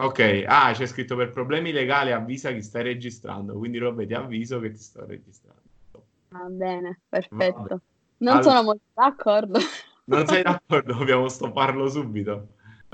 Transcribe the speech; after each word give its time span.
Ok, 0.00 0.44
ah, 0.46 0.70
c'è 0.72 0.86
scritto 0.86 1.16
per 1.16 1.32
problemi 1.32 1.72
legali 1.72 2.12
avvisa 2.12 2.52
chi 2.52 2.62
stai 2.62 2.84
registrando, 2.84 3.58
quindi 3.58 3.78
Robbe 3.78 4.06
ti 4.06 4.14
avviso 4.14 4.60
che 4.60 4.70
ti 4.70 4.78
sto 4.78 5.04
registrando. 5.04 5.60
Va 6.28 6.44
bene, 6.48 7.00
perfetto. 7.08 7.62
Vabbè. 7.62 7.76
Non 8.18 8.36
allora, 8.36 8.42
sono 8.42 8.62
molto 8.62 8.84
d'accordo. 8.94 9.58
Non 10.08 10.26
sei 10.26 10.42
d'accordo? 10.42 10.94
Dobbiamo 10.94 11.28
stopparlo 11.28 11.86
subito. 11.88 12.46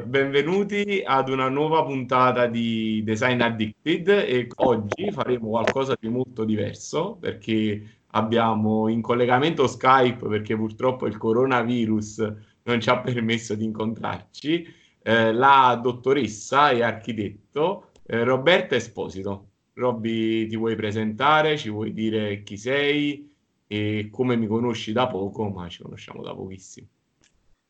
Benvenuti 0.02 1.00
ad 1.06 1.28
una 1.28 1.48
nuova 1.48 1.84
puntata 1.84 2.46
di 2.46 3.02
Design 3.04 3.40
Addicted 3.40 4.08
e 4.08 4.48
oggi 4.56 5.12
faremo 5.12 5.50
qualcosa 5.50 5.96
di 6.00 6.08
molto 6.08 6.44
diverso 6.44 7.16
perché 7.20 8.00
abbiamo 8.08 8.88
in 8.88 9.00
collegamento 9.00 9.68
Skype 9.68 10.26
perché 10.26 10.56
purtroppo 10.56 11.06
il 11.06 11.16
coronavirus 11.16 12.34
non 12.64 12.80
ci 12.80 12.90
ha 12.90 12.98
permesso 12.98 13.54
di 13.54 13.62
incontrarci 13.62 14.66
eh, 15.06 15.32
la 15.32 15.78
dottoressa 15.82 16.70
e 16.70 16.82
architetto 16.82 17.90
eh, 18.06 18.24
Roberta 18.24 18.74
Esposito. 18.74 19.48
Robby, 19.74 20.46
ti 20.46 20.56
vuoi 20.56 20.76
presentare? 20.76 21.58
Ci 21.58 21.68
vuoi 21.68 21.92
dire 21.92 22.42
chi 22.42 22.56
sei 22.56 23.30
e 23.66 24.08
come 24.10 24.36
mi 24.36 24.46
conosci 24.46 24.92
da 24.92 25.06
poco, 25.06 25.48
ma 25.50 25.68
ci 25.68 25.82
conosciamo 25.82 26.22
da 26.22 26.34
pochissimo. 26.34 26.86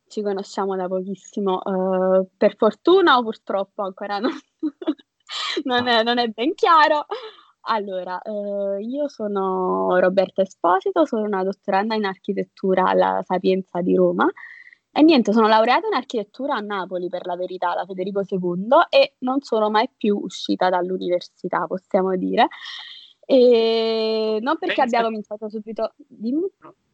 Ci 0.06 0.22
conosciamo 0.22 0.76
da 0.76 0.86
pochissimo, 0.86 1.60
uh, 1.64 2.28
per 2.36 2.56
fortuna 2.56 3.16
o 3.16 3.22
purtroppo 3.22 3.82
ancora 3.82 4.18
no. 4.18 4.28
non, 5.64 5.88
è, 5.88 6.02
non, 6.04 6.18
è, 6.18 6.28
ben 6.28 6.54
chiaro. 6.54 7.06
Allora, 7.62 8.20
uh, 8.22 8.78
io 8.78 9.08
sono 9.08 9.98
Roberta 9.98 10.42
Esposito, 10.42 11.04
sono 11.06 11.22
una 11.22 11.42
dottoranda 11.42 11.94
in 11.96 12.04
architettura 12.04 12.84
alla 12.84 13.22
Sapienza 13.26 13.80
di 13.80 13.96
Roma 13.96 14.30
e 14.96 15.02
niente, 15.02 15.32
sono 15.32 15.48
laureata 15.48 15.88
in 15.88 15.94
architettura 15.94 16.54
a 16.54 16.60
Napoli 16.60 17.08
per 17.08 17.26
la 17.26 17.34
verità, 17.34 17.72
alla 17.72 17.84
Federico 17.84 18.22
II, 18.28 18.68
e 18.88 19.14
non 19.18 19.40
sono 19.40 19.68
mai 19.68 19.90
più 19.94 20.16
uscita 20.16 20.68
dall'università, 20.68 21.66
possiamo 21.66 22.14
dire. 22.16 22.46
E 23.26 24.38
non 24.40 24.56
perché 24.56 24.76
Pensa... 24.76 24.96
abbia 24.98 25.08
cominciato 25.08 25.48
subito. 25.48 25.94
Dimmi. 25.96 26.46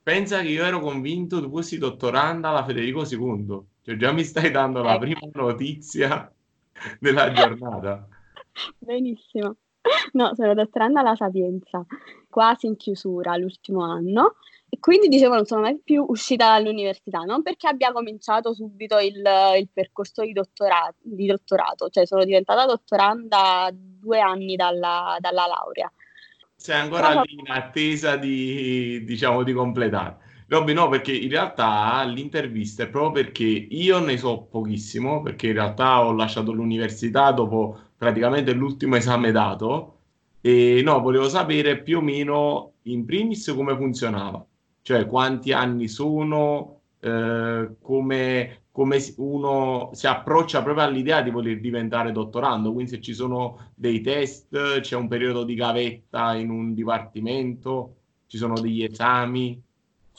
Pensa 0.02 0.40
che 0.40 0.48
io 0.48 0.64
ero 0.64 0.80
convinto 0.80 1.42
tu 1.42 1.50
fossi 1.50 1.76
dottoranda 1.76 2.48
alla 2.48 2.64
Federico 2.64 3.02
II, 3.02 3.60
cioè 3.82 3.96
già 3.96 4.12
mi 4.12 4.24
stai 4.24 4.50
dando 4.50 4.82
la 4.82 4.92
ecco. 4.94 5.00
prima 5.00 5.20
notizia 5.34 6.32
della 6.98 7.32
giornata. 7.32 8.08
Benissimo. 8.78 9.56
No, 10.12 10.32
sono 10.34 10.54
dottoranda 10.54 11.00
alla 11.00 11.14
Sapienza, 11.14 11.84
quasi 12.28 12.66
in 12.66 12.76
chiusura 12.76 13.36
l'ultimo 13.36 13.82
anno 13.82 14.36
e 14.72 14.78
quindi 14.78 15.08
dicevo 15.08 15.34
non 15.34 15.46
sono 15.46 15.62
mai 15.62 15.80
più 15.82 16.04
uscita 16.06 16.52
dall'università, 16.52 17.20
non 17.20 17.42
perché 17.42 17.66
abbia 17.66 17.90
cominciato 17.90 18.54
subito 18.54 18.98
il, 18.98 19.20
il 19.58 19.68
percorso 19.72 20.22
di 20.22 20.32
dottorato, 20.32 20.94
di 21.00 21.26
dottorato, 21.26 21.88
cioè 21.88 22.06
sono 22.06 22.24
diventata 22.24 22.66
dottoranda 22.66 23.68
due 23.72 24.20
anni 24.20 24.54
dalla, 24.54 25.16
dalla 25.18 25.46
laurea. 25.46 25.92
Sei 26.54 26.78
ancora 26.78 27.08
Però... 27.08 27.22
lì 27.22 27.34
in 27.34 27.50
attesa 27.50 28.16
di, 28.16 29.02
diciamo, 29.04 29.42
di 29.42 29.52
completare. 29.52 30.28
Robby, 30.46 30.72
no, 30.72 30.88
perché 30.88 31.12
in 31.12 31.30
realtà 31.30 32.02
l'intervista 32.04 32.84
è 32.84 32.88
proprio 32.88 33.24
perché 33.24 33.44
io 33.44 33.98
ne 33.98 34.16
so 34.18 34.42
pochissimo, 34.42 35.22
perché 35.22 35.48
in 35.48 35.54
realtà 35.54 36.04
ho 36.04 36.12
lasciato 36.12 36.52
l'università 36.52 37.32
dopo 37.32 37.89
praticamente 38.00 38.54
l'ultimo 38.54 38.96
esame 38.96 39.30
dato. 39.30 39.98
E 40.40 40.80
no, 40.82 41.00
volevo 41.00 41.28
sapere 41.28 41.82
più 41.82 41.98
o 41.98 42.00
meno 42.00 42.76
in 42.84 43.04
primis 43.04 43.52
come 43.54 43.76
funzionava. 43.76 44.42
Cioè 44.80 45.04
quanti 45.04 45.52
anni 45.52 45.86
sono, 45.86 46.80
eh, 46.98 47.76
come, 47.78 48.62
come 48.70 48.98
uno 49.18 49.90
si 49.92 50.06
approccia 50.06 50.62
proprio 50.62 50.86
all'idea 50.86 51.20
di 51.20 51.28
voler 51.28 51.60
diventare 51.60 52.10
dottorando, 52.10 52.72
quindi 52.72 52.92
se 52.92 53.02
ci 53.02 53.12
sono 53.12 53.72
dei 53.74 54.00
test, 54.00 54.80
c'è 54.80 54.96
un 54.96 55.06
periodo 55.06 55.44
di 55.44 55.54
gavetta 55.54 56.34
in 56.36 56.48
un 56.48 56.72
dipartimento, 56.72 57.96
ci 58.26 58.38
sono 58.38 58.58
degli 58.58 58.82
esami. 58.82 59.62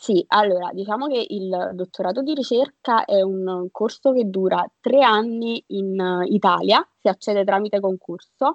Sì, 0.03 0.25
allora 0.29 0.72
diciamo 0.73 1.06
che 1.06 1.23
il 1.29 1.72
dottorato 1.75 2.23
di 2.23 2.34
ricerca 2.34 3.06
è 3.06 3.22
un 3.22 3.67
corso 3.72 4.12
che 4.13 4.28
dura 4.31 4.66
tre 4.79 5.03
anni 5.03 5.63
in 5.67 6.23
Italia, 6.25 6.84
si 7.00 7.07
accede 7.07 7.44
tramite 7.44 7.79
concorso, 7.79 8.53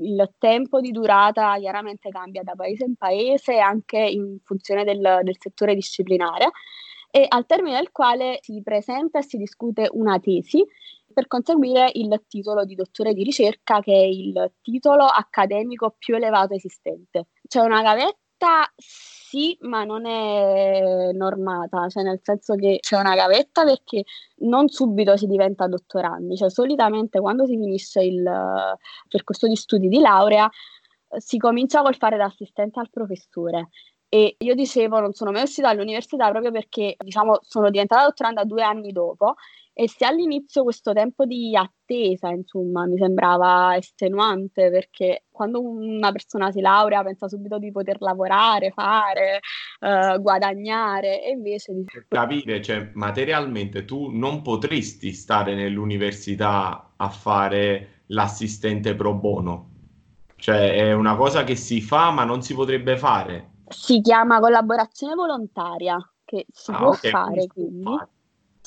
il 0.00 0.32
tempo 0.38 0.80
di 0.80 0.90
durata 0.90 1.58
chiaramente 1.58 2.08
cambia 2.08 2.42
da 2.42 2.54
paese 2.54 2.84
in 2.84 2.96
paese 2.96 3.58
anche 3.58 3.98
in 3.98 4.38
funzione 4.42 4.84
del, 4.84 5.20
del 5.24 5.36
settore 5.38 5.74
disciplinare 5.74 6.52
e 7.10 7.26
al 7.28 7.44
termine 7.44 7.76
del 7.76 7.90
quale 7.92 8.38
si 8.40 8.62
presenta 8.62 9.18
e 9.18 9.22
si 9.24 9.36
discute 9.36 9.88
una 9.92 10.18
tesi 10.18 10.64
per 11.12 11.26
conseguire 11.26 11.90
il 11.94 12.22
titolo 12.28 12.64
di 12.64 12.74
dottore 12.74 13.12
di 13.12 13.24
ricerca 13.24 13.80
che 13.80 13.92
è 13.92 14.06
il 14.06 14.52
titolo 14.62 15.04
accademico 15.04 15.94
più 15.98 16.14
elevato 16.16 16.54
esistente. 16.54 17.26
C'è 17.46 17.60
una 17.60 17.82
gavetta 17.82 18.16
sì, 18.76 19.56
ma 19.62 19.84
non 19.84 20.06
è 20.06 21.12
normata, 21.12 21.88
cioè 21.88 22.02
nel 22.02 22.20
senso 22.22 22.54
che 22.54 22.78
c'è 22.80 22.98
una 22.98 23.14
gavetta 23.14 23.64
perché 23.64 24.04
non 24.38 24.68
subito 24.68 25.16
si 25.16 25.26
diventa 25.26 25.66
dottorandi, 25.66 26.36
cioè 26.36 26.50
solitamente 26.50 27.20
quando 27.20 27.44
si 27.44 27.56
finisce 27.56 28.02
il 28.02 28.22
percorso 29.08 29.46
di 29.46 29.56
studi 29.56 29.88
di 29.88 29.98
laurea 29.98 30.48
si 31.16 31.38
comincia 31.38 31.82
col 31.82 31.96
fare 31.96 32.16
da 32.16 32.24
assistente 32.26 32.80
al 32.80 32.90
professore. 32.90 33.68
E 34.10 34.36
io 34.38 34.54
dicevo, 34.54 35.00
non 35.00 35.12
sono 35.12 35.32
mai 35.32 35.42
uscita 35.42 35.68
dall'università 35.68 36.30
proprio 36.30 36.50
perché, 36.50 36.94
diciamo, 36.98 37.40
sono 37.42 37.70
diventata 37.70 38.04
dottoranda 38.04 38.44
due 38.44 38.62
anni 38.62 38.90
dopo 38.90 39.34
e 39.80 39.88
se 39.88 40.04
all'inizio 40.04 40.64
questo 40.64 40.92
tempo 40.92 41.24
di 41.24 41.54
attesa, 41.54 42.30
insomma, 42.30 42.84
mi 42.84 42.98
sembrava 42.98 43.76
estenuante 43.76 44.70
perché 44.70 45.26
quando 45.30 45.60
una 45.62 46.10
persona 46.10 46.50
si 46.50 46.60
laurea 46.60 47.04
pensa 47.04 47.28
subito 47.28 47.60
di 47.60 47.70
poter 47.70 48.00
lavorare, 48.00 48.72
fare, 48.72 49.38
uh, 49.78 50.20
guadagnare 50.20 51.24
e 51.24 51.30
invece... 51.30 51.74
Di... 51.74 51.84
Capire, 52.08 52.60
cioè 52.60 52.90
materialmente 52.94 53.84
tu 53.84 54.10
non 54.10 54.42
potresti 54.42 55.12
stare 55.12 55.54
nell'università 55.54 56.94
a 56.96 57.08
fare 57.08 58.02
l'assistente 58.06 58.96
pro 58.96 59.14
bono. 59.14 59.70
Cioè 60.34 60.74
è 60.74 60.92
una 60.92 61.14
cosa 61.14 61.44
che 61.44 61.54
si 61.54 61.80
fa 61.80 62.10
ma 62.10 62.24
non 62.24 62.42
si 62.42 62.52
potrebbe 62.52 62.96
fare. 62.96 63.50
Si 63.68 64.00
chiama 64.00 64.40
collaborazione 64.40 65.14
volontaria, 65.14 65.96
che 66.24 66.46
si 66.50 66.72
ah, 66.72 66.78
può 66.78 66.88
okay, 66.88 67.10
fare 67.12 67.46
quindi. 67.46 67.84
Fare 67.84 68.08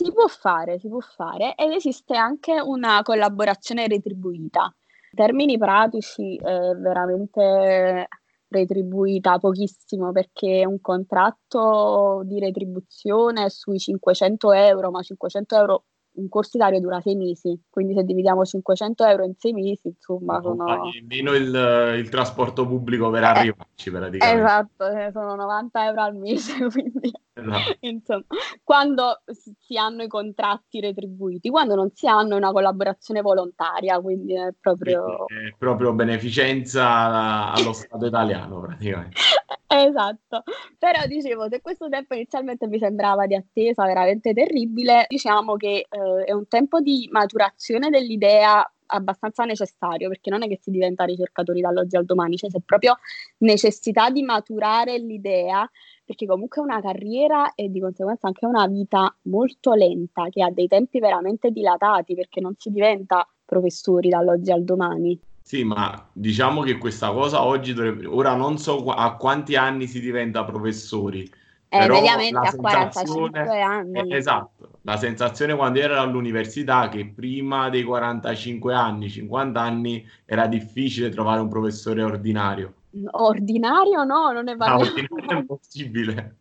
si 0.03 0.11
può 0.11 0.27
fare, 0.27 0.79
si 0.79 0.87
può 0.87 0.99
fare 0.99 1.55
ed 1.55 1.71
esiste 1.71 2.15
anche 2.15 2.59
una 2.59 3.01
collaborazione 3.03 3.87
retribuita. 3.87 4.73
In 5.11 5.17
termini 5.17 5.57
pratici 5.57 6.35
è 6.37 6.73
veramente 6.75 8.07
retribuita 8.47 9.37
pochissimo 9.37 10.11
perché 10.11 10.65
un 10.65 10.81
contratto 10.81 12.21
di 12.25 12.39
retribuzione 12.39 13.45
è 13.45 13.49
sui 13.49 13.77
500 13.77 14.51
euro, 14.53 14.91
ma 14.91 15.01
500 15.01 15.55
euro 15.55 15.83
un 16.21 16.29
corsidario 16.29 16.79
dura 16.79 17.01
sei 17.01 17.15
mesi, 17.15 17.59
quindi 17.69 17.93
se 17.93 18.03
dividiamo 18.03 18.45
500 18.45 19.05
euro 19.05 19.25
in 19.25 19.33
sei 19.37 19.53
mesi, 19.53 19.87
insomma, 19.87 20.37
no, 20.37 20.41
sono... 20.41 20.89
Nemmeno 20.93 21.33
il, 21.33 21.99
il, 21.99 22.09
trasporto 22.09 22.67
pubblico 22.67 23.09
per 23.09 23.23
eh, 23.23 23.25
arrivarci, 23.25 23.91
praticamente. 23.91 24.41
Esatto, 24.41 24.87
eh, 24.87 25.09
sono 25.11 25.35
90 25.35 25.85
euro 25.85 26.01
al 26.01 26.15
mese, 26.15 26.53
quindi... 26.69 27.11
Esatto. 27.33 27.77
Insomma, 27.79 28.23
quando 28.63 29.21
si 29.31 29.77
hanno 29.77 30.03
i 30.03 30.07
contratti 30.07 30.79
retribuiti, 30.79 31.49
quando 31.49 31.75
non 31.75 31.89
si 31.93 32.07
hanno 32.07 32.35
una 32.35 32.51
collaborazione 32.51 33.21
volontaria, 33.21 33.99
quindi 33.99 34.35
è 34.35 34.53
proprio... 34.59 35.25
È 35.25 35.55
proprio 35.57 35.93
beneficenza 35.93 37.51
allo 37.51 37.73
Stato 37.73 38.05
italiano, 38.05 38.59
praticamente. 38.59 39.17
Esatto, 39.73 40.43
però 40.77 41.05
dicevo, 41.07 41.47
se 41.47 41.61
questo 41.61 41.87
tempo 41.87 42.13
inizialmente 42.13 42.67
mi 42.67 42.77
sembrava 42.77 43.25
di 43.25 43.35
attesa 43.35 43.85
veramente 43.85 44.33
terribile, 44.33 45.05
diciamo 45.07 45.55
che 45.55 45.87
eh, 45.89 46.23
è 46.25 46.33
un 46.33 46.45
tempo 46.49 46.81
di 46.81 47.07
maturazione 47.09 47.89
dell'idea 47.89 48.69
abbastanza 48.87 49.45
necessario, 49.45 50.09
perché 50.09 50.29
non 50.29 50.43
è 50.43 50.49
che 50.49 50.59
si 50.61 50.71
diventa 50.71 51.05
ricercatori 51.05 51.61
dall'oggi 51.61 51.95
al 51.95 52.03
domani, 52.03 52.35
cioè 52.35 52.49
c'è 52.49 52.59
proprio 52.65 52.97
necessità 53.37 54.09
di 54.09 54.23
maturare 54.23 54.97
l'idea, 54.97 55.65
perché 56.03 56.25
comunque 56.25 56.61
è 56.61 56.65
una 56.65 56.81
carriera 56.81 57.53
e 57.55 57.69
di 57.69 57.79
conseguenza 57.79 58.27
anche 58.27 58.45
una 58.45 58.67
vita 58.67 59.15
molto 59.23 59.73
lenta, 59.73 60.27
che 60.29 60.43
ha 60.43 60.51
dei 60.51 60.67
tempi 60.67 60.99
veramente 60.99 61.49
dilatati, 61.49 62.13
perché 62.13 62.41
non 62.41 62.55
si 62.57 62.71
diventa 62.71 63.25
professori 63.45 64.09
dall'oggi 64.09 64.51
al 64.51 64.65
domani. 64.65 65.17
Sì, 65.51 65.65
ma 65.65 66.07
diciamo 66.13 66.61
che 66.61 66.77
questa 66.77 67.11
cosa 67.11 67.43
oggi 67.43 67.73
dovrebbe... 67.73 68.05
Ora 68.05 68.35
non 68.35 68.57
so 68.57 68.85
a 68.85 69.17
quanti 69.17 69.57
anni 69.57 69.85
si 69.85 69.99
diventa 69.99 70.45
professori. 70.45 71.29
Eh, 71.67 71.89
mediamente 71.89 72.47
a 72.47 72.55
45 72.55 73.61
anni. 73.61 73.99
Eh, 73.99 74.15
esatto, 74.15 74.79
la 74.83 74.95
sensazione 74.95 75.53
quando 75.53 75.79
ero 75.79 75.99
all'università 75.99 76.87
che 76.87 77.05
prima 77.05 77.69
dei 77.69 77.83
45 77.83 78.73
anni, 78.73 79.09
50 79.09 79.59
anni 79.59 80.07
era 80.23 80.47
difficile 80.47 81.09
trovare 81.09 81.41
un 81.41 81.49
professore 81.49 82.01
ordinario. 82.01 82.75
Ordinario 83.11 84.05
no, 84.05 84.31
non 84.31 84.47
è 84.47 84.55
valido. 84.55 84.85
Ah, 84.85 84.87
ordinario 84.87 85.35
è 85.35 85.35
impossibile. 85.37 86.35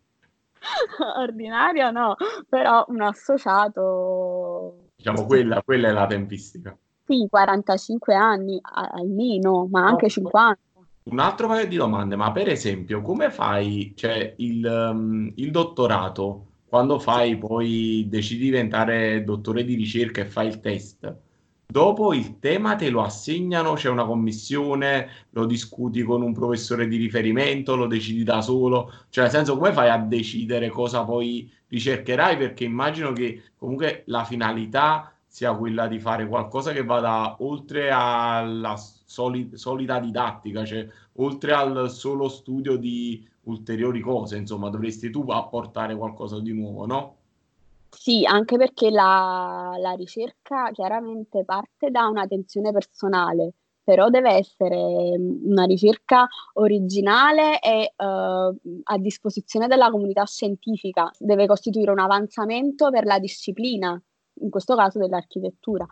ordinario 1.17 1.91
no, 1.91 2.15
però 2.47 2.85
un 2.87 3.01
associato... 3.01 4.85
Diciamo 4.95 5.25
quella, 5.25 5.61
quella 5.63 5.89
è 5.89 5.91
la 5.91 6.07
tempistica. 6.07 6.73
Sì, 7.11 7.27
45 7.29 8.15
anni 8.15 8.57
almeno, 8.61 9.67
ma 9.69 9.85
anche 9.85 10.05
no, 10.05 10.09
50. 10.09 10.59
Un 11.03 11.19
altro 11.19 11.47
paio 11.47 11.67
di 11.67 11.75
domande, 11.75 12.15
ma 12.15 12.31
per 12.31 12.47
esempio, 12.47 13.01
come 13.01 13.29
fai, 13.29 13.91
cioè 13.97 14.33
il, 14.37 14.65
um, 14.65 15.29
il 15.35 15.51
dottorato, 15.51 16.45
quando 16.69 16.99
fai 16.99 17.37
poi, 17.37 18.05
decidi 18.07 18.43
di 18.43 18.45
diventare 18.45 19.25
dottore 19.25 19.65
di 19.65 19.75
ricerca 19.75 20.21
e 20.21 20.25
fai 20.25 20.47
il 20.47 20.61
test, 20.61 21.13
dopo 21.67 22.13
il 22.13 22.39
tema 22.39 22.75
te 22.75 22.89
lo 22.89 23.01
assegnano, 23.03 23.73
c'è 23.73 23.89
una 23.89 24.05
commissione, 24.05 25.09
lo 25.31 25.45
discuti 25.45 26.03
con 26.03 26.21
un 26.21 26.31
professore 26.31 26.87
di 26.87 26.95
riferimento, 26.95 27.75
lo 27.75 27.87
decidi 27.87 28.23
da 28.23 28.41
solo, 28.41 28.89
cioè 29.09 29.25
nel 29.25 29.33
senso 29.33 29.57
come 29.57 29.73
fai 29.73 29.89
a 29.89 29.97
decidere 29.97 30.69
cosa 30.69 31.03
poi 31.03 31.51
ricercherai? 31.67 32.37
Perché 32.37 32.63
immagino 32.63 33.11
che 33.11 33.51
comunque 33.57 34.03
la 34.05 34.23
finalità 34.23 35.13
sia 35.31 35.55
quella 35.55 35.87
di 35.87 35.97
fare 35.97 36.27
qualcosa 36.27 36.73
che 36.73 36.83
vada 36.83 37.37
oltre 37.39 37.89
alla 37.89 38.75
soli- 38.75 39.51
solida 39.53 39.97
didattica, 39.97 40.65
cioè 40.65 40.85
oltre 41.13 41.53
al 41.53 41.89
solo 41.89 42.27
studio 42.27 42.75
di 42.75 43.25
ulteriori 43.43 44.01
cose, 44.01 44.35
insomma, 44.35 44.69
dovresti 44.69 45.09
tu 45.09 45.23
apportare 45.29 45.95
qualcosa 45.95 46.41
di 46.41 46.51
nuovo, 46.51 46.85
no? 46.85 47.15
Sì, 47.89 48.25
anche 48.25 48.57
perché 48.57 48.89
la, 48.89 49.75
la 49.79 49.93
ricerca 49.93 50.69
chiaramente 50.73 51.45
parte 51.45 51.91
da 51.91 52.07
una 52.07 52.27
tensione 52.27 52.73
personale, 52.73 53.53
però 53.85 54.09
deve 54.09 54.31
essere 54.33 55.15
una 55.45 55.63
ricerca 55.63 56.27
originale 56.55 57.57
e 57.61 57.93
uh, 57.95 58.03
a 58.83 58.97
disposizione 58.97 59.67
della 59.67 59.89
comunità 59.89 60.25
scientifica, 60.25 61.09
deve 61.17 61.47
costituire 61.47 61.91
un 61.91 61.99
avanzamento 61.99 62.89
per 62.89 63.05
la 63.05 63.17
disciplina 63.17 64.01
in 64.41 64.49
questo 64.49 64.75
caso 64.75 64.99
dell'architettura. 64.99 65.85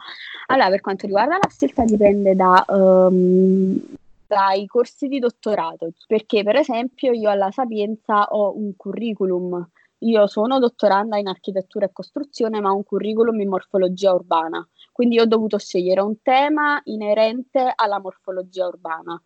Allora, 0.47 0.69
per 0.69 0.81
quanto 0.81 1.05
riguarda 1.05 1.37
la 1.41 1.49
scelta 1.49 1.83
dipende 1.83 2.35
da, 2.35 2.65
um, 2.67 3.79
dai 4.27 4.67
corsi 4.67 5.07
di 5.07 5.19
dottorato, 5.19 5.91
perché 6.07 6.43
per 6.43 6.55
esempio 6.55 7.11
io 7.11 7.29
alla 7.29 7.51
Sapienza 7.51 8.27
ho 8.27 8.55
un 8.55 8.75
curriculum, 8.75 9.67
io 9.99 10.27
sono 10.27 10.59
dottoranda 10.59 11.17
in 11.17 11.27
architettura 11.27 11.85
e 11.85 11.91
costruzione, 11.91 12.59
ma 12.59 12.71
ho 12.71 12.75
un 12.75 12.83
curriculum 12.83 13.39
in 13.41 13.49
morfologia 13.49 14.13
urbana, 14.13 14.65
quindi 14.91 15.19
ho 15.19 15.25
dovuto 15.25 15.57
scegliere 15.57 16.01
un 16.01 16.21
tema 16.21 16.79
inerente 16.85 17.73
alla 17.75 17.99
morfologia 17.99 18.67
urbana. 18.67 19.21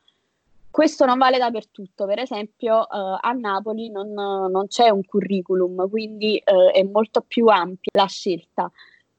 Questo 0.71 1.05
non 1.05 1.19
vale 1.19 1.37
dappertutto, 1.37 2.05
per 2.07 2.17
esempio 2.17 2.89
eh, 2.89 3.17
a 3.21 3.31
Napoli 3.33 3.91
non, 3.91 4.11
non, 4.11 4.65
c'è 4.67 4.89
un 4.89 5.05
curriculum, 5.05 5.87
quindi 5.87 6.37
eh, 6.37 6.71
è 6.71 6.81
molto 6.81 7.21
più 7.21 7.45
ampia 7.45 7.91
la 7.93 8.07
scelta 8.07 8.71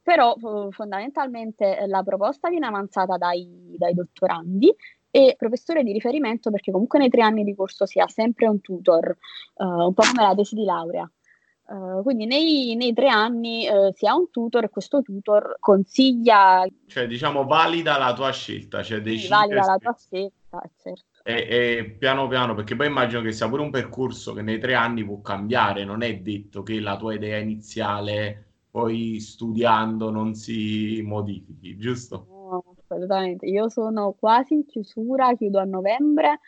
però 0.05 0.37
fondamentalmente 0.71 1.79
eh, 1.79 1.87
la 1.89 2.03
proposta 2.03 2.51
viene 2.51 2.67
avanzata 2.67 3.17
dai, 3.17 3.75
dai 3.79 3.95
dottorandi 3.95 4.73
e 5.11 5.35
professore 5.39 5.83
di 5.83 5.93
riferimento 5.93 6.51
perché 6.51 6.71
comunque 6.71 6.99
nei 6.99 7.09
tre 7.09 7.23
anni 7.23 7.43
di 7.43 7.55
corso 7.55 7.87
si 7.87 8.01
ha 8.01 8.07
sempre 8.07 8.47
un 8.47 8.61
tutor, 8.61 9.17
uh, 9.55 9.65
un 9.65 9.95
po' 9.95 10.03
come 10.03 10.23
la 10.23 10.35
tesi 10.35 10.55
di 10.55 10.65
laurea. 10.65 11.11
Uh, 11.67 12.03
quindi 12.03 12.27
nei, 12.27 12.75
nei, 12.75 12.93
tre 12.93 13.09
anni 13.09 13.67
uh, 13.67 13.91
si 13.95 14.07
ha 14.07 14.15
un 14.15 14.29
tutor 14.31 14.65
e 14.65 14.69
questo 14.69 15.01
tutor 15.01 15.57
consiglia... 15.59 16.67
Cioè 16.87 17.07
diciamo 17.07 17.45
valida 17.47 17.97
la 17.97 18.13
tua 18.13 18.31
scelta, 18.33 18.83
cioè 18.83 19.01
sì, 19.03 19.29
valida 19.29 19.65
la 19.65 19.79
tua 19.79 19.97
scelta, 19.97 20.61
certo. 20.77 21.05
E, 21.23 21.47
e, 21.49 21.97
piano 21.99 22.29
piano, 22.29 22.55
perché 22.55 22.77
poi 22.77 22.89
immagino 22.89 23.23
che 23.23 23.33
sia 23.33 23.49
pure 23.49 23.63
un 23.63 23.71
percorso 23.71 24.35
che 24.35 24.43
nei 24.43 24.59
tre 24.59 24.75
anni 24.75 25.03
può 25.07 25.23
cambiare, 25.23 25.85
non 25.85 26.03
è 26.03 26.15
detto 26.19 26.63
che 26.63 26.79
la 26.81 26.99
tua 26.99 27.15
idea 27.15 27.39
iniziale 27.39 28.54
poi 28.75 29.21
studiando 29.21 30.11
non 30.11 30.35
si 30.35 31.01
modifichi, 31.07 31.77
giusto? 31.77 32.27
No, 32.29 32.65
assolutamente. 32.77 33.47
Io 33.47 33.69
sono 33.69 34.17
quasi 34.19 34.55
in 34.55 34.67
chiusura, 34.67 35.33
chiudo 35.37 35.61
a 35.61 35.65
novembre 35.65 36.41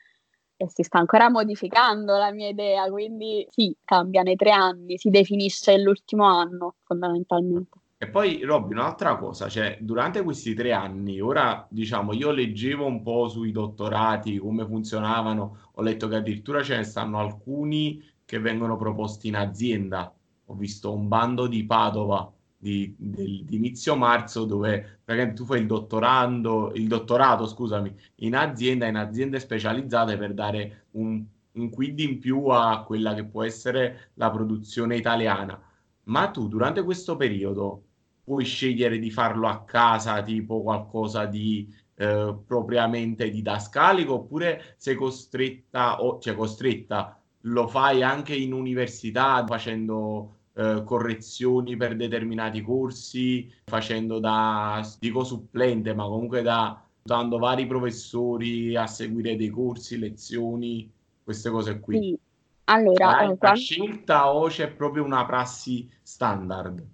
e 0.56 0.69
si 0.69 0.82
sta 0.82 0.99
ancora 0.99 1.31
modificando 1.31 2.17
la 2.17 2.32
mia 2.32 2.49
idea, 2.49 2.90
quindi 2.90 3.46
sì, 3.49 3.73
cambia 3.84 4.23
nei 4.23 4.34
tre 4.34 4.50
anni, 4.50 4.99
si 4.99 5.08
definisce 5.08 5.78
l'ultimo 5.78 6.25
anno 6.25 6.75
fondamentalmente. 6.82 7.78
E 7.96 8.08
poi 8.08 8.43
Robby, 8.43 8.73
un'altra 8.73 9.17
cosa, 9.19 9.49
cioè 9.49 9.78
durante 9.81 10.25
questi 10.25 10.52
tre 10.52 10.73
anni, 10.73 11.20
ora 11.20 11.64
diciamo 11.70 12.12
io 12.12 12.32
leggevo 12.32 12.84
un 12.87 13.02
po' 13.02 13.28
sui 13.28 13.52
dottorati, 13.52 14.37
come 14.38 14.67
funzionavano, 14.67 15.70
ho 15.75 15.81
letto 15.81 16.08
che 16.08 16.17
addirittura 16.17 16.64
ce 16.64 16.75
ne 16.75 16.82
stanno 16.82 17.20
alcuni 17.20 18.02
che 18.25 18.40
vengono 18.40 18.76
proposti 18.76 19.28
in 19.28 19.37
azienda, 19.37 20.12
ho 20.47 20.55
visto 20.55 20.93
un 20.93 21.09
bando 21.09 21.47
di 21.47 21.65
Padova 21.65 22.31
di, 22.59 22.95
di, 22.99 23.45
di 23.47 23.57
inizio 23.57 23.97
marzo 23.97 24.45
dove 24.45 25.01
tu 25.35 25.45
fai 25.45 25.61
il 25.61 25.67
dottorando, 25.67 26.73
il 26.75 26.89
dottorato, 26.89 27.47
scusami, 27.47 27.95
in 28.17 28.35
azienda, 28.35 28.87
in 28.87 28.97
aziende 28.97 29.39
specializzate 29.39 30.17
per 30.17 30.35
dare 30.35 30.87
un, 30.93 31.25
un 31.53 31.71
quid 31.71 32.01
in 32.01 32.19
più 32.19 32.47
a 32.47 32.83
quella 32.83 33.15
che 33.15 33.25
può 33.25 33.45
essere 33.45 34.11
la 34.15 34.31
produzione 34.31 34.97
italiana. 34.97 35.61
Ma 36.05 36.29
tu 36.31 36.49
durante 36.49 36.83
questo 36.83 37.17
periodo 37.17 37.83
puoi 38.25 38.45
scegliere 38.45 38.99
di 38.99 39.11
farlo 39.11 39.47
a 39.49 39.63
casa, 39.65 40.23
tipo 40.23 40.63
qualcosa 40.63 41.27
di 41.27 41.73
eh, 41.95 42.37
propriamente 42.45 43.31
didascalico, 43.31 44.15
oppure 44.15 44.75
sei 44.77 44.97
costretta, 44.97 46.03
o 46.03 46.19
cioè 46.19 46.35
costretta, 46.35 47.21
lo 47.43 47.69
fai 47.69 48.03
anche 48.03 48.35
in 48.35 48.53
università 48.53 49.45
facendo 49.47 50.36
eh, 50.56 50.82
correzioni 50.85 51.76
per 51.76 51.97
determinati 51.97 52.62
corsi, 52.62 53.53
facendo 53.64 54.19
da, 54.19 54.82
dico 54.99 55.23
supplente, 55.23 55.94
ma 55.94 56.05
comunque 56.05 56.41
da 56.41 56.81
dando 57.03 57.38
vari 57.38 57.67
professori 57.67 58.75
a 58.75 58.87
seguire 58.87 59.37
dei 59.37 59.49
corsi, 59.49 59.99
lezioni, 59.99 60.91
queste 61.23 61.50
cose 61.50 61.79
qui. 61.79 61.99
Sì. 61.99 62.19
Allora, 62.64 63.19
Hai 63.19 63.37
quando... 63.37 63.58
scelta 63.58 64.32
o 64.35 64.49
c'è 64.49 64.69
proprio 64.73 65.05
una 65.05 65.25
prassi 65.25 65.88
standard? 66.03 66.85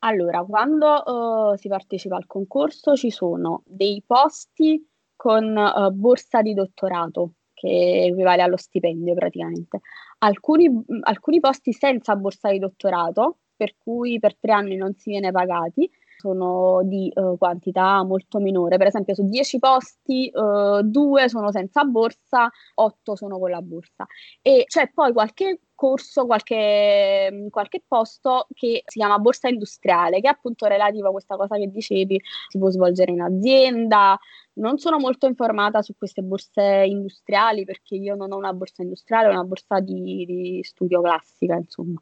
Allora, 0.00 0.42
quando 0.42 1.52
uh, 1.52 1.56
si 1.56 1.68
partecipa 1.68 2.16
al 2.16 2.26
concorso 2.26 2.96
ci 2.96 3.10
sono 3.10 3.62
dei 3.64 4.02
posti 4.04 4.84
con 5.14 5.56
uh, 5.56 5.90
borsa 5.92 6.42
di 6.42 6.54
dottorato, 6.54 7.34
che 7.62 8.06
equivale 8.08 8.42
allo 8.42 8.56
stipendio 8.56 9.14
praticamente. 9.14 9.82
Alcuni, 10.18 10.68
alcuni 11.02 11.38
posti 11.38 11.72
senza 11.72 12.16
borsa 12.16 12.50
di 12.50 12.58
dottorato, 12.58 13.38
per 13.54 13.76
cui 13.78 14.18
per 14.18 14.36
tre 14.36 14.50
anni 14.50 14.74
non 14.74 14.94
si 14.96 15.10
viene 15.10 15.30
pagati, 15.30 15.88
sono 16.16 16.80
di 16.82 17.10
uh, 17.14 17.38
quantità 17.38 18.02
molto 18.02 18.40
minore. 18.40 18.78
Per 18.78 18.88
esempio, 18.88 19.14
su 19.14 19.24
10 19.28 19.58
posti, 19.60 20.30
uh, 20.34 20.82
due 20.82 21.28
sono 21.28 21.52
senza 21.52 21.84
borsa, 21.84 22.50
8 22.74 23.14
sono 23.14 23.38
con 23.38 23.50
la 23.50 23.62
borsa. 23.62 24.06
E 24.40 24.64
c'è 24.66 24.90
poi 24.92 25.12
qualche 25.12 25.60
corso, 25.82 26.26
qualche, 26.26 27.48
qualche 27.50 27.82
posto 27.84 28.46
che 28.54 28.84
si 28.86 29.00
chiama 29.00 29.18
borsa 29.18 29.48
industriale, 29.48 30.20
che 30.20 30.28
è 30.28 30.30
appunto 30.30 30.66
relativo 30.66 31.08
a 31.08 31.10
questa 31.10 31.34
cosa 31.34 31.56
che 31.56 31.68
dicevi, 31.68 32.20
si 32.46 32.58
può 32.58 32.70
svolgere 32.70 33.10
in 33.10 33.20
azienda. 33.20 34.16
Non 34.54 34.78
sono 34.78 35.00
molto 35.00 35.26
informata 35.26 35.82
su 35.82 35.96
queste 35.96 36.22
borse 36.22 36.84
industriali 36.86 37.64
perché 37.64 37.96
io 37.96 38.14
non 38.14 38.30
ho 38.30 38.36
una 38.36 38.52
borsa 38.52 38.82
industriale, 38.82 39.26
ho 39.26 39.30
una 39.30 39.42
borsa 39.42 39.80
di, 39.80 40.24
di 40.24 40.60
studio 40.62 41.00
classica, 41.00 41.56
insomma. 41.56 42.00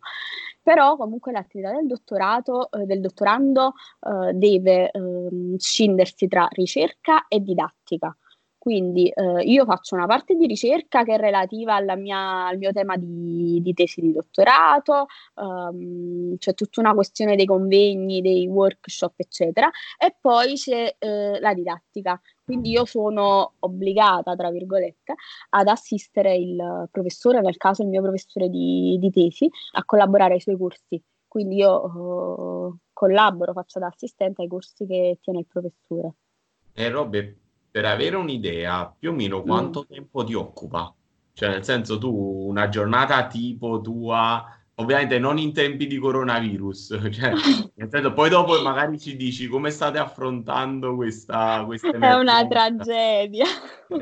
Però 0.62 0.96
comunque 0.96 1.32
l'attività 1.32 1.72
del 1.72 1.86
dottorato, 1.86 2.70
eh, 2.72 2.84
del 2.84 3.00
dottorando 3.00 3.72
eh, 4.00 4.34
deve 4.34 4.90
eh, 4.90 5.00
scindersi 5.56 6.28
tra 6.28 6.46
ricerca 6.50 7.28
e 7.28 7.40
didattica. 7.40 8.14
Quindi 8.60 9.08
eh, 9.08 9.42
io 9.44 9.64
faccio 9.64 9.94
una 9.94 10.04
parte 10.04 10.34
di 10.34 10.46
ricerca 10.46 11.02
che 11.02 11.14
è 11.14 11.16
relativa 11.16 11.80
mia, 11.96 12.46
al 12.46 12.58
mio 12.58 12.72
tema 12.72 12.98
di, 12.98 13.58
di 13.62 13.72
tesi 13.72 14.02
di 14.02 14.12
dottorato, 14.12 15.06
um, 15.36 16.36
c'è 16.36 16.52
tutta 16.52 16.80
una 16.80 16.92
questione 16.92 17.36
dei 17.36 17.46
convegni, 17.46 18.20
dei 18.20 18.46
workshop, 18.46 19.14
eccetera, 19.16 19.70
e 19.98 20.14
poi 20.20 20.56
c'è 20.56 20.94
eh, 20.98 21.40
la 21.40 21.54
didattica. 21.54 22.20
Quindi 22.44 22.68
io 22.68 22.84
sono 22.84 23.54
obbligata, 23.60 24.36
tra 24.36 24.50
virgolette, 24.50 25.14
ad 25.48 25.66
assistere 25.66 26.36
il 26.36 26.86
professore, 26.90 27.40
nel 27.40 27.56
caso 27.56 27.80
il 27.80 27.88
mio 27.88 28.02
professore 28.02 28.50
di, 28.50 28.98
di 29.00 29.10
tesi, 29.10 29.48
a 29.72 29.84
collaborare 29.86 30.34
ai 30.34 30.40
suoi 30.40 30.58
corsi. 30.58 31.02
Quindi 31.26 31.56
io 31.56 31.82
uh, 31.82 32.76
collaboro, 32.92 33.54
faccio 33.54 33.78
da 33.78 33.86
assistente 33.86 34.42
ai 34.42 34.48
corsi 34.48 34.84
che 34.84 35.16
tiene 35.22 35.38
il 35.38 35.46
professore. 35.46 36.12
E 36.74 36.84
eh, 36.84 36.90
Robert, 36.90 37.34
per 37.70 37.84
avere 37.84 38.16
un'idea 38.16 38.92
più 38.98 39.10
o 39.10 39.14
meno 39.14 39.40
mm. 39.40 39.46
quanto 39.46 39.80
mm. 39.80 39.94
tempo 39.94 40.24
ti 40.24 40.34
occupa? 40.34 40.92
Cioè, 41.32 41.48
nel 41.48 41.64
senso, 41.64 41.96
tu 41.96 42.10
una 42.12 42.68
giornata 42.68 43.26
tipo 43.26 43.80
tua, 43.80 44.44
ovviamente 44.74 45.18
non 45.18 45.38
in 45.38 45.52
tempi 45.52 45.86
di 45.86 45.96
coronavirus, 45.96 47.08
cioè, 47.10 47.32
nel 47.74 47.88
senso, 47.88 48.12
poi 48.12 48.28
dopo 48.28 48.60
magari 48.60 48.98
ci 48.98 49.16
dici 49.16 49.46
come 49.46 49.70
state 49.70 49.98
affrontando 49.98 50.94
questa, 50.96 51.62
questa 51.64 51.88
È 51.96 52.14
una 52.14 52.46
tragedia. 52.46 53.46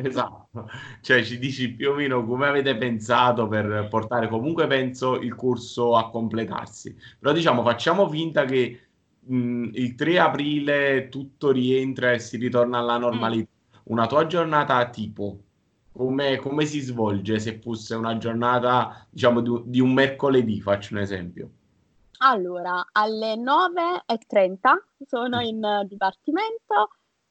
Esatto, 0.02 0.68
cioè 1.00 1.22
ci 1.22 1.38
dici 1.38 1.72
più 1.72 1.90
o 1.90 1.94
meno 1.94 2.24
come 2.24 2.48
avete 2.48 2.76
pensato 2.76 3.46
per 3.46 3.86
portare 3.88 4.28
comunque, 4.28 4.66
penso, 4.66 5.20
il 5.20 5.34
corso 5.34 5.96
a 5.96 6.10
completarsi. 6.10 6.96
Però 7.18 7.32
diciamo, 7.32 7.62
facciamo 7.62 8.08
finta 8.08 8.44
che 8.46 8.80
mh, 9.20 9.70
il 9.74 9.94
3 9.94 10.18
aprile 10.18 11.08
tutto 11.08 11.50
rientra 11.50 12.12
e 12.12 12.18
si 12.18 12.36
ritorna 12.36 12.78
alla 12.78 12.98
normalità. 12.98 13.48
Mm. 13.50 13.57
Una 13.88 14.06
tua 14.06 14.26
giornata 14.26 14.88
tipo, 14.88 15.38
come, 15.92 16.36
come, 16.36 16.64
si 16.64 16.80
svolge 16.80 17.38
se 17.38 17.58
fosse 17.58 17.94
una 17.94 18.16
giornata, 18.16 19.06
diciamo, 19.10 19.40
di, 19.40 19.62
di 19.64 19.80
un 19.80 19.92
mercoledì, 19.92 20.60
faccio 20.60 20.94
un 20.94 21.00
esempio? 21.00 21.50
Allora, 22.18 22.86
alle 22.92 23.34
9.30 23.34 24.58
sono 25.06 25.40
in 25.40 25.84
dipartimento 25.86 26.90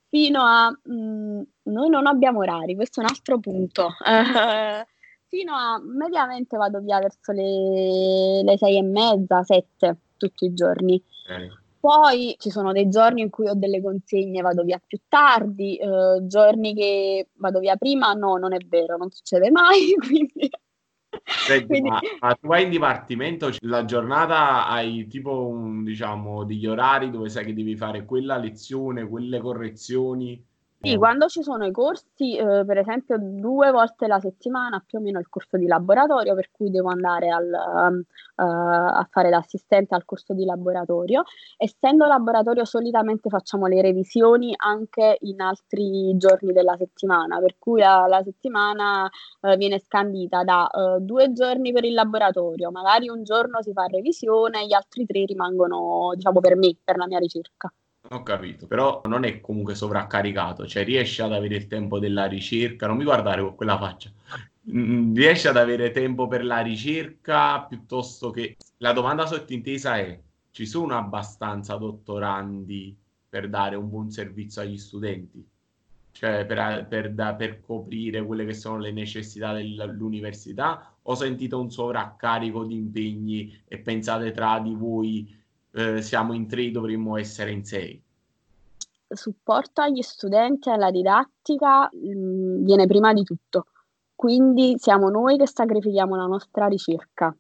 fino 0.09 0.41
a... 0.41 0.69
Mh, 0.69 0.93
mm, 0.93 1.41
noi 1.63 1.89
non 1.89 2.07
abbiamo 2.07 2.39
orari, 2.39 2.75
questo 2.75 3.01
è 3.01 3.03
un 3.03 3.09
altro 3.09 3.39
punto. 3.39 3.89
fino 5.27 5.53
a 5.53 5.79
mediamente 5.81 6.57
vado 6.57 6.79
via 6.79 6.99
verso 6.99 7.31
le, 7.31 8.43
le 8.43 8.57
sei 8.57 8.77
e 8.77 8.83
mezza, 8.83 9.43
sette 9.43 9.97
tutti 10.17 10.45
i 10.45 10.53
giorni. 10.53 11.01
Okay. 11.23 11.49
Poi 11.79 12.36
ci 12.39 12.50
sono 12.50 12.72
dei 12.72 12.89
giorni 12.89 13.22
in 13.22 13.29
cui 13.29 13.48
ho 13.48 13.53
delle 13.53 13.81
consegne, 13.81 14.41
vado 14.41 14.63
via 14.63 14.81
più 14.86 15.00
tardi, 15.07 15.77
eh, 15.77 16.25
giorni 16.25 16.74
che 16.74 17.29
vado 17.36 17.60
via 17.60 17.75
prima, 17.75 18.13
no, 18.13 18.38
non 18.38 18.53
è 18.53 18.60
vero, 18.65 18.98
non 18.98 19.12
succede 19.12 19.51
mai, 19.51 19.93
quindi... 20.00 20.50
Senti, 21.24 21.67
quindi... 21.67 21.89
Ma, 21.89 22.00
ma, 22.19 22.34
tu 22.34 22.48
vai 22.48 22.63
in 22.63 22.69
dipartimento, 22.69 23.50
la 23.62 23.86
giornata 23.86 24.67
hai 24.67 25.07
tipo 25.07 25.48
un, 25.48 25.84
diciamo, 25.84 26.43
degli 26.43 26.65
orari 26.65 27.10
dove 27.10 27.29
sai 27.29 27.46
che 27.46 27.53
devi 27.53 27.75
fare 27.75 28.05
quella 28.05 28.38
lezione, 28.38 29.07
quelle 29.07 29.39
correzioni? 29.39 30.43
Sì, 30.79 30.96
quando 30.96 31.25
ci 31.27 31.41
sono 31.41 31.65
i 31.65 31.72
corsi, 31.72 32.38
eh, 32.38 32.63
per 32.63 32.77
esempio 32.77 33.17
due 33.19 33.72
volte 33.72 34.05
la 34.05 34.19
settimana 34.19 34.81
più 34.86 35.00
o 35.00 35.01
meno 35.01 35.17
il 35.19 35.27
corso 35.27 35.57
di 35.57 35.65
laboratorio, 35.65 36.36
per 36.36 36.51
cui 36.51 36.69
devo 36.69 36.89
andare 36.89 37.29
al, 37.29 37.50
um, 37.51 37.98
uh, 37.98 38.43
a 38.43 39.07
fare 39.10 39.29
l'assistente 39.31 39.96
al 39.96 40.05
corso 40.05 40.36
di 40.36 40.46
laboratorio. 40.46 41.24
Essendo 41.57 42.05
laboratorio 42.05 42.63
solitamente 42.63 43.27
facciamo 43.29 43.65
le 43.65 43.81
revisioni 43.81 44.53
anche 44.55 45.17
in 45.22 45.41
altri 45.41 46.15
giorni 46.15 46.53
della 46.53 46.75
settimana, 46.77 47.39
per 47.39 47.55
cui 47.57 47.79
la, 47.81 48.05
la 48.07 48.22
settimana 48.22 49.10
uh, 49.41 49.55
viene 49.55 49.79
scandita 49.79 50.43
da 50.43 50.69
uh, 50.72 51.00
due 51.01 51.34
giorni 51.34 51.72
per 51.74 51.86
il 51.86 51.93
laboratorio, 51.93 52.69
magari 52.69 53.10
un 53.10 53.24
giorno 53.24 53.63
si 53.63 53.74
fa 53.74 53.86
revisione, 53.88 54.67
gli 54.67 54.74
altri 54.74 55.07
tre 55.07 55.25
rimangono 55.25 56.12
diciamo 56.13 56.39
per 56.39 56.55
me, 56.55 56.77
per 56.84 56.98
la 56.98 57.07
mia 57.07 57.17
ricerca. 57.19 57.74
Ho 58.09 58.23
capito, 58.23 58.67
però 58.67 59.01
non 59.05 59.25
è 59.25 59.41
comunque 59.41 59.75
sovraccaricato, 59.75 60.65
cioè 60.65 60.85
riesce 60.85 61.23
ad 61.23 61.33
avere 61.33 61.55
il 61.55 61.67
tempo 61.67 61.99
della 61.99 62.25
ricerca, 62.25 62.87
non 62.87 62.95
mi 62.95 63.03
guardare 63.03 63.41
con 63.41 63.55
quella 63.55 63.77
faccia, 63.77 64.09
mm, 64.71 65.13
riesce 65.13 65.49
ad 65.49 65.57
avere 65.57 65.91
tempo 65.91 66.27
per 66.27 66.45
la 66.45 66.59
ricerca 66.59 67.61
piuttosto 67.63 68.31
che... 68.31 68.55
La 68.77 68.93
domanda 68.93 69.25
sottintesa 69.25 69.97
è, 69.97 70.17
ci 70.51 70.65
sono 70.65 70.95
abbastanza 70.95 71.75
dottorandi 71.75 72.95
per 73.27 73.49
dare 73.49 73.75
un 73.75 73.89
buon 73.89 74.09
servizio 74.09 74.61
agli 74.61 74.77
studenti? 74.77 75.45
Cioè 76.11 76.45
per, 76.45 76.87
per, 76.87 77.11
da, 77.11 77.35
per 77.35 77.59
coprire 77.59 78.25
quelle 78.25 78.45
che 78.45 78.53
sono 78.53 78.79
le 78.79 78.91
necessità 78.91 79.53
dell'università? 79.53 80.95
O 81.03 81.15
sentite 81.15 81.55
un 81.55 81.69
sovraccarico 81.69 82.63
di 82.63 82.75
impegni 82.75 83.63
e 83.67 83.79
pensate 83.79 84.31
tra 84.31 84.59
di 84.59 84.73
voi 84.73 85.37
eh, 85.77 86.01
siamo 86.01 86.34
in 86.34 86.48
tre, 86.48 86.72
dovremmo 86.72 87.17
essere 87.17 87.51
in 87.51 87.63
sei? 87.63 88.01
Supporto 89.10 89.81
agli 89.81 90.01
studenti 90.01 90.69
alla 90.69 90.91
didattica 90.91 91.89
mh, 91.91 92.17
mm, 92.17 92.65
viene 92.65 92.88
prima 92.88 93.13
di 93.13 93.24
tutto, 93.24 93.67
quindi 94.15 94.75
siamo 94.79 95.10
noi 95.10 95.38
che 95.38 95.48
sacrifichiamo 95.48 96.15
la 96.15 96.25
nostra 96.25 96.67
ricerca. 96.67 97.36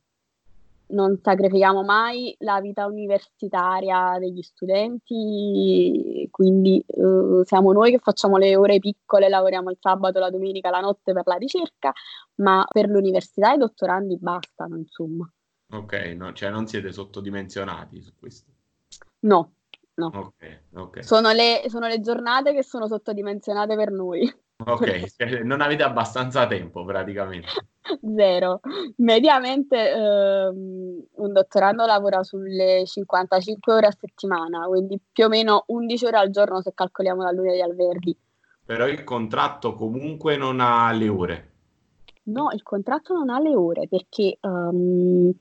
Non 0.89 1.19
sacrifichiamo 1.21 1.83
mai 1.83 2.33
la 2.39 2.61
vita 2.61 2.85
universitaria 2.85 4.17
degli 4.19 4.41
studenti, 4.41 6.29
quindi 6.31 6.81
uh, 6.87 7.43
siamo 7.43 7.73
noi 7.73 7.91
che 7.91 7.99
facciamo 7.99 8.37
le 8.37 8.55
ore 8.55 8.79
piccole, 8.79 9.27
lavoriamo 9.27 9.69
il 9.69 9.77
sabato, 9.81 10.19
la 10.19 10.29
domenica, 10.29 10.69
la 10.69 10.79
notte 10.79 11.11
per 11.11 11.23
la 11.25 11.35
ricerca, 11.35 11.91
ma 12.35 12.65
per 12.71 12.87
l'università 12.87 13.51
i 13.51 13.57
dottorandi 13.57 14.17
bastano, 14.17 14.77
insomma. 14.77 15.29
Ok, 15.69 15.93
no, 16.15 16.33
cioè 16.33 16.49
non 16.49 16.65
siete 16.67 16.91
sottodimensionati 16.91 18.01
su 18.01 18.13
questo. 18.17 18.51
No, 19.19 19.51
no. 19.95 20.11
Okay, 20.13 20.59
okay. 20.73 21.03
Sono, 21.03 21.31
le, 21.31 21.63
sono, 21.67 21.87
le, 21.87 21.99
giornate 21.99 22.53
che 22.53 22.63
sono 22.63 22.87
sottodimensionate 22.87 23.75
per 23.75 23.91
noi. 23.91 24.33
Ok, 24.65 25.41
non 25.43 25.61
avete 25.61 25.83
abbastanza 25.83 26.47
tempo 26.47 26.85
praticamente. 26.85 27.47
Zero. 28.15 28.61
Mediamente 28.97 29.91
ehm, 29.91 31.03
un 31.11 31.33
dottorando 31.33 31.85
lavora 31.85 32.23
sulle 32.23 32.83
55 32.85 33.73
ore 33.73 33.87
a 33.87 33.95
settimana, 33.97 34.65
quindi 34.67 34.99
più 35.11 35.25
o 35.25 35.29
meno 35.29 35.63
11 35.67 36.05
ore 36.05 36.17
al 36.17 36.29
giorno 36.29 36.61
se 36.61 36.71
calcoliamo 36.73 37.23
da 37.23 37.31
lunedì 37.31 37.61
al 37.61 37.75
venerdì. 37.75 38.17
Però 38.65 38.87
il 38.87 39.03
contratto 39.03 39.75
comunque 39.75 40.37
non 40.37 40.59
ha 40.59 40.91
le 40.91 41.07
ore. 41.07 41.46
No, 42.27 42.49
il 42.51 42.63
contratto 42.63 43.13
non 43.13 43.29
ha 43.29 43.39
le 43.39 43.55
ore 43.55 43.87
perché 43.87 44.37
um, 44.41 45.31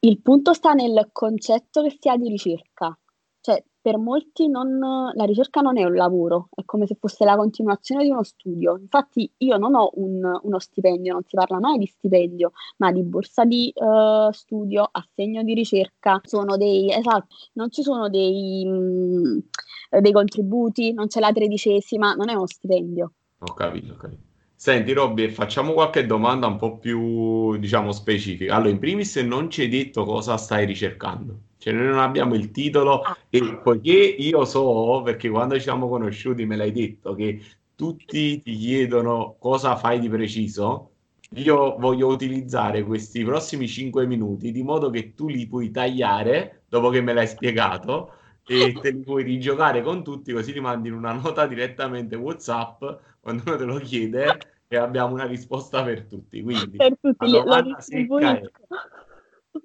il 0.00 0.20
punto 0.20 0.52
sta 0.54 0.72
nel 0.72 1.10
concetto 1.12 1.82
che 1.82 1.96
si 1.98 2.08
ha 2.08 2.16
di 2.16 2.28
ricerca. 2.28 2.96
Cioè, 3.40 3.62
per 3.80 3.98
molti 3.98 4.48
non, 4.48 4.78
la 5.14 5.24
ricerca 5.24 5.60
non 5.60 5.78
è 5.78 5.84
un 5.84 5.94
lavoro, 5.94 6.48
è 6.54 6.64
come 6.64 6.86
se 6.86 6.96
fosse 6.98 7.24
la 7.24 7.36
continuazione 7.36 8.02
di 8.02 8.10
uno 8.10 8.24
studio. 8.24 8.76
Infatti 8.78 9.30
io 9.38 9.56
non 9.58 9.74
ho 9.74 9.90
un, 9.94 10.40
uno 10.42 10.58
stipendio, 10.58 11.12
non 11.12 11.22
si 11.24 11.36
parla 11.36 11.60
mai 11.60 11.78
di 11.78 11.86
stipendio, 11.86 12.52
ma 12.78 12.90
di 12.90 13.02
borsa 13.02 13.44
di 13.44 13.72
uh, 13.74 14.32
studio, 14.32 14.88
assegno 14.90 15.42
di 15.42 15.54
ricerca. 15.54 16.20
Sono 16.24 16.56
dei, 16.56 16.90
esatto, 16.90 17.28
non 17.52 17.70
ci 17.70 17.82
sono 17.82 18.08
dei, 18.08 18.64
mh, 18.64 18.70
mm, 18.76 20.00
dei 20.00 20.12
contributi, 20.12 20.92
non 20.92 21.06
c'è 21.06 21.20
la 21.20 21.30
tredicesima, 21.30 22.14
non 22.14 22.28
è 22.28 22.34
uno 22.34 22.46
stipendio. 22.46 23.12
Ho 23.38 23.52
capito, 23.54 23.92
ho 23.92 23.96
capito. 23.96 24.25
Senti 24.58 24.94
Robby, 24.94 25.28
facciamo 25.28 25.74
qualche 25.74 26.06
domanda 26.06 26.46
un 26.46 26.56
po' 26.56 26.78
più, 26.78 27.56
diciamo, 27.58 27.92
specifica. 27.92 28.54
Allora, 28.54 28.70
in 28.70 28.78
primis 28.78 29.16
non 29.16 29.50
ci 29.50 29.60
hai 29.60 29.68
detto 29.68 30.04
cosa 30.04 30.38
stai 30.38 30.64
ricercando. 30.64 31.40
Cioè, 31.58 31.74
noi 31.74 31.86
non 31.86 31.98
abbiamo 31.98 32.34
il 32.34 32.50
titolo 32.50 33.02
e 33.28 33.60
poiché 33.62 33.92
io 33.92 34.44
so, 34.46 35.02
perché 35.04 35.28
quando 35.28 35.56
ci 35.56 35.60
siamo 35.60 35.88
conosciuti 35.88 36.46
me 36.46 36.56
l'hai 36.56 36.72
detto, 36.72 37.14
che 37.14 37.38
tutti 37.74 38.40
ti 38.40 38.56
chiedono 38.56 39.36
cosa 39.38 39.76
fai 39.76 40.00
di 40.00 40.08
preciso, 40.08 40.90
io 41.34 41.76
voglio 41.78 42.06
utilizzare 42.08 42.82
questi 42.82 43.22
prossimi 43.24 43.68
5 43.68 44.06
minuti 44.06 44.52
di 44.52 44.62
modo 44.62 44.88
che 44.88 45.12
tu 45.12 45.28
li 45.28 45.46
puoi 45.46 45.70
tagliare 45.70 46.62
dopo 46.68 46.88
che 46.88 47.02
me 47.02 47.12
l'hai 47.12 47.26
spiegato 47.26 48.12
e 48.46 48.72
te 48.80 48.90
li 48.90 49.02
puoi 49.02 49.24
rigiocare 49.24 49.82
con 49.82 50.04
tutti 50.04 50.32
così 50.32 50.52
ti 50.52 50.60
mandi 50.60 50.88
in 50.88 50.94
una 50.94 51.12
nota 51.12 51.46
direttamente 51.46 52.14
WhatsApp 52.14 52.84
quando 53.20 53.42
uno 53.46 53.56
te 53.56 53.64
lo 53.64 53.78
chiede 53.78 54.38
e 54.68 54.76
abbiamo 54.76 55.14
una 55.14 55.26
risposta 55.26 55.82
per 55.82 56.04
tutti. 56.04 56.42
Quindi 56.42 56.76
per 56.76 56.96
tutti, 57.00 57.28
la 57.28 57.42
domanda 57.42 57.80
secca 57.80 58.38
è 58.38 58.50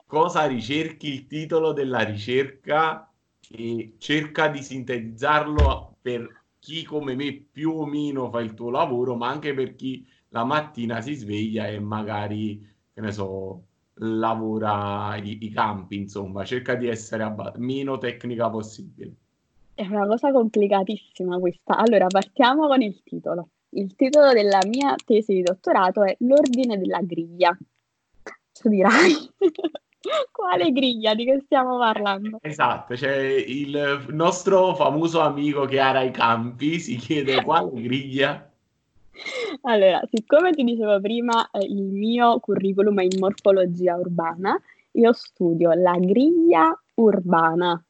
cosa 0.06 0.46
ricerchi 0.46 1.14
il 1.14 1.28
titolo 1.28 1.74
della 1.74 2.00
ricerca 2.00 3.10
e 3.50 3.96
cerca 3.98 4.48
di 4.48 4.64
sintetizzarlo 4.64 5.98
per 6.02 6.44
chi 6.60 6.84
come 6.84 7.16
me 7.16 7.34
più 7.52 7.72
o 7.72 7.86
meno 7.86 8.30
fa 8.30 8.40
il 8.42 8.54
tuo 8.54 8.70
lavoro, 8.70 9.16
ma 9.16 9.30
anche 9.30 9.54
per 9.54 9.76
chi 9.76 10.08
la 10.30 10.44
mattina 10.44 11.02
si 11.02 11.16
sveglia 11.16 11.68
e 11.68 11.80
magari, 11.80 12.60
che 12.94 13.02
ne 13.02 13.12
so, 13.12 13.64
lavora 14.02 15.16
i, 15.18 15.46
i 15.46 15.50
campi, 15.50 15.98
insomma, 15.98 16.44
cerca 16.44 16.76
di 16.76 16.88
essere 16.88 17.24
abba- 17.24 17.54
meno 17.58 17.98
tecnica 17.98 18.50
possibile. 18.50 19.14
È 19.74 19.86
una 19.86 20.06
cosa 20.06 20.32
complicatissima 20.32 21.40
questa. 21.40 21.78
Allora, 21.78 22.08
partiamo 22.08 22.68
con 22.68 22.82
il 22.82 23.02
titolo. 23.04 23.50
Il 23.70 23.96
titolo 23.96 24.34
della 24.34 24.60
mia 24.68 24.96
tesi 25.04 25.34
di 25.34 25.42
dottorato 25.42 26.04
è 26.04 26.16
L'ordine 26.20 26.78
della 26.78 27.02
griglia. 27.02 27.58
Tu 28.54 28.70
dirai, 28.70 29.14
quale 30.32 30.72
griglia? 30.72 31.16
Di 31.16 31.26
che 31.26 31.42
stiamo 31.46 31.78
parlando? 31.78 32.38
Esatto, 32.42 32.96
cioè 32.98 33.16
il 33.16 34.08
nostro 34.10 34.76
famoso 34.76 35.22
amico 35.22 35.66
che 35.66 35.80
ara 35.80 36.02
i 36.02 36.12
campi 36.12 36.80
si 36.80 36.98
chiede 36.98 37.44
quale 37.44 37.72
griglia 37.82 38.51
allora, 39.64 40.02
siccome 40.10 40.52
ti 40.52 40.64
dicevo 40.64 41.00
prima, 41.02 41.50
eh, 41.52 41.66
il 41.66 41.84
mio 41.84 42.40
curriculum 42.40 43.00
è 43.00 43.04
in 43.04 43.20
morfologia 43.20 43.96
urbana, 43.96 44.60
io 44.92 45.14
studio 45.14 45.72
la 45.74 45.98
griglia 45.98 46.78
urbana, 46.96 47.82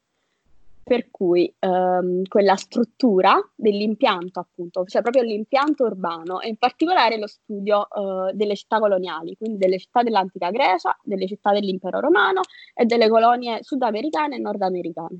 per 0.83 1.09
cui 1.09 1.51
ehm, 1.57 2.23
quella 2.27 2.55
struttura 2.55 3.39
dell'impianto, 3.55 4.39
appunto, 4.39 4.83
cioè 4.85 5.01
proprio 5.01 5.23
l'impianto 5.23 5.85
urbano 5.85 6.41
e 6.41 6.49
in 6.49 6.57
particolare 6.57 7.17
lo 7.17 7.27
studio 7.27 7.87
eh, 7.89 8.33
delle 8.33 8.55
città 8.55 8.79
coloniali, 8.79 9.37
quindi 9.37 9.57
delle 9.57 9.79
città 9.79 10.03
dell'antica 10.03 10.49
Grecia, 10.49 10.97
delle 11.03 11.27
città 11.27 11.53
dell'impero 11.53 11.99
romano 11.99 12.41
e 12.73 12.85
delle 12.85 13.07
colonie 13.07 13.63
sudamericane 13.63 14.35
e 14.35 14.39
nordamericane. 14.39 15.19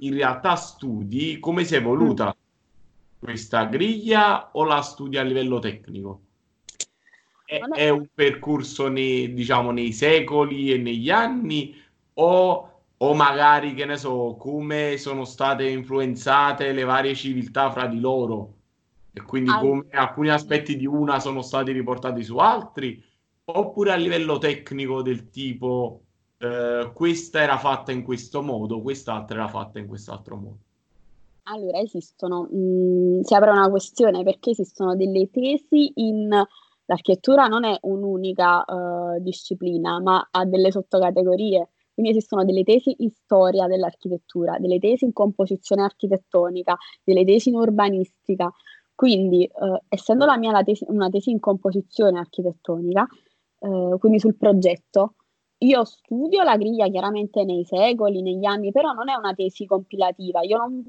In 0.00 0.14
realtà 0.14 0.56
studi 0.56 1.38
come 1.38 1.64
si 1.64 1.74
è 1.74 1.78
evoluta 1.78 2.34
questa 3.22 3.66
griglia 3.66 4.50
o 4.52 4.64
la 4.64 4.80
studi 4.80 5.16
a 5.16 5.22
livello 5.22 5.60
tecnico? 5.60 6.22
È, 7.44 7.56
è... 7.56 7.86
è 7.86 7.88
un 7.88 8.08
percorso 8.12 8.88
nei, 8.88 9.32
diciamo, 9.32 9.70
nei 9.70 9.92
secoli 9.92 10.72
e 10.72 10.78
negli 10.78 11.08
anni 11.08 11.80
o, 12.14 12.82
o 12.96 13.14
magari, 13.14 13.74
che 13.74 13.84
ne 13.84 13.96
so, 13.96 14.34
come 14.36 14.96
sono 14.96 15.24
state 15.24 15.68
influenzate 15.68 16.72
le 16.72 16.82
varie 16.82 17.14
civiltà 17.14 17.70
fra 17.70 17.86
di 17.86 18.00
loro 18.00 18.54
e 19.12 19.22
quindi 19.22 19.52
come 19.52 19.86
alcuni 19.90 20.30
aspetti 20.30 20.76
di 20.76 20.86
una 20.86 21.20
sono 21.20 21.42
stati 21.42 21.70
riportati 21.70 22.24
su 22.24 22.38
altri, 22.38 23.00
oppure 23.44 23.92
a 23.92 23.96
livello 23.96 24.38
tecnico 24.38 25.02
del 25.02 25.28
tipo 25.30 26.02
eh, 26.38 26.90
questa 26.92 27.40
era 27.40 27.58
fatta 27.58 27.92
in 27.92 28.02
questo 28.02 28.42
modo, 28.42 28.80
quest'altra 28.80 29.36
era 29.36 29.48
fatta 29.48 29.78
in 29.78 29.86
quest'altro 29.86 30.36
modo. 30.36 30.58
Allora, 31.46 31.78
esistono, 31.80 32.44
mh, 32.50 33.20
si 33.22 33.34
apre 33.34 33.50
una 33.50 33.68
questione 33.68 34.22
perché 34.22 34.50
esistono 34.50 34.94
delle 34.94 35.28
tesi 35.30 35.90
in 35.96 36.28
l'architettura 36.86 37.46
non 37.46 37.64
è 37.64 37.76
un'unica 37.82 38.64
eh, 38.64 39.20
disciplina, 39.20 40.00
ma 40.00 40.28
ha 40.30 40.44
delle 40.44 40.70
sottocategorie. 40.70 41.70
Quindi 41.94 42.12
esistono 42.12 42.44
delle 42.44 42.62
tesi 42.62 42.94
in 42.98 43.10
storia 43.10 43.66
dell'architettura, 43.66 44.56
delle 44.58 44.78
tesi 44.78 45.04
in 45.04 45.12
composizione 45.12 45.82
architettonica, 45.82 46.76
delle 47.04 47.24
tesi 47.24 47.48
in 47.50 47.56
urbanistica. 47.56 48.50
Quindi, 48.94 49.44
eh, 49.44 49.82
essendo 49.88 50.24
la 50.24 50.38
mia 50.38 50.52
la 50.52 50.62
tesi- 50.62 50.86
una 50.88 51.08
tesi 51.10 51.30
in 51.30 51.40
composizione 51.40 52.18
architettonica, 52.18 53.06
eh, 53.60 53.96
quindi 53.98 54.18
sul 54.20 54.36
progetto, 54.36 55.14
io 55.64 55.84
studio 55.84 56.42
la 56.42 56.56
griglia 56.56 56.88
chiaramente 56.88 57.44
nei 57.44 57.64
secoli, 57.64 58.22
negli 58.22 58.44
anni, 58.44 58.72
però 58.72 58.92
non 58.92 59.08
è 59.08 59.14
una 59.14 59.34
tesi 59.34 59.64
compilativa, 59.66 60.42
io 60.42 60.58
non, 60.58 60.84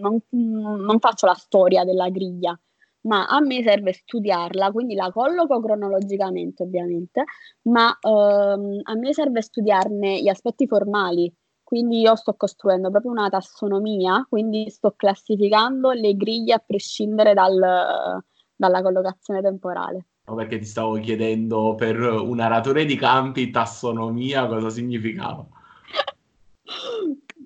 non- 0.00 0.20
non 0.30 0.98
faccio 0.98 1.26
la 1.26 1.34
storia 1.34 1.84
della 1.84 2.08
griglia, 2.08 2.58
ma 3.02 3.26
a 3.26 3.40
me 3.40 3.62
serve 3.62 3.92
studiarla, 3.92 4.70
quindi 4.72 4.94
la 4.94 5.10
colloco 5.12 5.60
cronologicamente 5.60 6.62
ovviamente, 6.62 7.24
ma 7.62 7.96
ehm, 8.00 8.80
a 8.82 8.94
me 8.94 9.12
serve 9.12 9.42
studiarne 9.42 10.20
gli 10.22 10.28
aspetti 10.28 10.66
formali, 10.66 11.32
quindi 11.62 12.00
io 12.00 12.14
sto 12.16 12.34
costruendo 12.34 12.90
proprio 12.90 13.10
una 13.10 13.28
tassonomia, 13.28 14.24
quindi 14.28 14.70
sto 14.70 14.92
classificando 14.96 15.90
le 15.92 16.14
griglie 16.16 16.54
a 16.54 16.62
prescindere 16.64 17.34
dal- 17.34 18.22
dalla 18.56 18.82
collocazione 18.82 19.40
temporale. 19.42 20.06
Perché 20.34 20.58
ti 20.58 20.64
stavo 20.66 20.98
chiedendo 21.00 21.74
per 21.74 21.98
un 22.00 22.40
aratore 22.40 22.84
di 22.84 22.96
campi 22.96 23.50
tassonomia 23.50 24.46
cosa 24.46 24.68
significava. 24.70 25.46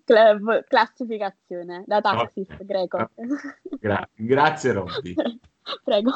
Cla- 0.05 0.65
classificazione 0.67 1.85
da 1.87 2.01
taxis 2.01 2.49
Ok. 2.51 2.65
greco. 2.65 3.11
Gra- 3.79 4.09
grazie 4.15 4.73
Robby. 4.73 5.15
Prego. 5.85 6.11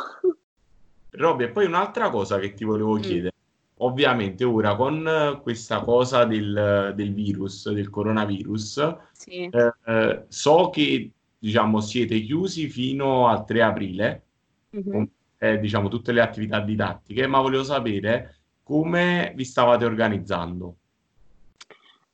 Robby, 1.11 1.45
e 1.45 1.49
poi 1.51 1.67
un'altra 1.67 2.11
cosa 2.11 2.39
che 2.39 2.53
ti 2.53 2.65
volevo 2.65 2.97
Mm. 2.97 3.01
chiedere. 3.01 3.33
Ovviamente 3.79 4.43
ora 4.45 4.75
con 4.75 5.39
questa 5.43 5.81
cosa 5.81 6.25
del, 6.25 6.93
del 6.97 7.13
virus, 7.13 7.71
del 7.71 7.91
coronavirus, 7.91 8.97
Sì. 9.13 9.49
eh, 9.51 9.73
eh, 9.85 10.25
so 10.29 10.71
che 10.71 11.11
diciamo 11.39 11.81
siete 11.81 12.21
chiusi 12.23 12.69
fino 12.69 13.29
al 13.29 13.45
3 13.45 13.63
aprile, 13.63 14.23
Mhm. 14.71 14.91
con 14.91 15.11
eh, 15.39 15.59
diciamo 15.59 15.89
tutte 15.89 16.13
le 16.13 16.21
attività 16.21 16.61
didattiche, 16.61 17.27
ma 17.27 17.41
volevo 17.41 17.65
sapere 17.65 18.37
come 18.63 19.33
vi 19.37 19.45
stavate 19.45 19.85
organizzando. 19.85 20.77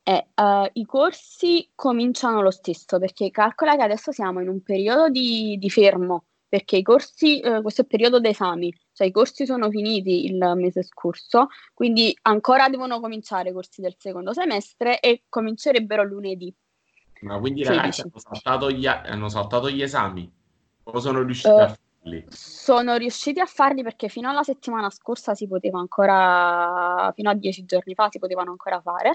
Eh, 0.04 0.26
eh, 0.34 0.70
i 0.72 0.84
corsi 0.84 1.68
cominciano 1.74 2.42
lo 2.42 2.50
stesso 2.50 2.98
perché 2.98 3.30
calcola 3.30 3.76
che 3.76 3.82
adesso 3.82 4.10
siamo 4.10 4.40
in 4.40 4.48
un 4.48 4.62
periodo 4.62 5.08
di, 5.08 5.56
di 5.58 5.70
fermo 5.70 6.24
perché 6.52 6.76
i 6.76 6.82
corsi, 6.82 7.40
eh, 7.40 7.62
questo 7.62 7.80
è 7.80 7.84
il 7.84 7.90
periodo 7.90 8.20
d'esami, 8.20 8.70
cioè 8.92 9.06
i 9.06 9.10
corsi 9.10 9.46
sono 9.46 9.70
finiti 9.70 10.26
il 10.26 10.52
mese 10.54 10.82
scorso, 10.82 11.46
quindi 11.72 12.14
ancora 12.22 12.68
devono 12.68 13.00
cominciare 13.00 13.48
i 13.48 13.52
corsi 13.54 13.80
del 13.80 13.94
secondo 13.96 14.34
semestre 14.34 15.00
e 15.00 15.22
comincerebbero 15.30 16.04
lunedì. 16.04 16.54
Ma 17.22 17.38
quindi 17.38 17.60
i 17.60 17.64
ragazzi 17.64 18.02
16. 18.02 18.02
hanno 18.02 18.18
saltato 18.18 18.70
gli, 18.70 18.86
hanno 18.86 19.28
saltato 19.30 19.70
gli 19.70 19.80
esami 19.80 20.30
o 20.82 21.00
sono 21.00 21.22
riusciti 21.22 21.48
Eh, 21.48 21.60
a 21.62 21.78
farli? 22.02 22.24
Sono 22.28 22.96
riusciti 22.96 23.40
a 23.40 23.46
farli 23.46 23.82
perché 23.82 24.08
fino 24.08 24.28
alla 24.28 24.42
settimana 24.42 24.90
scorsa 24.90 25.34
si 25.34 25.46
poteva 25.46 25.78
ancora, 25.78 27.12
fino 27.14 27.30
a 27.30 27.34
dieci 27.34 27.64
giorni 27.64 27.94
fa 27.94 28.08
si 28.10 28.18
potevano 28.18 28.50
ancora 28.50 28.80
fare 28.80 29.14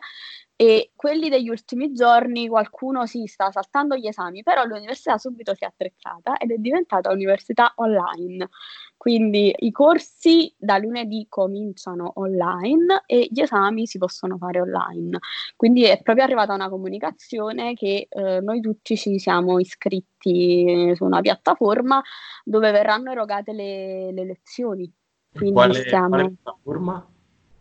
e 0.59 0.89
quelli 0.95 1.29
degli 1.29 1.49
ultimi 1.49 1.93
giorni 1.93 2.47
qualcuno 2.47 3.05
si 3.05 3.27
sta 3.27 3.51
saltando 3.51 3.95
gli 3.95 4.07
esami, 4.07 4.41
però 4.41 4.65
l'università 4.65 5.19
subito 5.19 5.53
si 5.53 5.63
è 5.63 5.67
attrezzata 5.67 6.37
ed 6.37 6.49
è 6.49 6.55
diventata 6.57 7.11
università 7.11 7.73
online. 7.75 8.49
Quindi 8.97 9.53
i 9.55 9.71
corsi 9.71 10.51
da 10.57 10.79
lunedì 10.79 11.27
cominciano 11.29 12.11
online 12.15 13.03
e 13.05 13.27
gli 13.29 13.39
esami 13.39 13.85
si 13.85 13.99
possono 13.99 14.37
fare 14.37 14.59
online. 14.59 15.19
Quindi 15.55 15.83
è 15.83 16.01
proprio 16.01 16.25
arrivata 16.25 16.55
una 16.55 16.69
comunicazione 16.69 17.75
che 17.75 18.07
eh, 18.09 18.41
noi 18.41 18.59
tutti 18.59 18.97
ci 18.97 19.19
siamo 19.19 19.59
iscritti 19.59 20.91
su 20.95 21.05
una 21.05 21.21
piattaforma 21.21 22.01
dove 22.43 22.71
verranno 22.71 23.11
erogate 23.11 23.53
le, 23.53 24.11
le 24.11 24.25
lezioni. 24.25 24.91
Quindi 25.31 25.53
Quale, 25.53 25.73
stiamo... 25.75 26.09
quale 26.09 26.29
piattaforma? 26.29 27.07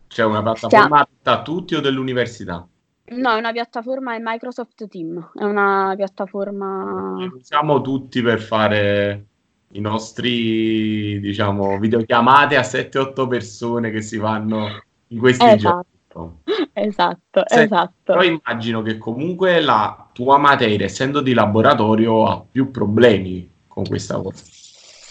C'è 0.07 0.23
una 0.23 0.41
piattaforma 0.41 0.99
aperta 1.01 1.31
a 1.31 1.41
tutti 1.43 1.75
o 1.75 1.79
dell'università? 1.79 2.67
No, 3.09 3.35
è 3.35 3.37
una 3.37 3.53
piattaforma, 3.53 4.15
è 4.15 4.19
Microsoft 4.21 4.87
Team, 4.87 5.31
è 5.33 5.43
una 5.43 5.93
piattaforma... 5.95 7.15
Che 7.17 7.35
usiamo 7.37 7.79
tutti 7.79 8.21
per 8.21 8.41
fare 8.41 9.25
i 9.71 9.79
nostri, 9.79 11.19
diciamo, 11.21 11.79
videochiamate 11.79 12.57
a 12.57 12.61
7-8 12.61 13.27
persone 13.27 13.91
che 13.91 14.01
si 14.01 14.17
fanno 14.17 14.83
in 15.07 15.19
questi 15.19 15.45
Esatto, 15.45 15.85
giorni. 16.11 16.69
esatto, 16.73 17.43
Se- 17.45 17.61
esatto. 17.61 17.93
Però 18.03 18.23
immagino 18.23 18.81
che 18.81 18.97
comunque 18.97 19.61
la 19.61 20.09
tua 20.11 20.37
materia, 20.37 20.85
essendo 20.85 21.21
di 21.21 21.33
laboratorio, 21.33 22.25
ha 22.27 22.41
più 22.41 22.71
problemi 22.71 23.49
con 23.67 23.85
questa 23.85 24.19
cosa. 24.19 24.43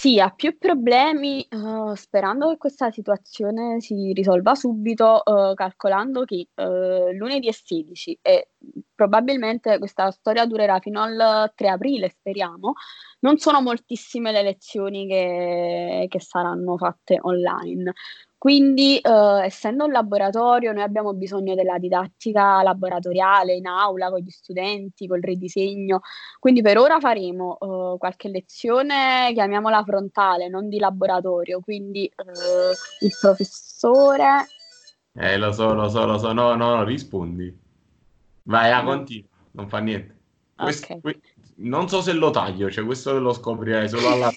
Sì, 0.06 0.20
ha 0.20 0.30
più 0.30 0.56
problemi, 0.56 1.42
eh, 1.42 1.96
sperando 1.96 2.50
che 2.50 2.58
questa 2.58 2.92
situazione 2.92 3.80
si 3.80 4.12
risolva 4.12 4.54
subito, 4.54 5.24
eh, 5.24 5.54
calcolando 5.54 6.24
che 6.24 6.46
eh, 6.54 7.12
lunedì 7.12 7.48
è 7.48 7.52
16 7.52 8.16
e 8.22 8.50
probabilmente 8.94 9.78
questa 9.78 10.12
storia 10.12 10.46
durerà 10.46 10.78
fino 10.78 11.02
al 11.02 11.50
3 11.56 11.68
aprile, 11.70 12.08
speriamo. 12.10 12.74
Non 13.20 13.38
sono 13.38 13.60
moltissime 13.60 14.30
le 14.30 14.42
lezioni 14.42 15.08
che, 15.08 16.06
che 16.08 16.20
saranno 16.20 16.76
fatte 16.76 17.18
online. 17.20 17.92
Quindi, 18.46 18.98
eh, 18.98 19.44
essendo 19.44 19.86
un 19.86 19.90
laboratorio, 19.90 20.70
noi 20.70 20.84
abbiamo 20.84 21.12
bisogno 21.14 21.56
della 21.56 21.78
didattica 21.78 22.62
laboratoriale 22.62 23.54
in 23.54 23.66
aula 23.66 24.08
con 24.08 24.20
gli 24.20 24.30
studenti, 24.30 25.08
col 25.08 25.18
ridisegno. 25.20 25.98
Quindi 26.38 26.62
per 26.62 26.78
ora 26.78 27.00
faremo 27.00 27.58
eh, 27.58 27.98
qualche 27.98 28.28
lezione, 28.28 29.32
chiamiamola 29.32 29.82
frontale, 29.82 30.48
non 30.48 30.68
di 30.68 30.78
laboratorio. 30.78 31.58
Quindi 31.58 32.04
eh, 32.04 33.04
il 33.04 33.16
professore. 33.20 34.46
Eh, 35.12 35.36
lo 35.38 35.50
so, 35.50 35.74
lo 35.74 35.88
so, 35.88 36.06
lo 36.06 36.16
so. 36.16 36.32
No, 36.32 36.54
no, 36.54 36.76
no, 36.76 36.84
rispondi. 36.84 37.52
Vai, 38.44 38.70
a 38.70 38.80
No. 38.80 38.90
continua, 38.90 39.28
non 39.50 39.68
fa 39.68 39.78
niente. 39.80 40.18
Questo- 40.54 40.92
Ok. 40.92 41.00
que- 41.00 41.20
non 41.56 41.88
so 41.88 42.00
se 42.00 42.12
lo 42.12 42.30
taglio, 42.30 42.70
cioè 42.70 42.84
questo 42.84 43.18
lo 43.18 43.32
scoprirai 43.32 43.88
solo 43.88 44.06
alla 44.08 44.30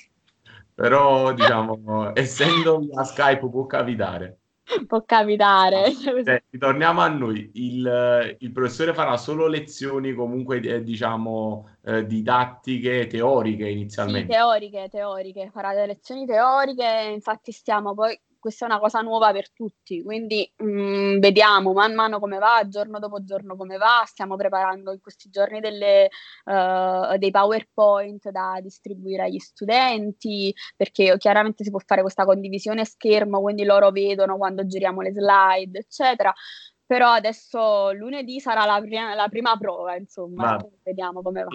Però, 0.80 1.34
diciamo, 1.34 2.14
essendo 2.16 2.80
via 2.80 3.04
Skype 3.04 3.50
può 3.50 3.66
capitare. 3.66 4.40
Può 4.88 5.04
capitare. 5.04 5.92
Cioè, 6.24 6.44
ritorniamo 6.50 7.02
a 7.02 7.08
noi. 7.08 7.50
Il, 7.56 8.36
il 8.40 8.52
professore 8.52 8.94
farà 8.94 9.18
solo 9.18 9.48
lezioni 9.48 10.14
comunque, 10.14 10.60
eh, 10.62 10.84
diciamo, 10.84 11.78
eh, 11.84 12.06
didattiche, 12.06 13.08
teoriche 13.08 13.66
Sì, 13.66 13.72
inizialmente. 13.72 14.34
teoriche, 14.34 14.88
teoriche, 14.90 15.50
farà 15.52 15.74
delle 15.74 15.88
lezioni 15.88 16.26
teoriche, 16.26 17.12
infatti 17.14 17.52
stiamo 17.52 17.94
poi, 17.94 18.20
questa 18.40 18.66
è 18.66 18.70
una 18.70 18.80
cosa 18.80 19.02
nuova 19.02 19.32
per 19.32 19.52
tutti, 19.52 20.02
quindi 20.02 20.50
mm, 20.64 21.20
vediamo 21.20 21.74
man 21.74 21.94
mano 21.94 22.20
come 22.20 22.38
va, 22.38 22.66
giorno 22.68 22.98
dopo 23.00 23.24
giorno 23.24 23.56
come 23.56 23.78
va, 23.78 24.04
stiamo 24.06 24.36
preparando 24.36 24.92
in 24.94 25.00
questi 25.02 25.30
giorni 25.30 25.60
delle, 25.60 26.10
eh, 26.46 27.16
dei 27.18 27.32
PowerPoint 27.32 28.30
da 28.30 28.60
distribuire 28.62 29.24
agli 29.24 29.40
studenti, 29.40 30.54
perché 30.76 31.18
chiaramente 31.18 31.64
si 31.64 31.70
può 31.70 31.80
fare 31.86 32.02
questa 32.02 32.26
condivisione 32.26 32.86
schermo, 32.86 33.42
quindi 33.42 33.64
loro 33.66 33.92
vedono 33.92 34.38
quando 34.38 34.66
giriamo 34.66 35.02
le 35.02 35.12
slide, 35.12 35.80
eccetera. 35.80 36.34
Però 36.86 37.12
adesso 37.12 37.92
lunedì 37.92 38.40
sarà 38.40 38.66
la 38.66 38.80
prima, 38.82 39.14
la 39.14 39.28
prima 39.28 39.56
prova, 39.58 39.96
insomma, 39.96 40.56
Ma- 40.56 40.66
vediamo 40.82 41.22
come 41.22 41.44
va. 41.44 41.52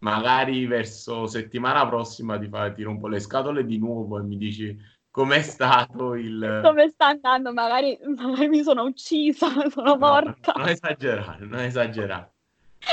Magari 0.00 0.66
verso 0.66 1.26
settimana 1.26 1.88
prossima 1.88 2.38
ti, 2.38 2.48
fa, 2.48 2.70
ti 2.72 2.82
rompo 2.82 3.08
le 3.08 3.18
scatole 3.18 3.64
di 3.64 3.78
nuovo 3.78 4.18
e 4.18 4.22
mi 4.22 4.36
dici 4.36 4.76
com'è 5.18 5.42
stato 5.42 6.14
il... 6.14 6.60
come 6.62 6.88
sta 6.90 7.06
andando, 7.08 7.52
magari, 7.52 7.98
magari 8.16 8.46
mi 8.46 8.62
sono 8.62 8.84
uccisa, 8.84 9.48
sono 9.68 9.94
No, 9.94 9.96
morta. 9.96 10.52
non 10.56 10.68
esagerare, 10.68 11.44
non 11.44 11.58
esagerare. 11.58 12.32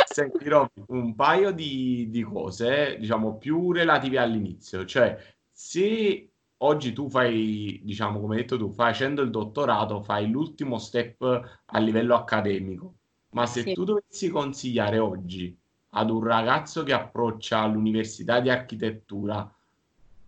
Senti, 0.06 0.50
Robby, 0.50 0.84
un 0.88 1.14
paio 1.14 1.52
di, 1.52 2.08
di 2.10 2.24
cose, 2.24 2.98
diciamo, 3.00 3.38
più 3.38 3.72
relative 3.72 4.18
all'inizio. 4.18 4.86
Cioè, 4.86 5.16
se 5.52 6.32
oggi 6.58 6.94
tu 6.94 7.10
fai, 7.12 7.80
diciamo, 7.84 8.20
come 8.20 8.36
hai 8.36 8.42
detto 8.42 8.58
tu, 8.58 8.72
facendo 8.72 9.22
il 9.22 9.30
dottorato, 9.30 10.02
fai 10.02 10.28
l'ultimo 10.28 10.80
step 10.80 11.22
a 11.66 11.78
livello 11.78 12.16
accademico, 12.16 12.96
Ma 13.36 13.46
se 13.46 13.62
sì. 13.62 13.74
tu 13.74 13.84
dovessi 13.84 14.30
consigliare 14.30 14.98
oggi 14.98 15.56
ad 15.90 16.10
un 16.10 16.24
ragazzo 16.24 16.82
che 16.82 16.94
approccia 16.94 17.60
all'università 17.60 18.40
di 18.40 18.50
architettura, 18.50 19.48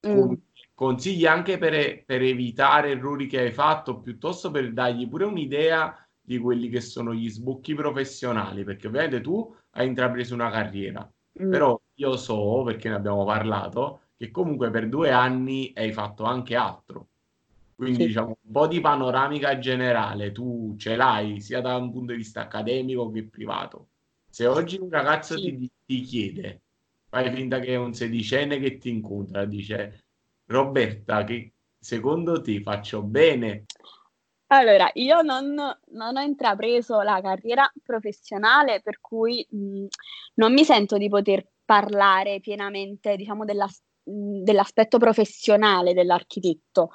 mm. 0.07 0.33
Consigli 0.77 1.25
anche 1.25 1.57
per, 1.57 2.03
per, 2.05 2.21
evitare 2.21 2.91
errori 2.91 3.25
che 3.25 3.39
hai 3.39 3.51
fatto, 3.51 3.99
piuttosto 3.99 4.51
per 4.51 4.71
dargli 4.73 5.09
pure 5.09 5.25
un'idea 5.25 6.07
di 6.21 6.37
quelli 6.37 6.69
che 6.69 6.81
sono 6.81 7.15
gli 7.15 7.27
sbocchi 7.27 7.73
professionali, 7.73 8.63
perché 8.63 8.85
ovviamente 8.85 9.19
tu 9.19 9.51
hai 9.71 9.87
intrapreso 9.87 10.35
una 10.35 10.51
carriera, 10.51 11.11
mm. 11.41 11.49
però 11.49 11.81
io 11.95 12.15
so, 12.15 12.61
perché 12.61 12.89
ne 12.89 12.95
abbiamo 12.95 13.25
parlato, 13.25 14.01
che 14.15 14.29
comunque 14.29 14.69
per 14.69 14.87
due 14.87 15.09
anni 15.09 15.71
hai 15.75 15.91
fatto 15.91 16.25
anche 16.25 16.55
altro. 16.55 17.07
Quindi 17.73 18.01
sì. 18.01 18.05
diciamo 18.07 18.37
un 18.39 18.51
po' 18.51 18.67
di 18.67 18.79
panoramica 18.79 19.57
generale 19.57 20.31
tu 20.31 20.75
ce 20.77 20.95
l'hai 20.95 21.41
sia 21.41 21.59
da 21.59 21.75
un 21.75 21.91
punto 21.91 22.11
di 22.11 22.19
vista 22.19 22.41
accademico 22.41 23.09
che 23.09 23.23
privato. 23.23 23.87
Se 24.29 24.45
oggi 24.45 24.77
un 24.79 24.91
ragazzo 24.91 25.35
sì. 25.39 25.57
ti, 25.57 25.71
ti, 25.85 26.01
chiede, 26.01 26.61
fai 27.09 27.31
finta 27.31 27.59
che 27.59 27.73
è 27.73 27.77
un 27.77 27.95
sedicenne 27.95 28.59
che 28.59 28.77
ti 28.77 28.89
incontra, 28.89 29.43
dice 29.45 30.05
Roberta, 30.47 31.23
che 31.23 31.53
secondo 31.79 32.41
te 32.41 32.61
faccio 32.61 33.03
bene? 33.03 33.65
Allora, 34.47 34.89
io 34.93 35.21
non, 35.21 35.53
non 35.55 36.15
ho 36.15 36.21
intrapreso 36.21 37.01
la 37.01 37.19
carriera 37.21 37.69
professionale, 37.83 38.81
per 38.81 38.99
cui 39.01 39.45
mh, 39.49 39.85
non 40.35 40.53
mi 40.53 40.63
sento 40.63 40.97
di 40.97 41.09
poter 41.09 41.45
parlare 41.65 42.39
pienamente, 42.39 43.17
diciamo, 43.17 43.43
della, 43.43 43.65
mh, 43.65 44.43
dell'aspetto 44.43 44.97
professionale 44.99 45.93
dell'architetto. 45.93 46.91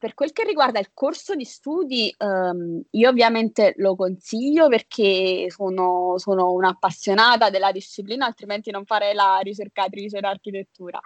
Per 0.00 0.14
quel 0.14 0.32
che 0.32 0.44
riguarda 0.44 0.78
il 0.78 0.92
corso 0.94 1.34
di 1.34 1.44
studi, 1.44 2.14
um, 2.20 2.80
io 2.92 3.08
ovviamente 3.10 3.74
lo 3.76 3.94
consiglio 3.96 4.66
perché 4.68 5.50
sono, 5.50 6.14
sono 6.16 6.52
un'appassionata 6.52 7.50
della 7.50 7.70
disciplina, 7.70 8.24
altrimenti 8.24 8.70
non 8.70 8.86
farei 8.86 9.12
la 9.12 9.40
ricercatrice 9.42 10.16
in 10.16 10.24
architettura. 10.24 10.98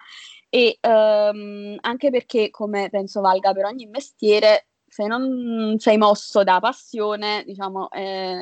E 0.48 0.78
um, 0.82 1.76
anche 1.80 2.10
perché, 2.10 2.50
come 2.50 2.88
penso 2.88 3.20
valga 3.20 3.52
per 3.52 3.64
ogni 3.64 3.86
mestiere, 3.86 4.68
se 4.86 5.08
non 5.08 5.74
sei 5.78 5.98
mosso 5.98 6.44
da 6.44 6.60
passione, 6.60 7.42
diciamo, 7.44 7.90
è, 7.90 8.38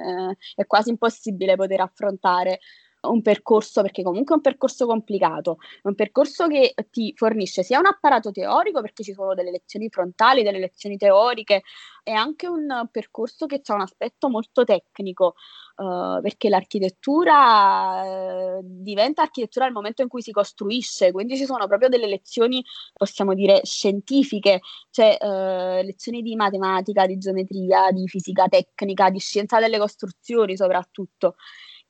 è 0.54 0.66
quasi 0.66 0.90
impossibile 0.90 1.56
poter 1.56 1.80
affrontare 1.80 2.60
un 3.02 3.22
percorso, 3.22 3.82
perché 3.82 4.02
comunque 4.02 4.34
è 4.34 4.36
un 4.36 4.42
percorso 4.42 4.86
complicato, 4.86 5.58
è 5.82 5.88
un 5.88 5.94
percorso 5.94 6.46
che 6.46 6.74
ti 6.90 7.12
fornisce 7.16 7.62
sia 7.62 7.78
un 7.78 7.86
apparato 7.86 8.30
teorico, 8.30 8.80
perché 8.80 9.02
ci 9.02 9.12
sono 9.12 9.34
delle 9.34 9.50
lezioni 9.50 9.88
frontali, 9.88 10.42
delle 10.42 10.58
lezioni 10.58 10.96
teoriche, 10.96 11.62
e 12.04 12.12
anche 12.12 12.48
un 12.48 12.88
percorso 12.90 13.46
che 13.46 13.60
ha 13.64 13.74
un 13.74 13.80
aspetto 13.80 14.28
molto 14.28 14.64
tecnico, 14.64 15.34
uh, 15.76 16.20
perché 16.20 16.48
l'architettura 16.48 18.58
uh, 18.58 18.60
diventa 18.62 19.22
architettura 19.22 19.66
nel 19.66 19.74
momento 19.74 20.02
in 20.02 20.08
cui 20.08 20.22
si 20.22 20.32
costruisce, 20.32 21.12
quindi 21.12 21.36
ci 21.36 21.44
sono 21.44 21.66
proprio 21.66 21.88
delle 21.88 22.08
lezioni, 22.08 22.64
possiamo 22.92 23.34
dire, 23.34 23.60
scientifiche, 23.64 24.60
cioè 24.90 25.16
uh, 25.20 25.84
lezioni 25.84 26.22
di 26.22 26.34
matematica, 26.34 27.06
di 27.06 27.18
geometria, 27.18 27.90
di 27.90 28.06
fisica 28.08 28.48
tecnica, 28.48 29.10
di 29.10 29.18
scienza 29.18 29.60
delle 29.60 29.78
costruzioni 29.78 30.56
soprattutto. 30.56 31.36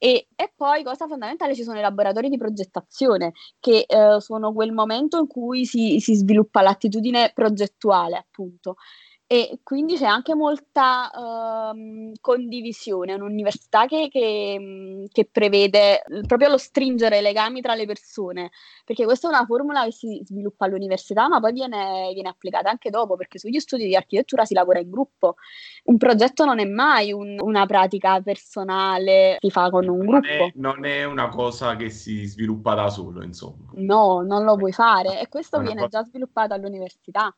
E, 0.04 0.26
e, 0.34 0.52
poi, 0.56 0.82
cosa 0.82 1.06
fondamentale, 1.06 1.54
ci 1.54 1.62
sono 1.62 1.78
i 1.78 1.80
laboratori 1.80 2.28
di 2.28 2.36
progettazione, 2.36 3.34
che 3.60 3.84
eh, 3.86 4.20
sono 4.20 4.52
quel 4.52 4.72
momento 4.72 5.16
in 5.16 5.28
cui 5.28 5.64
si, 5.64 6.00
si 6.00 6.16
sviluppa 6.16 6.60
l'attitudine 6.60 7.30
progettuale, 7.32 8.16
appunto 8.16 8.74
e 9.32 9.60
quindi 9.62 9.96
c'è 9.96 10.04
anche 10.04 10.34
molta 10.34 11.10
uh, 11.10 12.12
condivisione, 12.20 13.14
un'università 13.14 13.86
che, 13.86 14.10
che, 14.12 15.08
che, 15.10 15.24
prevede 15.24 16.02
proprio 16.26 16.50
lo 16.50 16.58
stringere 16.58 17.22
legami 17.22 17.62
tra 17.62 17.74
le 17.74 17.86
persone, 17.86 18.50
perché 18.84 19.04
questa 19.04 19.28
è 19.28 19.30
una 19.30 19.46
formula 19.46 19.84
che 19.84 19.92
si 19.92 20.20
sviluppa 20.22 20.66
all'università 20.66 21.28
ma 21.28 21.40
poi 21.40 21.52
viene, 21.52 22.10
viene 22.12 22.28
applicata 22.28 22.68
anche 22.68 22.90
dopo, 22.90 23.16
perché 23.16 23.38
sugli 23.38 23.58
studi 23.58 23.86
di 23.86 23.96
architettura 23.96 24.44
si 24.44 24.52
lavora 24.52 24.80
in 24.80 24.90
gruppo, 24.90 25.36
un 25.84 25.96
progetto 25.96 26.44
non 26.44 26.58
è 26.58 26.66
mai 26.66 27.10
un, 27.10 27.38
una 27.40 27.64
pratica 27.64 28.20
personale, 28.20 29.38
si 29.40 29.50
fa 29.50 29.70
con 29.70 29.88
un 29.88 30.00
gruppo. 30.00 30.26
Non 30.26 30.26
è, 30.26 30.52
non 30.56 30.84
è, 30.84 31.04
una 31.04 31.30
cosa 31.30 31.74
che 31.76 31.88
si 31.88 32.26
sviluppa 32.26 32.74
da 32.74 32.90
solo, 32.90 33.22
insomma. 33.22 33.70
No, 33.76 34.20
non 34.20 34.44
lo 34.44 34.56
puoi 34.56 34.72
fare 34.72 35.22
e 35.22 35.28
questo 35.30 35.58
viene 35.60 35.88
già 35.88 36.04
sviluppato 36.04 36.52
all'università. 36.52 37.34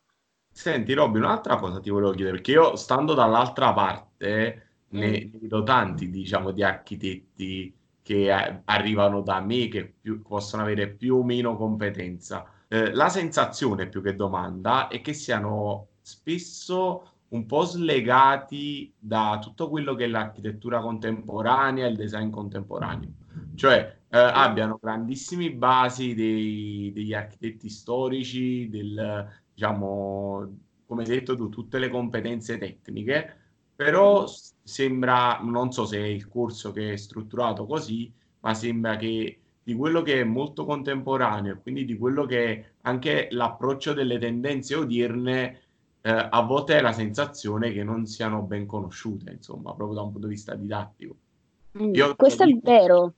Senti, 0.56 0.92
Robby, 0.92 1.18
un'altra 1.18 1.56
cosa 1.56 1.80
ti 1.80 1.90
volevo 1.90 2.12
chiedere, 2.12 2.36
perché 2.36 2.52
io 2.52 2.76
stando 2.76 3.12
dall'altra 3.12 3.72
parte 3.72 4.66
ne, 4.90 5.08
mm. 5.08 5.10
ne 5.10 5.30
vedo 5.40 5.64
tanti, 5.64 6.08
diciamo, 6.08 6.52
di 6.52 6.62
architetti 6.62 7.74
che 8.00 8.32
eh, 8.32 8.60
arrivano 8.66 9.20
da 9.20 9.40
me, 9.40 9.66
che 9.66 9.94
più, 10.00 10.22
possono 10.22 10.62
avere 10.62 10.86
più 10.90 11.16
o 11.16 11.24
meno 11.24 11.56
competenza. 11.56 12.46
Eh, 12.68 12.94
la 12.94 13.08
sensazione, 13.08 13.88
più 13.88 14.00
che 14.00 14.14
domanda, 14.14 14.86
è 14.86 15.00
che 15.00 15.12
siano 15.12 15.88
spesso 16.00 17.08
un 17.30 17.46
po' 17.46 17.64
slegati 17.64 18.94
da 18.96 19.40
tutto 19.42 19.68
quello 19.68 19.96
che 19.96 20.04
è 20.04 20.06
l'architettura 20.06 20.80
contemporanea 20.80 21.88
il 21.88 21.96
design 21.96 22.30
contemporaneo. 22.30 23.10
Cioè, 23.56 23.96
eh, 24.08 24.18
abbiano 24.18 24.78
grandissime 24.80 25.50
basi 25.50 26.14
dei, 26.14 26.92
degli 26.94 27.12
architetti 27.12 27.68
storici, 27.68 28.68
del, 28.68 29.42
diciamo, 29.54 30.58
come 30.86 31.02
hai 31.02 31.08
detto 31.08 31.36
tu, 31.36 31.48
tutte 31.48 31.78
le 31.78 31.88
competenze 31.88 32.58
tecniche, 32.58 33.36
però 33.74 34.26
sembra, 34.62 35.40
non 35.42 35.72
so 35.72 35.84
se 35.84 35.98
è 35.98 36.06
il 36.06 36.28
corso 36.28 36.72
che 36.72 36.92
è 36.92 36.96
strutturato 36.96 37.66
così, 37.66 38.12
ma 38.40 38.54
sembra 38.54 38.96
che 38.96 39.38
di 39.62 39.74
quello 39.74 40.02
che 40.02 40.20
è 40.20 40.24
molto 40.24 40.64
contemporaneo, 40.66 41.58
quindi 41.62 41.84
di 41.84 41.96
quello 41.96 42.26
che 42.26 42.44
è 42.44 42.64
anche 42.82 43.28
l'approccio 43.30 43.94
delle 43.94 44.18
tendenze 44.18 44.74
odierne, 44.74 45.60
eh, 46.02 46.28
a 46.30 46.42
volte 46.42 46.76
è 46.76 46.82
la 46.82 46.92
sensazione 46.92 47.72
che 47.72 47.82
non 47.82 48.04
siano 48.04 48.42
ben 48.42 48.66
conosciute, 48.66 49.32
insomma, 49.32 49.72
proprio 49.72 49.96
da 49.96 50.02
un 50.02 50.12
punto 50.12 50.26
di 50.26 50.34
vista 50.34 50.54
didattico. 50.54 51.16
Mm, 51.82 51.92
questo 52.14 52.44
è 52.44 52.52
vero. 52.62 53.14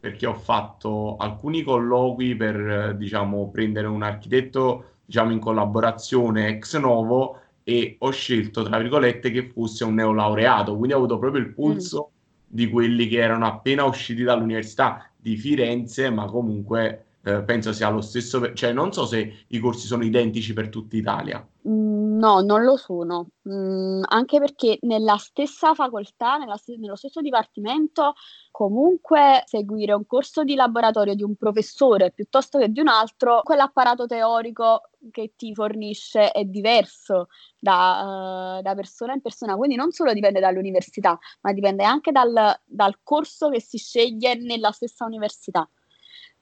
Perché 0.00 0.26
ho 0.26 0.34
fatto 0.34 1.18
alcuni 1.18 1.62
colloqui 1.62 2.34
per, 2.34 2.96
diciamo, 2.96 3.50
prendere 3.50 3.86
un 3.86 4.02
architetto 4.02 4.89
diciamo 5.10 5.32
in 5.32 5.40
collaborazione 5.40 6.46
ex 6.46 6.78
novo 6.78 7.40
e 7.64 7.96
ho 7.98 8.10
scelto 8.10 8.62
tra 8.62 8.78
virgolette 8.78 9.32
che 9.32 9.50
fosse 9.52 9.82
un 9.82 9.94
neolaureato 9.94 10.76
quindi 10.76 10.92
ho 10.94 10.98
avuto 10.98 11.18
proprio 11.18 11.42
il 11.42 11.52
pulso 11.52 12.10
mm. 12.12 12.44
di 12.46 12.70
quelli 12.70 13.08
che 13.08 13.18
erano 13.18 13.44
appena 13.44 13.82
usciti 13.82 14.22
dall'università 14.22 15.10
di 15.16 15.36
Firenze 15.36 16.10
ma 16.10 16.26
comunque 16.26 17.06
eh, 17.22 17.42
penso 17.42 17.72
sia 17.72 17.90
lo 17.90 18.00
stesso, 18.00 18.54
cioè 18.54 18.72
non 18.72 18.92
so 18.92 19.04
se 19.04 19.44
i 19.48 19.58
corsi 19.58 19.86
sono 19.86 20.04
identici 20.04 20.54
per 20.54 20.70
tutta 20.70 20.96
Italia. 20.96 21.46
Mm, 21.68 22.09
no, 22.20 22.40
non 22.42 22.62
lo 22.64 22.76
sono, 22.76 23.30
mm, 23.48 24.02
anche 24.06 24.38
perché 24.38 24.78
nella 24.82 25.16
stessa 25.16 25.74
facoltà, 25.74 26.36
nella, 26.36 26.56
nello 26.76 26.94
stesso 26.94 27.20
dipartimento, 27.22 28.14
comunque 28.50 29.42
seguire 29.46 29.94
un 29.94 30.06
corso 30.06 30.44
di 30.44 30.54
laboratorio 30.54 31.14
di 31.14 31.22
un 31.22 31.34
professore 31.36 32.12
piuttosto 32.12 32.58
che 32.58 32.70
di 32.70 32.78
un 32.80 32.88
altro, 32.88 33.40
quell'apparato 33.42 34.06
teorico 34.06 34.90
che 35.10 35.32
ti 35.34 35.54
fornisce 35.54 36.30
è 36.30 36.44
diverso 36.44 37.28
da, 37.58 38.58
uh, 38.58 38.62
da 38.62 38.74
persona 38.74 39.14
in 39.14 39.22
persona, 39.22 39.56
quindi 39.56 39.76
non 39.76 39.90
solo 39.90 40.12
dipende 40.12 40.40
dall'università, 40.40 41.18
ma 41.40 41.52
dipende 41.52 41.84
anche 41.84 42.12
dal, 42.12 42.54
dal 42.64 42.98
corso 43.02 43.48
che 43.48 43.60
si 43.60 43.78
sceglie 43.78 44.34
nella 44.34 44.72
stessa 44.72 45.06
università 45.06 45.68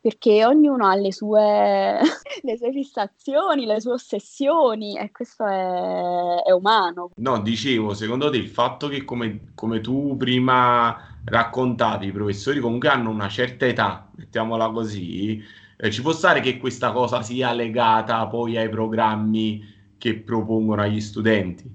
perché 0.08 0.46
ognuno 0.46 0.86
ha 0.86 0.94
le 0.94 1.12
sue, 1.12 2.00
le 2.42 2.56
sue 2.56 2.72
fissazioni, 2.72 3.66
le 3.66 3.78
sue 3.78 3.92
ossessioni 3.92 4.96
e 4.96 5.10
questo 5.10 5.44
è, 5.44 6.44
è, 6.44 6.50
umano. 6.50 7.10
No, 7.16 7.42
dicevo, 7.42 7.92
secondo 7.92 8.30
te 8.30 8.38
il 8.38 8.48
fatto 8.48 8.88
che 8.88 9.04
come, 9.04 9.52
come 9.54 9.82
tu 9.82 10.16
prima 10.16 11.18
raccontavi, 11.26 12.06
i 12.06 12.12
professori 12.12 12.58
comunque 12.58 12.88
hanno 12.88 13.10
una 13.10 13.28
certa 13.28 13.66
età, 13.66 14.08
mettiamola 14.16 14.70
così, 14.70 15.44
eh, 15.76 15.90
ci 15.90 16.00
può 16.00 16.12
stare 16.12 16.40
che 16.40 16.56
questa 16.56 16.90
cosa 16.92 17.20
sia 17.20 17.52
legata 17.52 18.26
poi 18.28 18.56
ai 18.56 18.70
programmi 18.70 19.92
che 19.98 20.14
propongono 20.20 20.80
agli 20.80 21.02
studenti? 21.02 21.70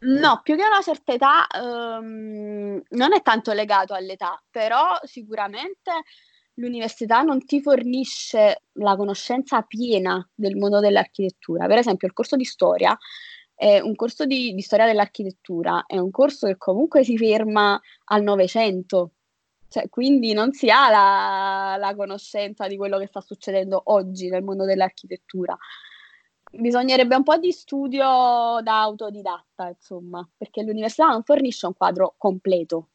No, 0.00 0.40
più 0.42 0.56
che 0.56 0.62
una 0.62 0.82
certa 0.82 1.12
età 1.14 1.46
um, 1.58 2.80
non 2.90 3.14
è 3.14 3.22
tanto 3.22 3.54
legato 3.54 3.94
all'età, 3.94 4.40
però 4.50 4.98
sicuramente 5.04 5.90
l'università 6.58 7.22
non 7.22 7.44
ti 7.44 7.60
fornisce 7.60 8.62
la 8.72 8.96
conoscenza 8.96 9.62
piena 9.62 10.26
del 10.34 10.56
mondo 10.56 10.80
dell'architettura. 10.80 11.66
Per 11.66 11.78
esempio, 11.78 12.06
il 12.06 12.12
corso 12.12 12.36
di 12.36 12.44
storia 12.44 12.96
è 13.54 13.80
un 13.80 13.94
corso 13.96 14.24
di, 14.24 14.54
di 14.54 14.62
storia 14.62 14.86
dell'architettura, 14.86 15.84
è 15.86 15.98
un 15.98 16.10
corso 16.10 16.46
che 16.46 16.56
comunque 16.56 17.02
si 17.02 17.16
ferma 17.16 17.80
al 18.04 18.22
Novecento, 18.22 19.12
cioè, 19.68 19.88
quindi 19.88 20.32
non 20.32 20.52
si 20.52 20.70
ha 20.70 20.88
la, 20.90 21.76
la, 21.78 21.94
conoscenza 21.94 22.66
di 22.66 22.76
quello 22.76 22.98
che 22.98 23.06
sta 23.06 23.20
succedendo 23.20 23.80
oggi 23.86 24.28
nel 24.28 24.42
mondo 24.44 24.64
dell'architettura. 24.64 25.56
Bisognerebbe 26.50 27.14
un 27.16 27.24
po' 27.24 27.36
di 27.36 27.52
studio 27.52 28.04
da 28.62 28.80
autodidatta, 28.80 29.68
insomma, 29.68 30.26
perché 30.36 30.62
l'università 30.62 31.08
non 31.08 31.22
fornisce 31.22 31.66
un 31.66 31.74
quadro 31.74 32.14
completo 32.16 32.88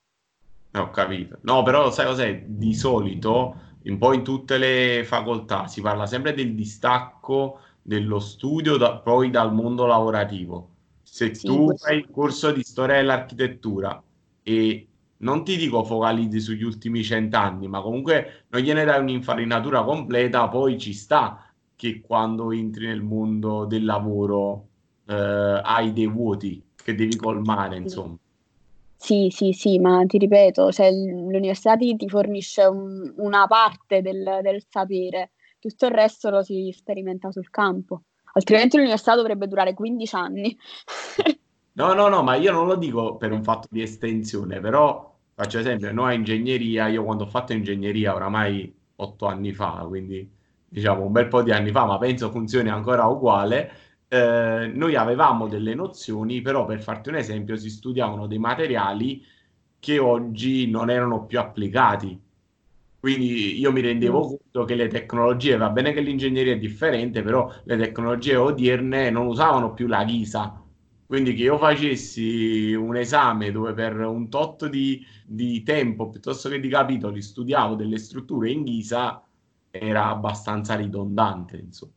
Ho 0.75 0.89
capito. 0.89 1.37
No, 1.41 1.61
però 1.63 1.91
sai 1.91 2.05
cos'è? 2.07 2.43
Di 2.47 2.73
solito, 2.73 3.55
un 3.83 3.97
po' 3.97 4.13
in 4.13 4.23
tutte 4.23 4.57
le 4.57 5.03
facoltà, 5.05 5.67
si 5.67 5.81
parla 5.81 6.05
sempre 6.07 6.33
del 6.33 6.55
distacco 6.55 7.59
dello 7.81 8.19
studio 8.19 8.77
da, 8.77 8.97
poi 8.97 9.29
dal 9.29 9.53
mondo 9.53 9.85
lavorativo. 9.85 10.69
Se 11.03 11.35
sì, 11.35 11.45
tu 11.45 11.65
questo... 11.65 11.85
fai 11.85 11.97
il 11.97 12.09
corso 12.09 12.51
di 12.51 12.63
storia 12.63 12.95
dell'architettura 12.95 14.01
e 14.41 14.87
non 15.17 15.43
ti 15.43 15.57
dico 15.57 15.83
focalizzi 15.83 16.39
sugli 16.39 16.63
ultimi 16.63 17.03
cent'anni, 17.03 17.67
ma 17.67 17.81
comunque 17.81 18.45
non 18.49 18.61
gliene 18.61 18.83
dai 18.83 18.99
un'infarinatura 18.99 19.83
completa, 19.83 20.47
poi 20.49 20.77
ci 20.79 20.93
sta 20.93 21.53
che 21.75 22.01
quando 22.01 22.51
entri 22.51 22.87
nel 22.87 23.01
mondo 23.01 23.65
del 23.65 23.85
lavoro 23.85 24.67
eh, 25.05 25.61
hai 25.63 25.93
dei 25.93 26.07
vuoti 26.07 26.63
che 26.75 26.95
devi 26.95 27.15
colmare, 27.15 27.77
insomma. 27.77 28.17
Sì, 29.03 29.27
sì, 29.31 29.51
sì, 29.51 29.79
ma 29.79 30.05
ti 30.05 30.17
ripeto, 30.17 30.71
cioè, 30.71 30.89
l'università 30.89 31.75
ti, 31.75 31.93
ti 31.97 32.07
fornisce 32.07 32.63
un, 32.63 33.13
una 33.17 33.47
parte 33.47 34.01
del, 34.01 34.39
del, 34.41 34.63
sapere, 34.69 35.31
tutto 35.59 35.87
il 35.87 35.91
resto 35.91 36.29
lo 36.29 36.41
si 36.41 36.73
sperimenta 36.73 37.29
sul 37.29 37.49
campo, 37.49 38.03
altrimenti 38.31 38.77
l'università 38.77 39.13
dovrebbe 39.15 39.49
durare 39.49 39.73
15 39.73 40.15
anni. 40.15 40.57
no, 41.73 41.93
no, 41.93 42.07
no, 42.07 42.23
ma 42.23 42.35
io 42.35 42.53
non 42.53 42.65
lo 42.65 42.77
dico 42.77 43.17
per 43.17 43.33
un 43.33 43.43
fatto 43.43 43.67
di 43.69 43.81
estensione, 43.81 44.61
però 44.61 45.13
faccio 45.33 45.59
esempio, 45.59 45.91
noi 45.91 46.13
a 46.13 46.15
ingegneria, 46.15 46.87
io 46.87 47.03
quando 47.03 47.25
ho 47.25 47.27
fatto 47.27 47.51
ingegneria 47.51 48.15
oramai 48.15 48.73
8 48.95 49.25
anni 49.25 49.51
fa, 49.51 49.83
quindi 49.85 50.31
diciamo 50.65 51.03
un 51.03 51.11
bel 51.11 51.27
po' 51.27 51.41
di 51.43 51.51
anni 51.51 51.71
fa, 51.71 51.83
ma 51.83 51.97
penso 51.97 52.31
funzioni 52.31 52.69
ancora 52.69 53.05
uguale 53.07 53.92
eh, 54.13 54.67
noi 54.67 54.95
avevamo 54.95 55.47
delle 55.47 55.73
nozioni, 55.73 56.41
però 56.41 56.65
per 56.65 56.79
farti 56.81 57.09
un 57.09 57.15
esempio 57.15 57.55
si 57.55 57.69
studiavano 57.71 58.27
dei 58.27 58.37
materiali 58.37 59.25
che 59.79 59.97
oggi 59.97 60.69
non 60.69 60.91
erano 60.91 61.25
più 61.25 61.39
applicati. 61.39 62.19
Quindi 62.99 63.59
io 63.59 63.71
mi 63.71 63.81
rendevo 63.81 64.19
mm. 64.19 64.27
conto 64.27 64.65
che 64.65 64.75
le 64.75 64.87
tecnologie, 64.87 65.57
va 65.57 65.69
bene 65.71 65.93
che 65.93 66.01
l'ingegneria 66.01 66.53
è 66.53 66.59
differente, 66.59 67.23
però 67.23 67.51
le 67.63 67.77
tecnologie 67.77 68.35
odierne 68.35 69.09
non 69.09 69.25
usavano 69.25 69.73
più 69.73 69.87
la 69.87 70.03
ghisa. 70.03 70.61
Quindi 71.07 71.33
che 71.33 71.43
io 71.43 71.57
facessi 71.57 72.73
un 72.73 72.95
esame 72.95 73.51
dove 73.51 73.73
per 73.73 73.99
un 73.99 74.29
tot 74.29 74.67
di, 74.69 75.03
di 75.25 75.63
tempo 75.63 76.09
piuttosto 76.09 76.49
che 76.49 76.59
di 76.59 76.69
capitoli 76.69 77.21
studiavo 77.21 77.75
delle 77.75 77.97
strutture 77.97 78.51
in 78.51 78.63
ghisa 78.63 79.23
era 79.71 80.07
abbastanza 80.09 80.75
ridondante, 80.75 81.57
insomma. 81.57 81.93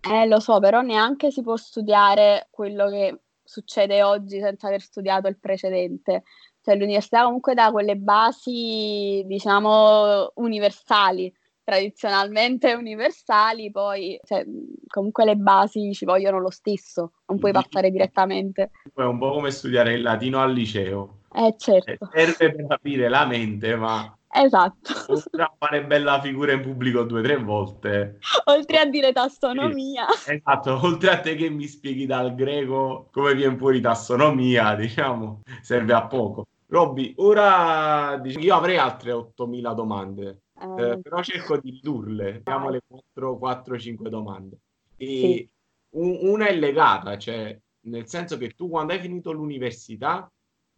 Eh, 0.00 0.26
lo 0.26 0.40
so, 0.40 0.58
però 0.58 0.80
neanche 0.80 1.30
si 1.30 1.42
può 1.42 1.56
studiare 1.56 2.48
quello 2.50 2.88
che 2.88 3.20
succede 3.42 4.02
oggi 4.02 4.40
senza 4.40 4.66
aver 4.66 4.80
studiato 4.80 5.28
il 5.28 5.38
precedente. 5.38 6.24
Cioè, 6.60 6.76
l'università 6.76 7.24
comunque 7.24 7.54
dà 7.54 7.70
quelle 7.70 7.96
basi, 7.96 9.22
diciamo, 9.26 10.32
universali, 10.34 11.32
tradizionalmente 11.64 12.74
universali, 12.74 13.70
poi 13.70 14.18
cioè, 14.24 14.44
comunque 14.86 15.24
le 15.24 15.36
basi 15.36 15.92
ci 15.92 16.04
vogliono 16.04 16.40
lo 16.40 16.50
stesso, 16.50 17.12
non 17.26 17.38
puoi 17.38 17.52
passare 17.52 17.90
direttamente. 17.90 18.70
È 18.94 19.02
un 19.02 19.18
po' 19.18 19.32
come 19.32 19.50
studiare 19.50 19.94
il 19.94 20.02
latino 20.02 20.40
al 20.40 20.52
liceo. 20.52 21.20
Eh, 21.32 21.54
certo. 21.58 22.10
Eh, 22.12 22.26
serve 22.26 22.54
per 22.54 22.66
capire 22.66 23.08
la 23.08 23.26
mente, 23.26 23.76
ma 23.76 24.17
Esatto. 24.30 24.92
Oltre 25.12 25.50
fare 25.58 25.84
bella 25.84 26.20
figura 26.20 26.52
in 26.52 26.60
pubblico 26.60 27.02
due 27.04 27.20
o 27.20 27.22
tre 27.22 27.36
volte. 27.36 28.18
Oltre 28.44 28.78
a 28.78 28.84
dire 28.84 29.12
tassonomia. 29.12 30.06
Sì, 30.10 30.32
esatto, 30.32 30.78
oltre 30.82 31.10
a 31.10 31.20
te 31.20 31.34
che 31.34 31.48
mi 31.48 31.66
spieghi 31.66 32.06
dal 32.06 32.34
greco 32.34 33.08
come 33.10 33.34
viene 33.34 33.56
fuori 33.56 33.80
tassonomia, 33.80 34.74
diciamo, 34.74 35.42
serve 35.62 35.92
a 35.92 36.06
poco. 36.06 36.46
Robby, 36.66 37.14
ora 37.16 38.18
diciamo, 38.20 38.44
io 38.44 38.54
avrei 38.54 38.76
altre 38.76 39.12
8.000 39.12 39.74
domande, 39.74 40.42
eh. 40.60 40.90
Eh, 40.90 41.00
però 41.00 41.22
cerco 41.22 41.58
di 41.58 41.70
ridurle. 41.70 42.36
Abbiamo 42.44 42.68
le 42.70 42.80
4-5 43.14 44.08
domande. 44.08 44.58
E 44.96 45.06
sì. 45.06 45.50
un, 45.96 46.18
una 46.20 46.46
è 46.48 46.54
legata, 46.54 47.16
cioè 47.16 47.58
nel 47.82 48.06
senso 48.08 48.36
che 48.36 48.50
tu 48.50 48.68
quando 48.68 48.92
hai 48.92 49.00
finito 49.00 49.32
l'università 49.32 50.30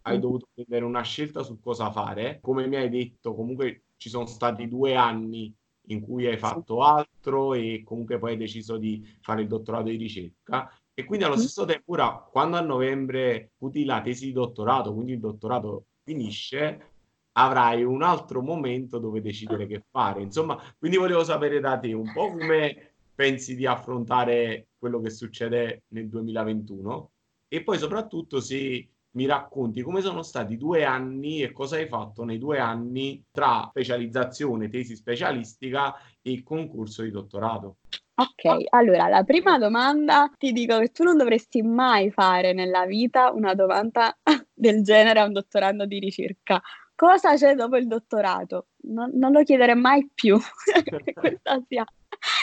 hai 0.02 0.18
dovuto 0.18 0.48
prendere 0.52 0.84
una 0.84 1.02
scelta 1.02 1.42
su 1.42 1.60
cosa 1.60 1.90
fare. 1.90 2.38
Come 2.40 2.66
mi 2.66 2.76
hai 2.76 2.88
detto, 2.88 3.34
comunque 3.34 3.84
ci 3.96 4.08
sono 4.08 4.26
stati 4.26 4.68
due 4.68 4.94
anni 4.94 5.54
in 5.88 6.00
cui 6.00 6.26
hai 6.26 6.38
fatto 6.38 6.82
altro 6.82 7.54
e 7.54 7.82
comunque 7.84 8.18
poi 8.18 8.32
hai 8.32 8.36
deciso 8.36 8.76
di 8.76 9.06
fare 9.20 9.42
il 9.42 9.48
dottorato 9.48 9.84
di 9.84 9.96
ricerca. 9.96 10.72
E 10.94 11.04
quindi 11.04 11.24
allo 11.24 11.36
mm. 11.36 11.38
stesso 11.38 11.64
tempo, 11.64 11.92
ora, 11.92 12.12
quando 12.30 12.56
a 12.56 12.60
novembre 12.60 13.52
puti 13.56 13.84
la 13.84 14.00
tesi 14.00 14.26
di 14.26 14.32
dottorato, 14.32 14.92
quindi 14.94 15.12
il 15.12 15.20
dottorato 15.20 15.86
finisce, 16.02 16.90
avrai 17.32 17.82
un 17.84 18.02
altro 18.02 18.42
momento 18.42 18.98
dove 18.98 19.20
decidere 19.20 19.66
che 19.66 19.84
fare. 19.90 20.22
Insomma, 20.22 20.60
quindi 20.78 20.96
volevo 20.96 21.24
sapere 21.24 21.60
da 21.60 21.78
te 21.78 21.92
un 21.92 22.12
po' 22.12 22.30
come 22.30 22.92
pensi 23.14 23.54
di 23.54 23.66
affrontare 23.66 24.68
quello 24.78 25.00
che 25.00 25.10
succede 25.10 25.84
nel 25.88 26.08
2021 26.08 27.10
e 27.48 27.62
poi 27.62 27.78
soprattutto 27.78 28.40
se 28.40 28.88
mi 29.12 29.26
racconti 29.26 29.82
come 29.82 30.00
sono 30.00 30.22
stati 30.22 30.56
due 30.56 30.84
anni 30.84 31.42
e 31.42 31.52
cosa 31.52 31.76
hai 31.76 31.86
fatto 31.86 32.24
nei 32.24 32.38
due 32.38 32.58
anni 32.58 33.24
tra 33.30 33.66
specializzazione, 33.70 34.68
tesi 34.68 34.94
specialistica 34.94 35.94
e 36.22 36.42
concorso 36.42 37.02
di 37.02 37.10
dottorato. 37.10 37.78
Ok, 38.14 38.66
allora 38.70 39.08
la 39.08 39.24
prima 39.24 39.58
domanda 39.58 40.30
ti 40.36 40.52
dico 40.52 40.78
che 40.78 40.88
tu 40.88 41.04
non 41.04 41.16
dovresti 41.16 41.62
mai 41.62 42.10
fare 42.10 42.52
nella 42.52 42.84
vita 42.84 43.32
una 43.32 43.54
domanda 43.54 44.16
del 44.52 44.82
genere 44.82 45.20
a 45.20 45.24
un 45.24 45.32
dottorando 45.32 45.86
di 45.86 45.98
ricerca. 45.98 46.60
Cosa 46.94 47.34
c'è 47.34 47.54
dopo 47.54 47.78
il 47.78 47.86
dottorato? 47.86 48.68
Non, 48.82 49.10
non 49.14 49.32
lo 49.32 49.42
chiedere 49.42 49.74
mai 49.74 50.06
più, 50.12 50.38
questa 51.14 51.62
sia 51.66 51.84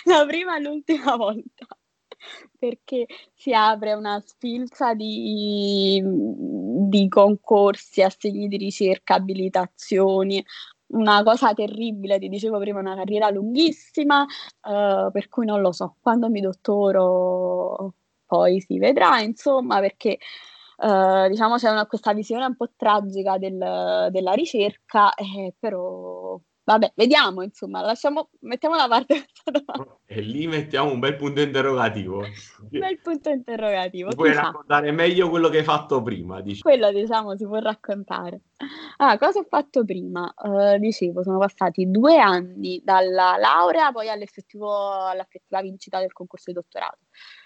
la 0.05 0.25
prima 0.25 0.57
e 0.57 0.61
l'ultima 0.61 1.15
volta 1.15 1.67
perché 2.57 3.05
si 3.33 3.53
apre 3.53 3.93
una 3.93 4.19
sfilza 4.25 4.93
di, 4.93 6.01
di 6.03 7.07
concorsi, 7.07 8.01
assegni 8.01 8.47
di 8.47 8.57
ricerca, 8.57 9.15
abilitazioni, 9.15 10.43
una 10.87 11.21
cosa 11.23 11.53
terribile, 11.53 12.19
ti 12.19 12.29
dicevo 12.29 12.59
prima, 12.59 12.79
una 12.79 12.95
carriera 12.95 13.29
lunghissima, 13.29 14.21
uh, 14.21 15.11
per 15.11 15.27
cui 15.29 15.45
non 15.45 15.61
lo 15.61 15.71
so, 15.71 15.97
quando 16.01 16.29
mi 16.29 16.41
dottoro 16.41 17.93
poi 18.25 18.61
si 18.61 18.77
vedrà, 18.77 19.19
insomma, 19.21 19.79
perché 19.79 20.17
uh, 20.77 21.27
diciamo 21.29 21.55
c'è 21.55 21.69
una, 21.71 21.85
questa 21.87 22.13
visione 22.13 22.45
un 22.45 22.55
po' 22.55 22.69
tragica 22.75 23.37
del, 23.37 24.09
della 24.11 24.33
ricerca, 24.33 25.13
eh, 25.13 25.53
però 25.57 26.39
Vabbè, 26.67 26.91
vediamo, 26.95 27.43
insomma, 27.43 27.79
lasciamo, 27.79 28.27
mettiamo 28.41 28.75
da 28.75 28.89
parte 28.89 29.13
questa 29.23 29.51
domanda. 29.51 29.99
E 30.05 30.19
lì 30.19 30.47
mettiamo 30.47 30.91
un 30.91 30.99
bel 30.99 31.15
punto 31.15 31.39
interrogativo. 31.39 32.17
Un 32.17 32.67
bel 32.67 32.99
punto 32.99 33.29
interrogativo. 33.29 34.09
Puoi 34.09 34.33
sa? 34.33 34.41
raccontare 34.41 34.91
meglio 34.91 35.29
quello 35.29 35.47
che 35.47 35.59
hai 35.59 35.63
fatto 35.63 36.01
prima, 36.01 36.41
diciamo. 36.41 36.63
Quello, 36.63 36.91
diciamo, 36.91 37.37
si 37.37 37.45
può 37.45 37.59
raccontare. 37.59 38.41
Ah, 38.97 39.17
cosa 39.17 39.39
ho 39.39 39.45
fatto 39.47 39.85
prima? 39.85 40.33
Uh, 40.35 40.77
dicevo, 40.77 41.23
sono 41.23 41.37
passati 41.37 41.89
due 41.89 42.19
anni 42.19 42.81
dalla 42.83 43.37
laurea 43.37 43.93
poi 43.93 44.09
all'effettiva 44.09 45.13
vincita 45.61 45.99
del 45.99 46.11
concorso 46.11 46.51
di 46.51 46.53
dottorato. 46.53 46.97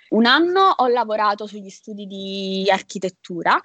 Un 0.10 0.26
anno 0.26 0.74
ho 0.76 0.88
lavorato 0.88 1.46
sugli 1.46 1.70
studi 1.70 2.08
di 2.08 2.68
architettura 2.72 3.62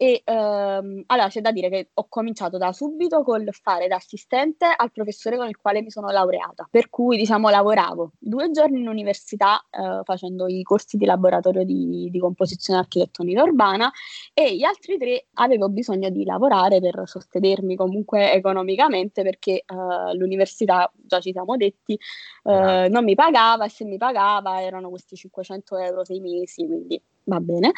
e 0.00 0.22
ehm, 0.24 1.02
allora 1.06 1.26
c'è 1.26 1.40
da 1.40 1.50
dire 1.50 1.68
che 1.68 1.90
ho 1.92 2.06
cominciato 2.08 2.56
da 2.56 2.72
subito 2.72 3.24
col 3.24 3.48
fare 3.50 3.88
da 3.88 3.96
assistente 3.96 4.64
al 4.64 4.92
professore 4.92 5.36
con 5.36 5.48
il 5.48 5.56
quale 5.56 5.82
mi 5.82 5.90
sono 5.90 6.08
laureata, 6.08 6.68
per 6.70 6.88
cui 6.88 7.16
diciamo 7.16 7.48
lavoravo 7.48 8.12
due 8.16 8.48
giorni 8.52 8.78
in 8.78 8.86
università 8.86 9.60
eh, 9.68 10.02
facendo 10.04 10.46
i 10.46 10.62
corsi 10.62 10.96
di 10.96 11.04
laboratorio 11.04 11.64
di, 11.64 12.08
di, 12.12 12.18
composizione 12.20 12.78
architettonica 12.78 13.42
urbana 13.42 13.90
e 14.32 14.54
gli 14.54 14.62
altri 14.62 14.98
tre 14.98 15.26
avevo 15.34 15.68
bisogno 15.68 16.10
di 16.10 16.24
lavorare 16.24 16.78
per 16.78 17.02
sostenermi 17.04 17.74
comunque 17.74 18.32
economicamente 18.32 19.22
perché 19.22 19.64
eh, 19.66 20.14
l'università, 20.14 20.88
già 20.94 21.18
ci 21.18 21.32
siamo 21.32 21.56
detti, 21.56 21.98
eh, 22.44 22.86
non 22.88 23.02
mi 23.02 23.16
pagava 23.16 23.64
e 23.64 23.68
se 23.68 23.84
mi 23.84 23.96
pagava 23.96 24.62
erano 24.62 24.90
questi 24.90 25.16
500 25.16 25.76
euro 25.78 26.04
sei 26.04 26.20
mesi, 26.20 26.64
quindi 26.64 27.02
va 27.28 27.40
bene. 27.40 27.72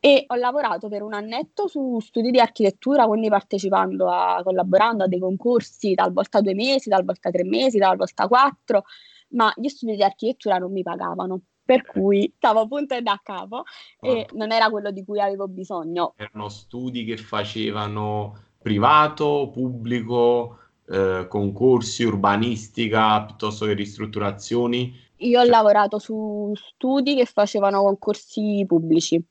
E 0.00 0.24
ho 0.26 0.34
lavorato 0.34 0.88
per 0.88 1.02
un 1.02 1.14
annetto 1.14 1.68
su 1.68 1.98
studi 2.00 2.30
di 2.30 2.40
architettura, 2.40 3.06
quindi 3.06 3.28
partecipando 3.28 4.08
a, 4.08 4.40
collaborando 4.42 5.04
a 5.04 5.06
dei 5.06 5.18
concorsi 5.18 5.94
talvolta 5.94 6.40
due 6.40 6.54
mesi, 6.54 6.90
talvolta 6.90 7.30
tre 7.30 7.44
mesi, 7.44 7.78
talvolta 7.78 8.26
quattro, 8.26 8.84
ma 9.30 9.52
gli 9.56 9.68
studi 9.68 9.96
di 9.96 10.02
architettura 10.02 10.58
non 10.58 10.72
mi 10.72 10.82
pagavano. 10.82 11.40
Per 11.70 11.86
cui 11.86 12.32
stavo 12.36 12.60
appunto 12.60 13.00
da 13.00 13.20
capo 13.22 13.62
e 14.00 14.26
ah. 14.28 14.32
non 14.34 14.50
era 14.50 14.68
quello 14.70 14.90
di 14.90 15.04
cui 15.04 15.20
avevo 15.20 15.46
bisogno. 15.46 16.14
Erano 16.16 16.48
studi 16.48 17.04
che 17.04 17.16
facevano 17.16 18.36
privato, 18.58 19.50
pubblico, 19.52 20.58
eh, 20.88 21.26
concorsi, 21.28 22.02
urbanistica 22.02 23.22
piuttosto 23.22 23.66
che 23.66 23.74
ristrutturazioni? 23.74 24.92
Io 25.22 25.40
ho 25.40 25.44
lavorato 25.44 25.98
su 25.98 26.52
studi 26.54 27.14
che 27.14 27.26
facevano 27.26 27.82
concorsi 27.82 28.64
pubblici, 28.66 29.22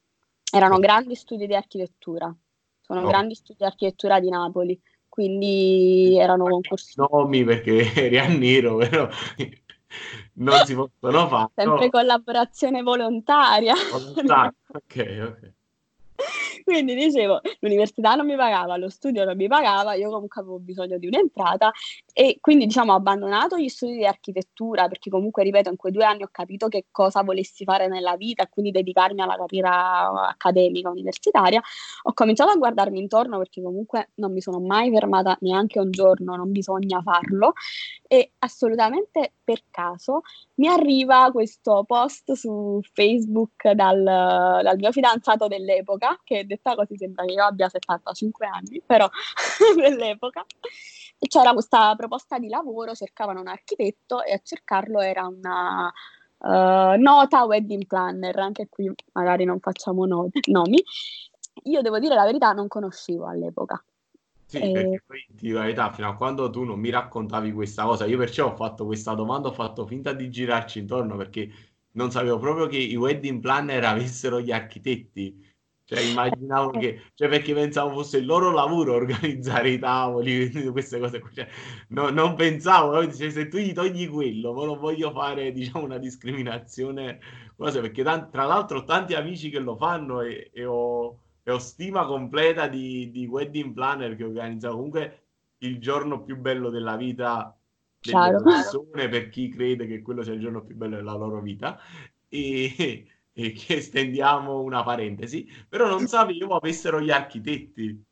erano 0.52 0.78
grandi 0.78 1.16
studi 1.16 1.48
di 1.48 1.56
architettura, 1.56 2.34
sono 2.80 3.02
oh. 3.02 3.08
grandi 3.08 3.34
studi 3.34 3.60
di 3.60 3.66
architettura 3.66 4.20
di 4.20 4.30
Napoli, 4.30 4.80
quindi 5.08 6.16
erano 6.20 6.46
concorsi. 6.46 6.94
Nomi 6.96 7.44
perché 7.44 7.92
eri 8.06 8.20
a 8.20 8.28
nero, 8.28 8.78
però 8.78 9.08
non 10.36 10.66
si 10.66 10.76
possono 10.76 11.28
fare. 11.28 11.52
Sempre 11.56 11.90
collaborazione 11.90 12.82
volontaria. 12.84 13.74
Volontaria, 13.92 14.54
ok, 14.68 15.28
ok. 15.28 15.54
Quindi 16.70 16.94
dicevo, 16.94 17.42
l'università 17.62 18.14
non 18.14 18.28
mi 18.28 18.36
pagava, 18.36 18.78
lo 18.78 18.90
studio 18.90 19.26
non 19.26 19.36
mi 19.36 19.48
pagava, 19.48 19.96
io 19.96 20.12
comunque 20.12 20.40
avevo 20.42 20.60
bisogno 20.60 21.00
di 21.00 21.08
un'entrata 21.08 21.72
e 22.14 22.38
quindi 22.40 22.68
diciamo 22.68 22.94
ho 22.94 22.96
abbandonato 22.96 23.58
gli 23.58 23.68
studi 23.70 23.98
di 23.98 24.06
architettura 24.06 24.88
perché 24.88 25.10
comunque, 25.10 25.42
ripeto, 25.42 25.70
in 25.72 25.78
quei 25.78 25.92
due 25.92 26.04
anni 26.04 26.22
ho 26.22 26.30
capito 26.32 26.68
che 26.68 26.86
cosa 26.92 27.24
volessi 27.24 27.64
fare 27.64 27.88
nella 27.88 28.16
vita 28.18 28.44
e 28.44 28.50
quindi 28.50 28.70
dedicarmi 28.70 29.20
alla 29.20 29.36
carriera 29.36 30.28
accademica 30.28 30.92
universitaria. 30.92 31.60
Ho 32.04 32.14
cominciato 32.14 32.52
a 32.52 32.56
guardarmi 32.56 33.00
intorno 33.00 33.40
perché 33.40 33.64
comunque 33.64 34.12
non 34.16 34.32
mi 34.32 34.42
sono 34.42 34.60
mai 34.60 34.92
fermata 34.92 35.36
neanche 35.42 35.80
un 35.80 35.90
giorno, 35.90 36.36
non 36.36 36.52
bisogna 36.52 37.02
farlo 37.02 37.54
e 38.08 38.34
assolutamente 38.40 39.34
per 39.50 39.64
caso 39.72 40.22
mi 40.56 40.68
arriva 40.68 41.32
questo 41.32 41.84
post 41.84 42.34
su 42.34 42.80
Facebook 42.94 43.72
dal, 43.72 44.04
dal 44.04 44.78
mio 44.78 44.92
fidanzato 44.92 45.48
dell'epoca 45.48 46.20
che 46.24 46.46
detta 46.46 46.76
così 46.76 46.96
sembra 46.98 47.26
che 47.26 47.32
io 47.32 47.44
abbia 47.44 47.68
75 47.68 48.46
anni, 48.46 48.80
però 48.86 49.10
dell'epoca. 49.76 50.46
C'era 51.18 51.54
questa 51.54 51.96
proposta 51.96 52.38
di 52.38 52.48
lavoro, 52.48 52.94
cercavano 52.94 53.40
un 53.40 53.48
architetto 53.48 54.24
e 54.24 54.34
a 54.34 54.40
cercarlo 54.44 55.00
era 55.00 55.26
una 55.26 55.92
uh, 56.38 57.02
nota 57.02 57.44
wedding 57.46 57.88
planner, 57.88 58.38
anche 58.38 58.68
qui 58.70 58.94
magari 59.14 59.46
non 59.46 59.60
facciamo 59.60 60.06
no- 60.06 60.30
nomi. 60.50 60.82
Io 61.64 61.82
devo 61.82 61.98
dire 61.98 62.14
la 62.14 62.24
verità, 62.24 62.52
non 62.52 62.68
conoscevo 62.68 63.26
all'epoca. 63.26 63.84
Sì, 64.46 64.60
e... 64.60 65.04
ti 65.40 65.50
la 65.50 65.62
verità, 65.62 65.92
fino 65.92 66.10
a 66.10 66.16
quando 66.16 66.50
tu 66.50 66.64
non 66.64 66.80
mi 66.80 66.90
raccontavi 66.90 67.52
questa 67.52 67.84
cosa, 67.84 68.06
io 68.06 68.18
perciò 68.18 68.52
ho 68.52 68.56
fatto 68.56 68.86
questa 68.86 69.14
domanda, 69.14 69.50
ho 69.50 69.54
fatto 69.54 69.86
finta 69.86 70.14
di 70.14 70.30
girarci 70.30 70.80
intorno 70.80 71.16
perché 71.18 71.50
non 71.94 72.12
sapevo 72.12 72.38
proprio 72.40 72.68
che 72.68 72.78
i 72.78 72.96
wedding 72.96 73.42
planner 73.42 73.84
avessero 73.86 74.40
gli 74.42 74.52
architetti. 74.52 75.48
Cioè, 75.90 76.02
immaginavo 76.02 76.70
che, 76.70 77.02
cioè, 77.16 77.28
perché 77.30 77.52
pensavo 77.56 77.90
fosse 77.92 78.20
il 78.20 78.26
loro 78.28 78.52
lavoro 78.52 78.94
organizzare 78.94 79.72
i 79.72 79.80
tavoli, 79.80 80.52
queste 80.72 81.00
cose 81.00 81.20
Cioè, 81.34 81.48
no, 81.90 82.10
non 82.12 82.36
pensavo, 82.36 83.12
cioè, 83.12 83.32
se 83.32 83.48
tu 83.48 83.58
gli 83.58 83.74
togli 83.74 84.08
quello, 84.08 84.54
ma 84.54 84.66
non 84.66 84.78
voglio 84.78 85.12
fare, 85.12 85.52
diciamo, 85.52 85.84
una 85.86 85.98
discriminazione, 85.98 87.20
cose, 87.56 87.82
perché 87.82 88.04
t- 88.04 88.30
tra 88.30 88.46
l'altro 88.46 88.80
ho 88.80 88.84
tanti 88.84 89.16
amici 89.16 89.50
che 89.50 89.58
lo 89.58 89.76
fanno 89.76 90.22
e, 90.22 90.52
e, 90.54 90.64
ho, 90.64 91.20
e 91.42 91.52
ho, 91.52 91.58
stima 91.58 92.06
completa 92.06 92.68
di, 92.68 93.10
di, 93.10 93.26
wedding 93.26 93.74
planner 93.74 94.16
che 94.16 94.26
organizzano 94.26 94.76
comunque 94.76 95.29
il 95.60 95.80
giorno 95.80 96.24
più 96.24 96.38
bello 96.38 96.70
della 96.70 96.96
vita 96.96 97.58
delle 98.00 98.18
Chiaro. 98.18 98.42
persone, 98.44 99.10
per 99.10 99.30
chi 99.30 99.50
crede 99.50 99.86
che 99.88 100.02
quello 100.02 100.24
sia 100.24 100.34
il 100.34 100.40
giorno 100.40 100.64
più 100.64 100.76
bello 100.76 100.96
della 100.96 101.16
loro 101.16 101.42
vita. 101.42 101.80
E 102.28 103.08
e 103.40 103.54
che 103.54 103.76
estendiamo 103.78 104.60
una 104.60 104.84
parentesi, 104.84 105.48
però 105.68 105.88
non 105.88 106.08
sapevo 106.08 106.58
avessero 106.58 107.00
gli 107.00 107.10
architetti. 107.10 108.04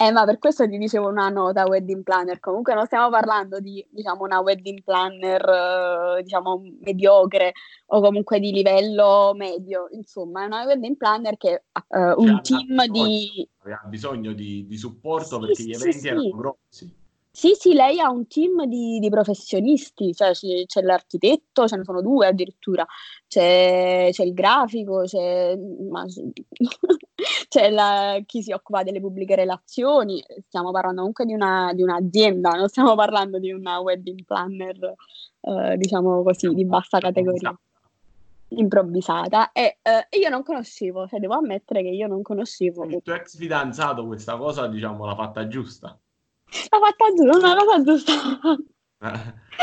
Eh, 0.00 0.12
ma 0.12 0.24
per 0.24 0.38
questo 0.38 0.68
ti 0.68 0.78
dicevo 0.78 1.08
una 1.08 1.28
nota 1.28 1.64
wedding 1.64 2.04
planner. 2.04 2.38
Comunque 2.38 2.72
non 2.72 2.86
stiamo 2.86 3.10
parlando 3.10 3.58
di, 3.58 3.84
diciamo, 3.90 4.22
una 4.22 4.38
wedding 4.38 4.84
planner, 4.84 5.42
eh, 6.18 6.22
diciamo, 6.22 6.62
mediocre 6.82 7.52
o 7.86 8.00
comunque 8.00 8.38
di 8.38 8.52
livello 8.52 9.32
medio. 9.34 9.88
Insomma, 9.90 10.44
è 10.44 10.46
una 10.46 10.62
wedding 10.66 10.96
planner 10.96 11.36
che 11.36 11.64
ha 11.72 11.84
eh, 11.88 12.12
un 12.16 12.40
team 12.42 12.86
di... 12.86 13.48
Aveva 13.62 13.82
bisogno 13.88 14.32
di, 14.34 14.66
di 14.68 14.76
supporto 14.76 15.40
sì, 15.40 15.46
perché 15.46 15.62
gli 15.64 15.72
eventi 15.72 15.98
sì, 15.98 16.06
erano 16.06 16.30
grossi. 16.30 16.97
Sì, 17.38 17.54
sì, 17.54 17.72
lei 17.72 18.00
ha 18.00 18.10
un 18.10 18.26
team 18.26 18.64
di, 18.64 18.98
di 18.98 19.08
professionisti, 19.10 20.12
cioè 20.12 20.32
c'è, 20.32 20.64
c'è, 20.66 20.82
l'architetto, 20.82 21.68
ce 21.68 21.76
ne 21.76 21.84
sono 21.84 22.02
due 22.02 22.26
addirittura, 22.26 22.84
c'è, 23.28 24.08
c'è 24.10 24.24
il 24.24 24.34
grafico, 24.34 25.02
c'è, 25.04 25.56
ma, 25.88 26.04
c'è 27.48 27.70
la, 27.70 28.18
chi 28.26 28.42
si 28.42 28.50
occupa 28.50 28.82
delle 28.82 28.98
pubbliche 28.98 29.36
relazioni, 29.36 30.20
stiamo 30.48 30.72
parlando 30.72 30.98
comunque 30.98 31.26
di, 31.26 31.32
una, 31.32 31.72
di 31.74 31.82
un'azienda, 31.84 32.50
non 32.56 32.66
stiamo 32.66 32.96
parlando 32.96 33.38
di 33.38 33.52
una 33.52 33.78
wedding 33.78 34.24
planner, 34.24 34.94
eh, 35.42 35.76
diciamo 35.76 36.24
così, 36.24 36.52
di 36.52 36.64
bassa 36.64 36.98
categoria 36.98 37.56
improvvisata 38.48 39.52
e 39.52 39.78
eh, 39.82 40.18
io 40.18 40.28
non 40.28 40.42
conoscevo, 40.42 41.06
cioè 41.06 41.20
devo 41.20 41.34
ammettere 41.34 41.82
che 41.82 41.90
io 41.90 42.08
non 42.08 42.22
conoscevo. 42.22 42.82
Il 42.82 43.00
tuo 43.00 43.14
ex 43.14 43.36
fidanzato 43.36 44.06
questa 44.06 44.36
cosa, 44.36 44.66
diciamo, 44.66 45.06
l'ha 45.06 45.14
fatta 45.14 45.46
giusta. 45.46 45.96
L'ha 46.70 46.78
fatta 46.78 47.14
giusta, 47.14 47.52
una 47.52 47.56
cosa 47.56 47.82
giusta. 47.82 48.12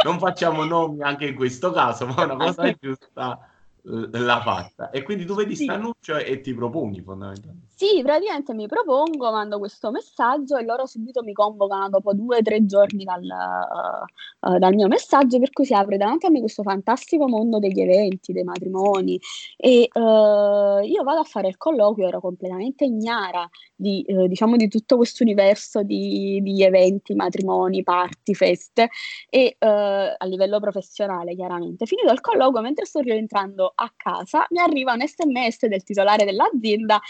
non 0.03 0.19
facciamo 0.19 0.63
nomi 0.63 1.01
anche 1.01 1.27
in 1.27 1.35
questo 1.35 1.71
caso, 1.71 2.05
ma 2.05 2.23
una 2.23 2.35
cosa 2.35 2.71
giusta 2.79 3.49
l'ha 3.81 4.41
fatta. 4.41 4.89
E 4.89 5.03
quindi 5.03 5.25
tu 5.25 5.35
vedi 5.35 5.55
sì. 5.55 5.67
annuncio 5.67 6.15
e 6.17 6.41
ti 6.41 6.53
proponi 6.53 7.01
fondamentalmente. 7.01 7.73
Sì, 7.77 8.01
praticamente 8.03 8.53
mi 8.53 8.67
propongo, 8.67 9.31
mando 9.31 9.59
questo 9.59 9.91
messaggio 9.91 10.55
e 10.55 10.63
loro 10.63 10.85
subito 10.85 11.21
mi 11.23 11.33
convocano 11.33 11.89
dopo 11.89 12.13
due 12.13 12.37
o 12.37 12.41
tre 12.41 12.65
giorni 12.65 13.03
dal, 13.03 13.21
uh, 13.21 14.49
uh, 14.49 14.57
dal, 14.57 14.73
mio 14.75 14.87
messaggio, 14.87 15.39
per 15.39 15.51
cui 15.51 15.65
si 15.65 15.73
apre 15.73 15.97
davanti 15.97 16.25
a 16.25 16.29
me 16.29 16.39
questo 16.39 16.63
fantastico 16.63 17.27
mondo 17.27 17.59
degli 17.59 17.81
eventi, 17.81 18.31
dei 18.31 18.45
matrimoni 18.45 19.19
e 19.57 19.89
uh, 19.91 20.85
io 20.85 21.03
vado 21.03 21.19
a 21.19 21.23
fare 21.25 21.49
il 21.49 21.57
colloquio, 21.57 22.07
ero 22.07 22.21
completamente 22.21 22.85
ignara 22.85 23.45
di, 23.75 24.05
diciamo, 24.07 24.55
di 24.55 24.69
tutto 24.69 24.95
questo 24.95 25.23
universo 25.23 25.83
di, 25.83 26.39
di, 26.41 26.63
eventi, 26.63 27.13
matrimoni, 27.13 27.83
party, 27.83 28.33
feste 28.33 28.89
e 29.29 29.57
a 29.59 30.25
livello 30.25 30.61
professionale 30.61 31.35
chiaramente. 31.35 31.85
Finito 31.85 32.09
il 32.13 32.21
colloquio, 32.21 32.61
mentre 32.61 32.85
sto 32.85 33.01
rientrando 33.01 33.73
a 33.75 33.91
casa, 33.93 34.45
mi 34.51 34.59
arriva 34.59 34.93
un 34.93 35.05
sms 35.05 35.65
del 35.67 35.83
titolare 35.83 36.23
dell'azienda 36.23 37.01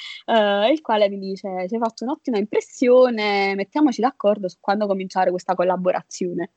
eh, 0.63 0.71
il 0.71 0.81
quale 0.81 1.09
mi 1.09 1.19
dice: 1.19 1.67
Ci 1.67 1.75
hai 1.75 1.79
fatto 1.79 2.03
un'ottima 2.03 2.37
impressione, 2.37 3.53
mettiamoci 3.55 4.01
d'accordo 4.01 4.47
su 4.47 4.57
quando 4.59 4.87
cominciare 4.87 5.29
questa 5.29 5.55
collaborazione. 5.55 6.51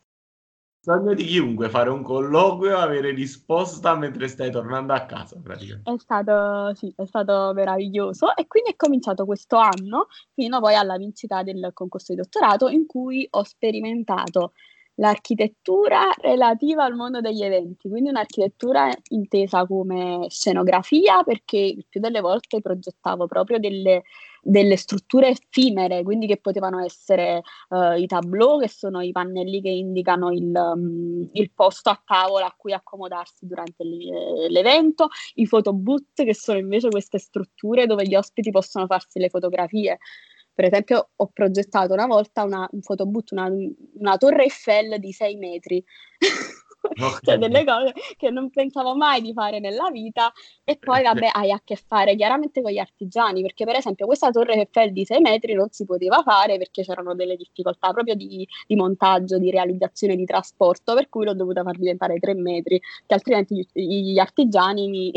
Sogno 0.80 1.12
di 1.12 1.24
chiunque 1.24 1.68
fare 1.68 1.90
un 1.90 2.02
colloquio 2.02 2.70
e 2.70 2.80
avere 2.80 3.10
risposta 3.10 3.96
mentre 3.96 4.28
stai 4.28 4.50
tornando 4.50 4.92
a 4.92 5.04
casa. 5.06 5.36
È 5.82 5.98
stato, 5.98 6.74
sì, 6.74 6.92
è 6.96 7.04
stato 7.04 7.52
meraviglioso 7.52 8.34
e 8.36 8.46
quindi 8.46 8.70
è 8.70 8.76
cominciato 8.76 9.24
questo 9.26 9.56
anno 9.56 10.06
fino 10.32 10.60
poi 10.60 10.76
alla 10.76 10.96
vincita 10.96 11.42
del 11.42 11.72
concorso 11.74 12.14
di 12.14 12.20
dottorato 12.20 12.68
in 12.68 12.86
cui 12.86 13.26
ho 13.28 13.42
sperimentato 13.42 14.52
l'architettura 14.98 16.10
relativa 16.20 16.84
al 16.84 16.94
mondo 16.94 17.20
degli 17.20 17.42
eventi, 17.42 17.88
quindi 17.88 18.08
un'architettura 18.08 18.90
intesa 19.10 19.64
come 19.66 20.26
scenografia 20.28 21.22
perché 21.22 21.58
il 21.58 21.86
più 21.88 22.00
delle 22.00 22.20
volte 22.20 22.60
progettavo 22.60 23.26
proprio 23.26 23.58
delle, 23.58 24.02
delle 24.42 24.76
strutture 24.76 25.28
effimere, 25.28 26.02
quindi 26.02 26.26
che 26.26 26.38
potevano 26.38 26.82
essere 26.82 27.42
uh, 27.68 27.92
i 27.92 28.06
tableau, 28.06 28.58
che 28.58 28.68
sono 28.68 29.00
i 29.00 29.12
pannelli 29.12 29.60
che 29.62 29.70
indicano 29.70 30.32
il, 30.32 30.52
um, 30.52 31.28
il 31.32 31.52
posto 31.52 31.90
a 31.90 32.02
tavola 32.04 32.46
a 32.46 32.54
cui 32.56 32.72
accomodarsi 32.72 33.46
durante 33.46 33.84
l'evento, 33.84 35.08
i 35.34 35.46
photobooth, 35.46 36.24
che 36.24 36.34
sono 36.34 36.58
invece 36.58 36.88
queste 36.88 37.18
strutture 37.18 37.86
dove 37.86 38.04
gli 38.04 38.16
ospiti 38.16 38.50
possono 38.50 38.86
farsi 38.86 39.20
le 39.20 39.28
fotografie. 39.28 39.98
Per 40.58 40.66
esempio, 40.66 41.10
ho 41.14 41.30
progettato 41.32 41.92
una 41.92 42.06
volta 42.06 42.42
una, 42.42 42.68
un 42.72 42.80
photobooth, 42.80 43.30
una, 43.30 43.48
una 44.00 44.16
torre 44.16 44.42
Eiffel 44.42 44.98
di 44.98 45.12
6 45.12 45.36
metri. 45.36 45.84
Okay. 46.80 47.18
cioè 47.22 47.38
delle 47.38 47.64
cose 47.64 47.92
che 48.16 48.30
non 48.30 48.50
pensavo 48.50 48.94
mai 48.94 49.20
di 49.20 49.32
fare 49.32 49.58
nella 49.58 49.90
vita 49.90 50.32
e 50.62 50.78
poi 50.78 51.02
vabbè 51.02 51.30
hai 51.34 51.50
a 51.50 51.60
che 51.62 51.74
fare 51.74 52.14
chiaramente 52.14 52.62
con 52.62 52.70
gli 52.70 52.78
artigiani 52.78 53.42
perché 53.42 53.64
per 53.64 53.74
esempio 53.74 54.06
questa 54.06 54.30
torre 54.30 54.54
Eiffel 54.54 54.92
di 54.92 55.04
6 55.04 55.20
metri 55.20 55.54
non 55.54 55.68
si 55.70 55.84
poteva 55.84 56.22
fare 56.22 56.56
perché 56.56 56.84
c'erano 56.84 57.16
delle 57.16 57.34
difficoltà 57.34 57.92
proprio 57.92 58.14
di, 58.14 58.46
di 58.66 58.76
montaggio, 58.76 59.38
di 59.38 59.50
realizzazione, 59.50 60.14
di 60.14 60.24
trasporto 60.24 60.94
per 60.94 61.08
cui 61.08 61.24
l'ho 61.24 61.34
dovuta 61.34 61.64
far 61.64 61.76
diventare 61.76 62.18
3 62.20 62.34
metri 62.34 62.80
che 63.06 63.14
altrimenti 63.14 63.68
gli, 63.72 64.12
gli 64.12 64.18
artigiani 64.18 64.88
mi, 64.88 65.12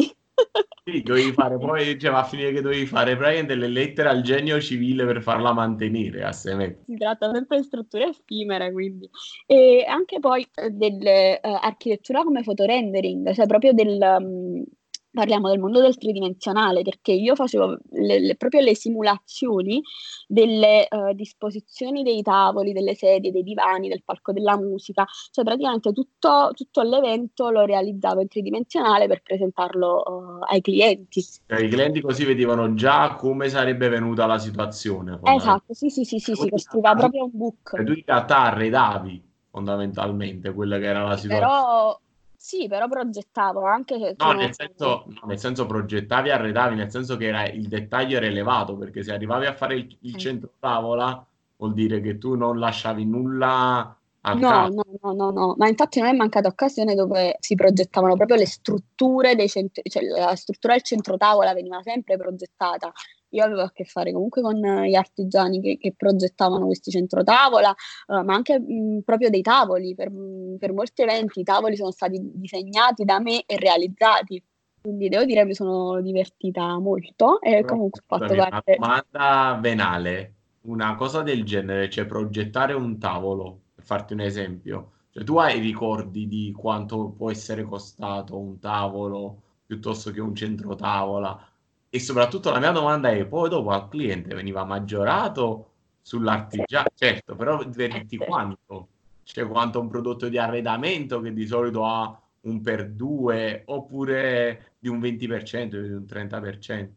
sì, 0.84 1.02
dovevi 1.02 1.32
fare 1.32 1.58
poi, 1.58 2.00
cioè, 2.00 2.12
va 2.12 2.20
a 2.20 2.24
finire 2.24 2.52
che 2.52 2.62
dovevi 2.62 2.86
fare 2.86 3.16
praticamente 3.16 3.56
delle 3.56 3.68
lettere 3.68 4.10
al 4.10 4.22
genio 4.22 4.60
civile 4.60 5.06
per 5.06 5.22
farla 5.22 5.54
mantenere 5.54 6.24
a 6.24 6.32
Semet. 6.32 6.84
Si 6.86 6.96
tratta 6.96 7.32
sempre 7.32 7.58
di 7.58 7.64
strutture 7.64 8.08
effimere, 8.10 8.72
quindi. 8.72 9.10
E 9.46 9.86
anche 9.88 10.20
poi 10.20 10.46
eh, 10.56 10.70
dell'architettura 10.70 12.22
eh, 12.22 12.24
come 12.24 12.44
fotorendering, 12.44 13.32
cioè 13.34 13.46
proprio 13.46 13.74
del, 13.74 14.00
um, 14.02 14.64
parliamo 15.12 15.50
del 15.50 15.60
mondo 15.60 15.82
del 15.82 15.98
tridimensionale, 15.98 16.82
perché 16.84 17.12
io 17.12 17.36
facevo 17.36 17.78
le, 17.92 18.20
le, 18.20 18.36
proprio 18.36 18.62
le 18.62 18.76
simulazioni 18.76 19.82
delle 20.28 20.88
uh, 20.90 21.14
disposizioni 21.14 22.04
dei 22.04 22.22
tavoli, 22.22 22.72
delle 22.72 22.96
sedie, 22.96 23.32
dei 23.32 23.44
divani, 23.44 23.90
del 23.90 24.04
palco 24.04 24.32
della 24.32 24.58
musica, 24.58 25.06
cioè 25.32 25.44
praticamente 25.44 25.92
tutto, 25.92 26.52
tutto 26.54 26.82
l'evento 26.82 27.50
lo 27.50 27.66
realizzavo 27.66 28.22
in 28.22 28.28
tridimensionale 28.28 29.08
per 29.08 29.22
presentarlo 29.22 30.04
uh, 30.06 30.44
ai 30.50 30.62
clienti. 30.62 31.22
Cioè, 31.22 31.62
I 31.62 31.70
clienti 31.70 32.02
così 32.02 32.26
vedevano 32.26 32.74
già 32.74 33.16
come 33.16 33.50
sarebbe 33.50 33.90
venuta 33.90 34.26
la 34.26 34.40
situazione. 34.40 35.20
Esatto, 35.24 35.74
sì, 35.74 35.90
sì, 35.90 36.04
sì, 36.04 36.20
sì, 36.20 36.34
si 36.34 36.50
costruiva 36.50 36.96
proprio 36.96 37.26
un 37.26 37.32
book. 37.34 37.74
E 37.78 37.84
tu 37.84 37.92
in 37.92 38.04
realtà 38.06 38.44
arredavi 38.44 39.30
fondamentalmente 39.50 40.54
quella 40.54 40.78
che 40.80 40.86
era 40.86 41.04
la 41.04 41.18
situazione. 41.18 41.40
Però 41.40 42.00
sì, 42.42 42.68
però 42.68 42.88
progettavo 42.88 43.66
anche 43.66 44.00
se... 44.00 44.16
No, 44.18 44.32
nel 44.32 44.56
senso, 44.56 45.04
no, 45.06 45.28
nel 45.28 45.38
senso 45.38 45.68
progettavi, 45.68 46.32
arredavi, 46.32 46.74
nel 46.74 46.90
senso 46.90 47.16
che 47.16 47.28
era, 47.28 47.48
il 47.48 47.68
dettaglio 47.68 48.18
era 48.18 48.26
elevato, 48.26 48.76
perché 48.76 49.04
se 49.04 49.14
arrivavi 49.14 49.46
a 49.46 49.54
fare 49.54 49.76
il, 49.76 49.98
il 50.02 50.16
centro 50.16 50.50
tavola 50.60 51.24
vuol 51.58 51.74
dire 51.74 52.02
che 52.02 52.18
tu 52.18 52.34
non 52.34 52.58
lasciavi 52.58 53.06
nulla 53.06 53.96
al 54.22 54.40
no, 54.40 54.50
caso. 54.50 54.74
No, 54.74 54.84
no, 55.02 55.14
no, 55.14 55.30
no, 55.30 55.56
ma 55.56 55.68
infatti 55.68 56.00
non 56.00 56.10
è 56.10 56.14
mancata 56.14 56.48
occasione 56.48 56.96
dove 56.96 57.38
si 57.40 57.54
progettavano 57.54 58.16
proprio 58.16 58.38
le 58.38 58.48
strutture 58.48 59.36
dei 59.36 59.48
centri, 59.48 59.84
cioè 59.88 60.02
la 60.04 60.36
struttura 60.36 60.74
del 60.74 60.82
centro 60.82 61.18
tavola 61.18 61.54
veniva 61.54 61.80
sempre 61.84 62.18
progettata 62.18 62.92
io 63.32 63.44
avevo 63.44 63.62
a 63.62 63.72
che 63.72 63.86
fare 63.86 64.12
comunque 64.12 64.42
con 64.42 64.56
gli 64.56 64.96
artigiani 64.96 65.62
che, 65.62 65.78
che 65.78 65.94
progettavano 65.96 66.66
questi 66.66 66.92
centro 66.92 67.24
tavola, 67.24 67.74
uh, 68.08 68.24
ma 68.24 68.34
anche 68.34 68.60
mh, 68.60 69.02
proprio 69.04 69.30
dei 69.30 69.42
tavoli. 69.42 69.96
Per, 69.96 70.10
mh, 70.10 70.58
per, 70.58 70.74
molti 70.74 71.02
eventi 71.02 71.42
i 71.42 71.44
tavoli 71.44 71.76
sono 71.76 71.92
stati 71.92 72.20
disegnati 72.34 73.04
da 73.04 73.20
me 73.20 73.44
e 73.46 73.58
realizzati. 73.58 74.44
Quindi 74.82 75.10
devo 75.10 75.26
dire 75.26 75.42
che 75.42 75.48
mi 75.48 75.54
sono 75.54 76.02
divertita 76.02 76.80
molto 76.80 77.40
e 77.40 77.64
comunque 77.64 78.02
ho 78.06 78.18
fatto 78.18 78.36
parte. 78.36 78.76
Una 78.80 79.06
domanda 79.14 79.60
venale, 79.62 80.34
una 80.62 80.96
cosa 80.96 81.22
del 81.22 81.44
genere, 81.44 81.90
cioè 81.90 82.06
progettare 82.06 82.74
un 82.74 82.98
tavolo, 82.98 83.60
per 83.76 83.84
farti 83.84 84.14
un 84.14 84.22
esempio. 84.22 84.92
Cioè, 85.12 85.24
tu 85.24 85.38
hai 85.38 85.60
ricordi 85.60 86.28
di 86.28 86.52
quanto 86.58 87.10
può 87.10 87.30
essere 87.30 87.64
costato 87.64 88.38
un 88.38 88.60
tavolo 88.60 89.42
piuttosto 89.66 90.12
che 90.12 90.20
un 90.20 90.36
centro 90.36 90.74
tavola? 90.76 91.51
E 91.94 92.00
soprattutto 92.00 92.50
la 92.52 92.60
mia 92.60 92.72
domanda 92.72 93.10
è, 93.10 93.26
poi 93.26 93.50
dopo 93.50 93.72
al 93.72 93.90
cliente 93.90 94.34
veniva 94.34 94.64
maggiorato 94.64 95.72
sull'artigiano, 96.02 96.88
certo, 96.96 97.36
però 97.36 97.62
di 97.66 98.18
quanto? 98.18 98.88
Cioè 99.24 99.46
quanto 99.46 99.82
un 99.82 99.90
prodotto 99.90 100.30
di 100.30 100.38
arredamento 100.38 101.20
che 101.20 101.34
di 101.34 101.46
solito 101.46 101.86
ha 101.86 102.18
un 102.44 102.62
per 102.62 102.92
due 102.92 103.64
oppure 103.66 104.76
di 104.80 104.88
un 104.88 105.00
20%, 105.00 105.66
di 105.68 105.92
un 105.92 106.06
30%? 106.08 106.90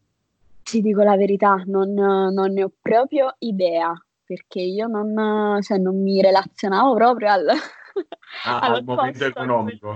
Ti 0.63 0.81
dico 0.81 1.03
la 1.03 1.17
verità, 1.17 1.61
non, 1.65 1.91
non 1.91 2.51
ne 2.53 2.63
ho 2.63 2.71
proprio 2.81 3.35
idea, 3.39 3.93
perché 4.23 4.61
io 4.61 4.87
non, 4.87 5.61
cioè, 5.61 5.77
non 5.77 6.01
mi 6.01 6.21
relazionavo 6.21 6.95
proprio 6.95 7.31
al, 7.31 7.49
ah, 8.45 8.59
al 8.63 8.83
momento 8.85 9.25
economico. 9.25 9.93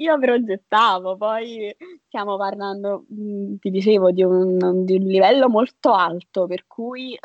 Io 0.00 0.18
progettavo, 0.18 1.16
poi 1.16 1.74
stiamo 2.06 2.36
parlando, 2.36 3.04
mm, 3.12 3.56
ti 3.56 3.70
dicevo, 3.70 4.10
di 4.10 4.22
un, 4.22 4.84
di 4.84 4.96
un 4.96 5.06
livello 5.06 5.48
molto 5.48 5.92
alto, 5.92 6.46
per 6.46 6.66
cui 6.66 7.12
eh, 7.12 7.18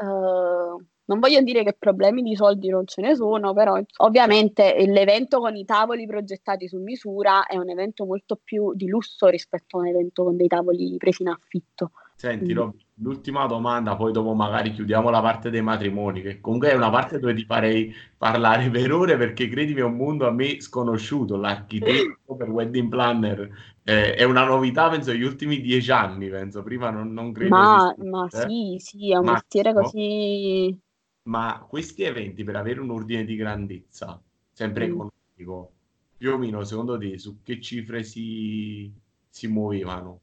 non 1.08 1.20
voglio 1.20 1.42
dire 1.42 1.64
che 1.64 1.74
problemi 1.74 2.22
di 2.22 2.36
soldi 2.36 2.68
non 2.70 2.86
ce 2.86 3.02
ne 3.02 3.16
sono, 3.16 3.54
però 3.54 3.80
ovviamente 3.98 4.76
l'evento 4.88 5.40
con 5.40 5.56
i 5.56 5.64
tavoli 5.64 6.06
progettati 6.06 6.68
su 6.68 6.80
misura 6.80 7.46
è 7.46 7.56
un 7.56 7.70
evento 7.70 8.06
molto 8.06 8.40
più 8.44 8.74
di 8.74 8.88
lusso 8.88 9.28
rispetto 9.28 9.78
a 9.78 9.82
un 9.82 9.88
evento 9.88 10.24
con 10.24 10.36
dei 10.36 10.48
tavoli 10.48 10.98
presi 10.98 11.22
in 11.22 11.30
affitto. 11.30 11.92
Senti, 12.16 12.52
Rob, 12.54 12.74
l'ultima 13.00 13.46
domanda, 13.46 13.96
poi 13.96 14.12
dopo 14.12 14.34
magari 14.34 14.72
chiudiamo 14.72 15.10
la 15.10 15.22
parte 15.22 15.50
dei 15.50 15.62
matrimoni, 15.62 16.22
che 16.22 16.40
comunque 16.40 16.72
è 16.72 16.76
una 16.76 16.90
parte 16.90 17.20
dove 17.20 17.34
ti 17.34 17.44
farei 17.46 17.94
parlare 18.18 18.70
per 18.70 18.92
ore 18.92 19.18
perché 19.18 19.50
credimi 19.50 19.82
è 19.82 19.84
un 19.84 19.96
mondo 19.96 20.28
a 20.28 20.32
me 20.32 20.62
sconosciuto, 20.62 21.36
l'architetto 21.36 22.36
per 22.36 22.50
wedding 22.50 22.90
planner 22.90 23.50
eh, 23.84 24.16
è 24.16 24.24
una 24.24 24.46
novità, 24.46 24.90
penso, 24.90 25.12
negli 25.12 25.24
ultimi 25.24 25.62
dieci 25.62 25.92
anni, 25.92 26.30
penso, 26.30 26.64
prima 26.64 26.90
non, 26.90 27.12
non 27.12 27.32
credo 27.32 27.56
Ma, 27.56 27.94
ma 27.98 28.28
sì, 28.30 28.78
sì, 28.80 29.12
è 29.12 29.18
un 29.18 29.26
ma, 29.26 29.34
mestiere 29.34 29.74
così... 29.74 30.80
Ma 31.24 31.66
questi 31.68 32.04
eventi 32.04 32.44
per 32.44 32.56
avere 32.56 32.80
un 32.80 32.92
ordine 32.92 33.26
di 33.26 33.36
grandezza, 33.36 34.22
sempre 34.52 34.88
mm. 34.88 34.92
economico, 34.92 35.72
più 36.18 36.34
o 36.34 36.38
meno 36.38 36.64
secondo 36.64 36.98
te 36.98 37.18
su 37.18 37.42
che 37.44 37.60
cifre 37.60 38.04
si, 38.04 38.92
si 39.30 39.48
muovevano? 39.48 40.22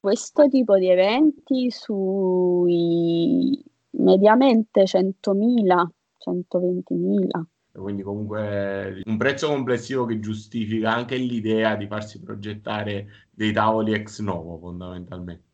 Questo 0.00 0.48
tipo 0.48 0.76
di 0.78 0.88
eventi 0.88 1.70
sui 1.70 3.62
mediamente 3.90 4.84
100.000, 4.84 5.86
120.000. 6.18 7.42
Quindi 7.72 8.02
comunque 8.02 9.00
un 9.04 9.16
prezzo 9.16 9.48
complessivo 9.48 10.04
che 10.04 10.18
giustifica 10.18 10.92
anche 10.92 11.16
l'idea 11.16 11.76
di 11.76 11.86
farsi 11.86 12.20
progettare 12.20 13.28
dei 13.30 13.52
tavoli 13.52 13.92
ex 13.92 14.20
novo 14.20 14.58
fondamentalmente. 14.58 15.49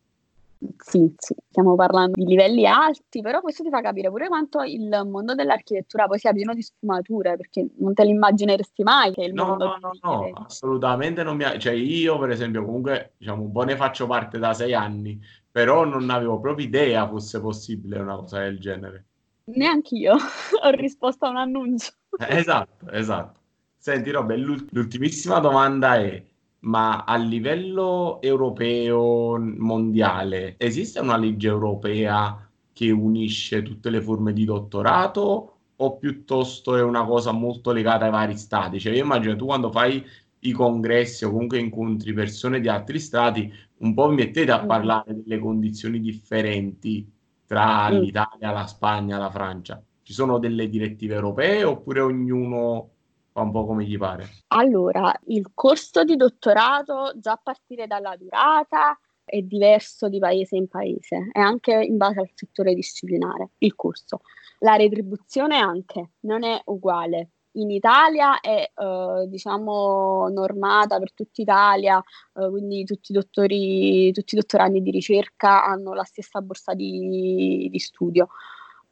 Sì, 0.77 1.13
sì, 1.17 1.35
stiamo 1.49 1.75
parlando 1.75 2.13
di 2.15 2.25
livelli 2.25 2.65
alti, 2.65 3.21
però 3.21 3.41
questo 3.41 3.63
ti 3.63 3.69
fa 3.69 3.81
capire 3.81 4.09
pure 4.09 4.27
quanto 4.27 4.61
il 4.63 4.87
mondo 5.07 5.35
dell'architettura 5.35 6.07
poi 6.07 6.17
sia 6.17 6.33
pieno 6.33 6.53
di 6.53 6.63
sfumature, 6.63 7.35
perché 7.35 7.67
non 7.77 7.93
te 7.93 8.03
l'immagineresti 8.03 8.83
mai 8.83 9.13
che 9.13 9.23
il 9.23 9.33
no, 9.33 9.45
mondo... 9.45 9.65
No, 9.65 9.77
no, 9.81 9.91
no, 10.01 10.31
assolutamente 10.45 11.21
non 11.23 11.35
mi... 11.35 11.43
Ha... 11.43 11.57
Cioè 11.59 11.73
io 11.73 12.17
per 12.17 12.31
esempio 12.31 12.65
comunque 12.65 13.13
diciamo 13.17 13.43
un 13.43 13.51
po' 13.51 13.63
ne 13.63 13.75
faccio 13.75 14.07
parte 14.07 14.39
da 14.39 14.53
sei 14.53 14.73
anni, 14.73 15.19
però 15.51 15.85
non 15.85 16.09
avevo 16.09 16.39
proprio 16.39 16.65
idea 16.65 17.07
fosse 17.07 17.39
possibile 17.39 17.99
una 17.99 18.15
cosa 18.15 18.39
del 18.39 18.59
genere. 18.59 19.05
Neanche 19.45 19.95
io 19.95 20.15
ho 20.63 20.69
risposto 20.71 21.25
a 21.25 21.29
un 21.29 21.37
annuncio. 21.37 21.91
esatto, 22.17 22.89
esatto. 22.89 23.39
Senti 23.77 24.09
Robe, 24.09 24.35
l'ultimissima 24.35 25.39
domanda 25.39 25.95
è 25.95 26.21
ma 26.59 27.03
a 27.03 27.15
livello 27.17 28.21
europeo, 28.21 29.37
mondiale, 29.39 30.55
esiste 30.57 30.99
una 30.99 31.17
legge 31.17 31.47
europea 31.47 32.49
che 32.73 32.91
unisce 32.91 33.63
tutte 33.63 33.89
le 33.89 34.01
forme 34.01 34.33
di 34.33 34.45
dottorato 34.45 35.57
o 35.75 35.97
piuttosto 35.97 36.75
è 36.75 36.81
una 36.81 37.05
cosa 37.05 37.31
molto 37.31 37.71
legata 37.71 38.05
ai 38.05 38.11
vari 38.11 38.37
stati? 38.37 38.79
Cioè, 38.79 38.93
io 38.93 39.03
immagino 39.03 39.35
tu 39.35 39.45
quando 39.45 39.71
fai 39.71 40.03
i 40.39 40.51
congressi 40.51 41.25
o 41.25 41.31
comunque 41.31 41.59
incontri 41.59 42.13
persone 42.13 42.59
di 42.59 42.67
altri 42.67 42.99
stati, 42.99 43.51
un 43.77 43.93
po' 43.93 44.09
mettete 44.09 44.51
a 44.51 44.63
mm. 44.63 44.67
parlare 44.67 45.15
delle 45.15 45.39
condizioni 45.39 45.99
differenti 45.99 47.09
tra 47.45 47.89
mm. 47.89 47.99
l'Italia, 47.99 48.51
la 48.51 48.67
Spagna, 48.67 49.17
la 49.17 49.29
Francia. 49.29 49.81
Ci 50.01 50.13
sono 50.13 50.39
delle 50.39 50.69
direttive 50.69 51.15
europee 51.15 51.63
oppure 51.63 51.99
ognuno 51.99 52.91
fa 53.37 53.43
un 53.43 53.51
po' 53.51 53.67
come 53.67 53.85
gli 53.85 53.97
pare. 53.97 54.27
Allora, 54.47 55.13
il 55.27 55.51
corso 55.53 56.03
di 56.03 56.15
dottorato, 56.15 57.13
già 57.17 57.33
a 57.33 57.39
partire 57.41 57.85
dalla 57.85 58.15
durata, 58.17 58.97
è 59.23 59.41
diverso 59.41 60.09
di 60.09 60.17
paese 60.17 60.55
in 60.55 60.67
paese 60.67 61.29
e 61.31 61.39
anche 61.39 61.73
in 61.73 61.97
base 61.97 62.21
al 62.21 62.31
settore 62.33 62.73
disciplinare, 62.73 63.51
il 63.59 63.75
corso. 63.75 64.21
La 64.59 64.75
retribuzione 64.75 65.57
anche 65.57 66.13
non 66.21 66.43
è 66.43 66.59
uguale. 66.65 67.29
In 67.57 67.69
Italia 67.69 68.39
è 68.39 68.71
eh, 68.73 69.27
diciamo 69.27 70.29
normata 70.29 70.97
per 70.97 71.13
tutta 71.13 71.41
Italia, 71.41 71.97
eh, 71.99 72.49
quindi 72.49 72.85
tutti 72.85 73.11
i, 73.11 73.15
dottori, 73.15 74.11
tutti 74.13 74.35
i 74.35 74.37
dottorandi 74.39 74.81
di 74.81 74.91
ricerca 74.91 75.63
hanno 75.65 75.93
la 75.93 76.03
stessa 76.03 76.41
borsa 76.41 76.73
di, 76.73 77.67
di 77.69 77.79
studio 77.79 78.29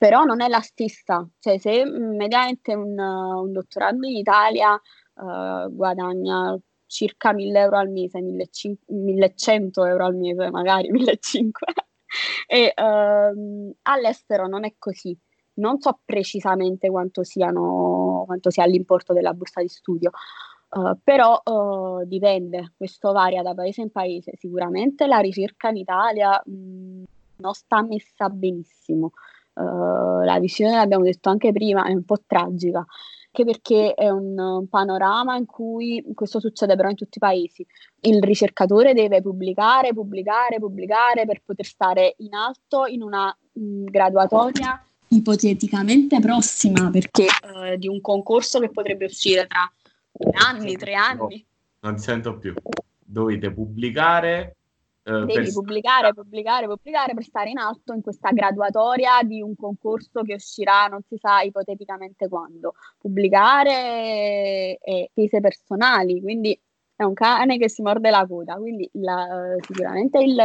però 0.06 0.24
non 0.24 0.40
è 0.40 0.48
la 0.48 0.62
stessa, 0.62 1.28
cioè 1.40 1.58
se 1.58 1.84
mediamente 1.84 2.76
un, 2.76 2.96
un 2.96 3.52
dottorando 3.52 4.06
in 4.06 4.18
Italia 4.18 4.74
uh, 4.74 5.74
guadagna 5.74 6.56
circa 6.86 7.34
1000 7.34 7.60
euro 7.60 7.78
al 7.80 7.90
mese, 7.90 8.22
1100 8.22 9.84
euro 9.84 10.06
al 10.06 10.16
mese, 10.16 10.52
magari 10.52 10.92
1500, 10.92 11.60
e 12.46 12.72
uh, 12.76 13.76
all'estero 13.82 14.48
non 14.48 14.64
è 14.64 14.76
così. 14.78 15.18
Non 15.56 15.80
so 15.80 16.00
precisamente 16.06 16.88
quanto, 16.92 17.24
siano, 17.24 18.26
quanto 18.28 18.52
sia 18.52 18.66
l'importo 18.66 19.12
della 19.12 19.34
borsa 19.34 19.62
di 19.62 19.70
studio, 19.70 20.12
uh, 20.70 21.00
però 21.04 21.42
uh, 21.44 22.06
dipende, 22.06 22.74
questo 22.78 23.12
varia 23.12 23.42
da 23.42 23.56
paese 23.56 23.82
in 23.82 23.90
paese. 23.90 24.34
Sicuramente 24.38 25.08
la 25.08 25.18
ricerca 25.18 25.70
in 25.70 25.78
Italia 25.78 26.40
mh, 26.46 27.04
non 27.38 27.54
sta 27.56 27.82
messa 27.82 28.30
benissimo. 28.30 29.12
Uh, 29.56 30.24
la 30.24 30.38
visione, 30.40 30.76
l'abbiamo 30.76 31.06
detto 31.06 31.30
anche 31.30 31.52
prima, 31.52 31.86
è 31.86 31.94
un 31.94 32.04
po' 32.04 32.22
tragica, 32.28 32.80
anche 32.80 33.46
perché 33.46 33.94
è 33.94 34.10
un 34.10 34.68
panorama 34.70 35.38
in 35.38 35.46
cui 35.46 36.04
questo 36.14 36.40
succede 36.40 36.76
però 36.76 36.90
in 36.90 36.96
tutti 36.96 37.18
i 37.18 37.22
paesi. 37.22 37.66
Il 38.02 38.22
ricercatore 38.22 38.94
deve 38.94 39.22
pubblicare, 39.22 39.94
pubblicare, 39.94 40.60
pubblicare 40.60 41.26
per 41.26 41.42
poter 41.46 41.66
stare 41.66 42.16
in 42.18 42.34
alto 42.34 42.86
in 42.86 43.02
una 43.02 43.36
mh, 43.54 43.62
mm, 43.62 43.86
graduatoria 43.86 44.86
ipoteticamente 45.08 46.20
prossima, 46.20 46.90
perché 46.90 47.26
uh, 47.26 47.78
di 47.78 47.88
un 47.88 48.02
concorso 48.02 48.60
che 48.60 48.70
potrebbe 48.70 49.06
uscire 49.06 49.48
tra 49.48 49.72
due 50.12 50.32
anni, 50.34 50.76
tre 50.76 50.94
anni. 50.96 51.46
No, 51.80 51.90
non 51.90 52.00
sento 52.00 52.38
più. 52.38 52.54
Dovete 53.00 53.52
pubblicare 53.52 54.42
eh, 54.42 54.56
devi 55.06 55.34
per... 55.34 55.52
pubblicare, 55.52 56.14
pubblicare, 56.14 56.68
pubblicare 56.68 57.14
per 57.14 57.24
stare 57.24 57.50
in 57.50 57.60
alto 57.60 57.94
in 57.94 58.02
questa 58.02 58.32
graduatoria 58.32 59.22
di 59.24 59.42
un 59.42 59.56
concorso 59.56 60.24
che 60.24 60.34
uscirà 60.34 60.88
non 60.88 61.02
si 61.08 61.18
sa 61.18 61.42
ipoteticamente 61.42 62.28
quando. 62.28 62.74
Pubblicare 62.98 64.78
e 64.80 65.08
spese 65.12 65.40
personali, 65.40 66.20
quindi 66.22 66.60
è 66.96 67.04
un 67.04 67.14
cane 67.14 67.58
che 67.58 67.70
si 67.70 67.82
morde 67.82 68.10
la 68.10 68.26
coda, 68.26 68.56
quindi 68.56 68.90
la, 68.94 69.56
sicuramente 69.60 70.20
il, 70.20 70.38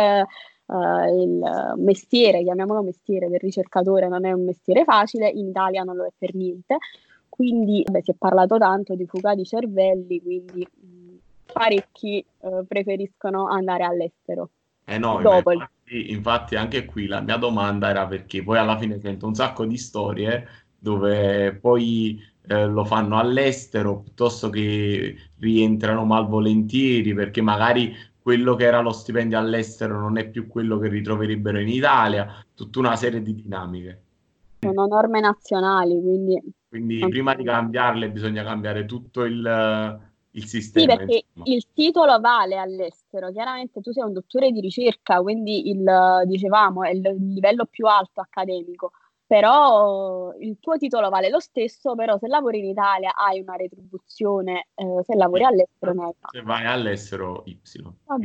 uh, 0.67 1.23
il 1.23 1.75
mestiere, 1.77 2.43
chiamiamolo 2.43 2.83
mestiere 2.83 3.29
del 3.29 3.39
ricercatore, 3.39 4.09
non 4.09 4.27
è 4.27 4.33
un 4.33 4.45
mestiere 4.45 4.85
facile, 4.85 5.29
in 5.29 5.47
Italia 5.47 5.85
non 5.85 5.97
lo 5.97 6.05
è 6.05 6.13
per 6.17 6.35
niente, 6.35 6.79
quindi 7.29 7.85
beh, 7.89 8.03
si 8.03 8.11
è 8.11 8.15
parlato 8.19 8.59
tanto 8.59 8.95
di 8.95 9.07
fuga 9.07 9.35
di 9.35 9.45
cervelli, 9.45 10.21
quindi 10.21 10.67
parecchi 11.53 12.25
uh, 12.39 12.67
preferiscono 12.67 13.47
andare 13.49 13.85
all'estero. 13.85 14.51
Eh 14.85 14.99
no, 14.99 15.21
infatti, 15.21 16.11
infatti 16.11 16.57
anche 16.57 16.85
qui 16.85 17.07
la 17.07 17.21
mia 17.21 17.37
domanda 17.37 17.91
era 17.91 18.07
perché 18.07 18.43
poi 18.43 18.59
alla 18.59 18.77
fine 18.77 18.99
sento 19.01 19.27
un 19.27 19.35
sacco 19.35 19.65
di 19.65 19.77
storie 19.77 20.49
dove 20.77 21.55
poi 21.55 22.21
eh, 22.49 22.67
lo 22.67 22.85
fanno 22.85 23.19
all'estero 23.19 24.01
piuttosto 24.01 24.51
che 24.51 25.15
rientrano 25.39 26.05
malvolentieri 26.05 27.15
perché 27.15 27.41
magari 27.41 27.95
quello 28.21 28.55
che 28.55 28.65
era 28.65 28.81
lo 28.81 28.93
stipendio 28.93 29.39
all'estero 29.39 29.99
non 29.99 30.19
è 30.19 30.29
più 30.29 30.49
quello 30.49 30.79
che 30.79 30.89
ritroverebbero 30.89 31.61
in 31.61 31.69
Italia, 31.69 32.45
tutta 32.55 32.79
una 32.79 32.97
serie 32.97 33.23
di 33.23 33.35
dinamiche. 33.35 34.03
Sono 34.61 34.87
norme 34.87 35.21
nazionali, 35.21 36.01
quindi... 36.01 36.41
Quindi 36.69 36.99
prima 37.09 37.35
di 37.35 37.43
cambiarle 37.43 38.11
bisogna 38.11 38.45
cambiare 38.45 38.85
tutto 38.85 39.25
il, 39.25 40.01
il 40.33 40.47
sistema. 40.47 40.93
Sì, 40.93 40.99
perché 40.99 41.24
insomma. 41.26 41.57
il 41.57 41.66
titolo 41.72 42.20
vale 42.20 42.57
all'estero. 42.57 43.31
Chiaramente 43.31 43.81
tu 43.81 43.93
sei 43.93 44.05
un 44.05 44.12
dottore 44.12 44.51
di 44.51 44.61
ricerca, 44.61 45.20
quindi 45.20 45.70
il, 45.70 46.22
dicevamo, 46.26 46.85
è 46.85 46.91
il 46.91 47.01
livello 47.35 47.66
più 47.66 47.87
alto 47.87 48.20
accademico 48.20 48.93
però 49.31 50.35
il 50.41 50.57
tuo 50.59 50.76
titolo 50.76 51.09
vale 51.09 51.31
lo 51.31 51.39
stesso, 51.39 51.95
però 51.95 52.18
se 52.18 52.26
lavori 52.26 52.59
in 52.59 52.64
Italia 52.64 53.14
hai 53.14 53.39
una 53.39 53.55
retribuzione, 53.55 54.70
eh, 54.74 55.05
se 55.05 55.14
lavori 55.14 55.45
all'estero 55.45 55.93
hai 56.03 56.12
Se 56.33 56.43
vai 56.43 56.66
all'estero 56.66 57.45
Y. 57.47 57.61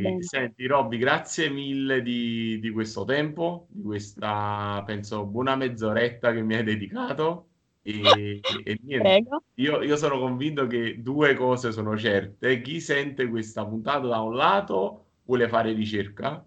E, 0.02 0.22
senti 0.24 0.66
Robby, 0.66 0.98
grazie 0.98 1.48
mille 1.48 2.02
di, 2.02 2.58
di, 2.58 2.70
questo 2.72 3.04
tempo, 3.04 3.68
di 3.70 3.82
questa, 3.82 4.82
penso, 4.84 5.24
buona 5.26 5.54
mezz'oretta 5.54 6.32
che 6.32 6.42
mi 6.42 6.56
hai 6.56 6.64
dedicato. 6.64 7.50
E, 7.86 8.40
e 8.64 8.78
niente, 8.82 9.28
io, 9.54 9.80
io, 9.80 9.96
sono 9.96 10.18
convinto 10.18 10.66
che 10.66 11.00
due 11.00 11.34
cose 11.34 11.70
sono 11.70 11.96
certe. 11.96 12.60
Chi 12.60 12.80
sente 12.80 13.28
questa 13.28 13.64
puntata 13.64 14.08
da 14.08 14.20
un 14.20 14.34
lato 14.34 15.04
vuole 15.22 15.48
fare 15.48 15.72
ricerca 15.72 16.44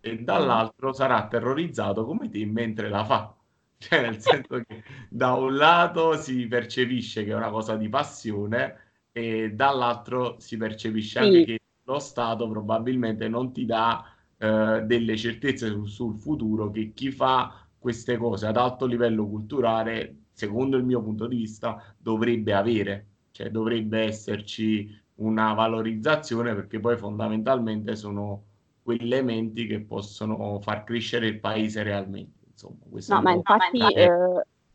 e 0.00 0.18
dall'altro 0.18 0.92
sarà 0.92 1.28
terrorizzato 1.28 2.04
come 2.04 2.28
te 2.28 2.44
mentre 2.46 2.88
la 2.88 3.04
fa 3.04 3.34
cioè, 3.76 4.00
nel 4.00 4.18
senso 4.18 4.62
che 4.66 4.82
da 5.10 5.34
un 5.34 5.56
lato 5.56 6.16
si 6.16 6.46
percepisce 6.46 7.24
che 7.24 7.32
è 7.32 7.34
una 7.34 7.50
cosa 7.50 7.76
di 7.76 7.88
passione 7.88 8.76
e 9.12 9.52
dall'altro 9.52 10.36
si 10.38 10.56
percepisce 10.56 11.18
anche 11.18 11.38
sì. 11.38 11.44
che 11.44 11.58
lo 11.84 11.98
Stato 11.98 12.48
probabilmente 12.48 13.28
non 13.28 13.52
ti 13.52 13.66
dà 13.66 14.04
eh, 14.38 14.82
delle 14.84 15.16
certezze 15.16 15.68
sul 15.84 16.16
futuro 16.18 16.70
che 16.70 16.92
chi 16.94 17.10
fa 17.10 17.66
queste 17.78 18.16
cose 18.16 18.46
ad 18.46 18.56
alto 18.56 18.86
livello 18.86 19.26
culturale, 19.26 20.14
secondo 20.40 20.78
il 20.78 20.84
mio 20.84 21.02
punto 21.02 21.26
di 21.26 21.36
vista, 21.36 21.82
dovrebbe 21.98 22.54
avere. 22.54 23.06
Cioè 23.30 23.50
dovrebbe 23.50 24.00
esserci 24.00 24.98
una 25.16 25.52
valorizzazione 25.52 26.54
perché 26.54 26.80
poi 26.80 26.96
fondamentalmente 26.96 27.94
sono 27.94 28.44
quegli 28.82 29.04
elementi 29.04 29.66
che 29.66 29.80
possono 29.80 30.58
far 30.60 30.84
crescere 30.84 31.26
il 31.26 31.38
paese 31.38 31.82
realmente. 31.82 32.38
Insomma, 32.52 32.76
no, 32.90 33.22
ma 33.22 33.32
infatti 33.32 33.94
eh, 33.94 34.10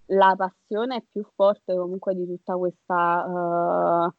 la 0.07 0.35
passione 0.37 0.97
è 0.97 1.03
più 1.11 1.23
forte 1.35 1.75
comunque 1.75 2.15
di 2.15 2.25
tutta 2.25 2.55
questa 2.55 4.13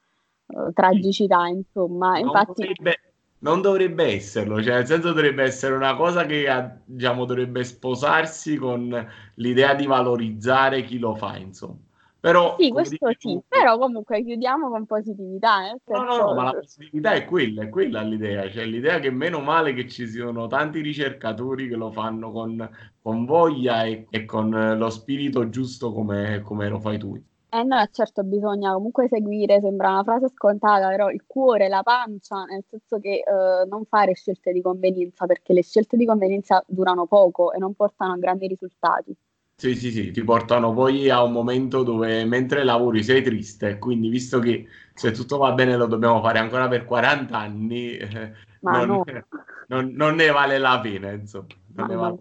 uh, 0.46 0.72
tragicità, 0.72 1.46
insomma. 1.46 2.18
Non 2.18 2.26
infatti... 2.26 2.66
Dovrebbe, 2.66 2.98
non 3.46 3.60
dovrebbe 3.60 4.06
esserlo, 4.06 4.60
cioè 4.60 4.74
nel 4.74 4.86
senso 4.86 5.12
dovrebbe 5.12 5.44
essere 5.44 5.76
una 5.76 5.94
cosa 5.94 6.26
che 6.26 6.48
diciamo, 6.84 7.24
dovrebbe 7.24 7.62
sposarsi 7.62 8.56
con 8.56 9.08
l'idea 9.34 9.74
di 9.74 9.86
valorizzare 9.86 10.82
chi 10.82 10.98
lo 10.98 11.14
fa, 11.14 11.36
insomma. 11.36 11.78
Però, 12.18 12.56
sì, 12.58 12.70
questo 12.70 13.06
dici, 13.06 13.28
sì, 13.28 13.40
però 13.46 13.78
comunque 13.78 14.24
chiudiamo 14.24 14.68
con 14.68 14.84
positività. 14.84 15.70
Eh, 15.70 15.78
no, 15.92 16.02
no, 16.02 16.16
no, 16.16 16.34
ma 16.34 16.42
la 16.42 16.54
positività 16.54 17.12
è 17.12 17.24
quella, 17.24 17.62
è 17.62 17.68
quella 17.68 18.02
l'idea, 18.02 18.50
cioè 18.50 18.64
l'idea 18.64 18.98
che 18.98 19.10
meno 19.10 19.38
male 19.38 19.72
che 19.74 19.88
ci 19.88 20.08
siano 20.08 20.48
tanti 20.48 20.80
ricercatori 20.80 21.68
che 21.68 21.76
lo 21.76 21.92
fanno 21.92 22.32
con, 22.32 22.68
con 23.00 23.24
voglia 23.26 23.84
e, 23.84 24.06
e, 24.10 24.24
con 24.24 24.74
lo 24.76 24.90
spirito 24.90 25.48
giusto 25.50 25.92
come, 25.92 26.40
come 26.40 26.68
lo 26.68 26.80
fai 26.80 26.98
tu. 26.98 27.16
Eh 27.56 27.62
no, 27.62 27.82
certo, 27.90 28.22
bisogna 28.22 28.74
comunque 28.74 29.08
seguire, 29.08 29.60
sembra 29.62 29.88
una 29.88 30.02
frase 30.02 30.28
scontata, 30.28 30.88
però 30.88 31.08
il 31.08 31.24
cuore, 31.26 31.68
la 31.68 31.82
pancia, 31.82 32.44
nel 32.44 32.62
senso 32.68 33.00
che 33.00 33.24
eh, 33.26 33.66
non 33.66 33.86
fare 33.86 34.12
scelte 34.12 34.52
di 34.52 34.60
convenienza, 34.60 35.24
perché 35.24 35.54
le 35.54 35.62
scelte 35.62 35.96
di 35.96 36.04
convenienza 36.04 36.62
durano 36.66 37.06
poco 37.06 37.54
e 37.54 37.58
non 37.58 37.72
portano 37.72 38.12
a 38.12 38.18
grandi 38.18 38.46
risultati. 38.46 39.16
Sì, 39.56 39.74
sì, 39.74 39.90
sì, 39.90 40.10
ti 40.10 40.22
portano 40.22 40.74
poi 40.74 41.08
a 41.08 41.22
un 41.22 41.32
momento 41.32 41.82
dove 41.82 42.26
mentre 42.26 42.62
lavori 42.62 43.02
sei 43.02 43.22
triste, 43.22 43.78
quindi 43.78 44.10
visto 44.10 44.38
che 44.38 44.66
se 44.92 45.12
tutto 45.12 45.38
va 45.38 45.52
bene 45.52 45.78
lo 45.78 45.86
dobbiamo 45.86 46.20
fare 46.20 46.38
ancora 46.38 46.68
per 46.68 46.84
40 46.84 47.38
anni, 47.38 47.96
eh, 47.96 48.32
non, 48.60 48.86
no. 48.86 49.04
non, 49.68 49.92
non, 49.94 50.14
ne 50.14 50.30
vale 50.30 50.58
la 50.58 50.78
pena, 50.78 51.10
insomma. 51.10 51.46
Non 51.74 51.86
ne 51.86 51.94
vale. 51.94 52.16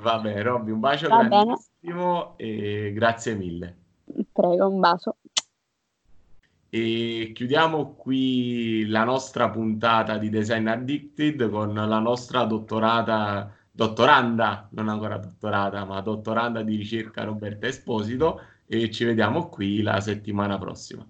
Va 0.00 0.20
bene, 0.20 0.42
Robby, 0.42 0.70
un 0.70 0.78
bacio 0.78 1.08
va 1.08 1.24
grandissimo 1.24 2.34
bene. 2.36 2.50
e 2.50 2.92
grazie 2.92 3.34
mille. 3.34 3.81
Prego, 4.32 4.68
un 4.68 4.80
bacio. 4.80 5.16
E 6.68 7.32
chiudiamo 7.34 7.94
qui 7.94 8.86
la 8.86 9.04
nostra 9.04 9.50
puntata 9.50 10.16
di 10.16 10.30
Design 10.30 10.68
Addicted 10.68 11.50
con 11.50 11.74
la 11.74 11.98
nostra 11.98 12.44
dottorata 12.44 13.54
dottoranda, 13.70 14.68
non 14.72 14.88
ancora 14.88 15.18
dottorata, 15.18 15.84
ma 15.84 16.00
dottoranda 16.00 16.62
di 16.62 16.76
ricerca 16.76 17.24
Roberta 17.24 17.66
Esposito 17.66 18.40
e 18.66 18.90
ci 18.90 19.04
vediamo 19.04 19.48
qui 19.48 19.82
la 19.82 20.00
settimana 20.00 20.58
prossima. 20.58 21.06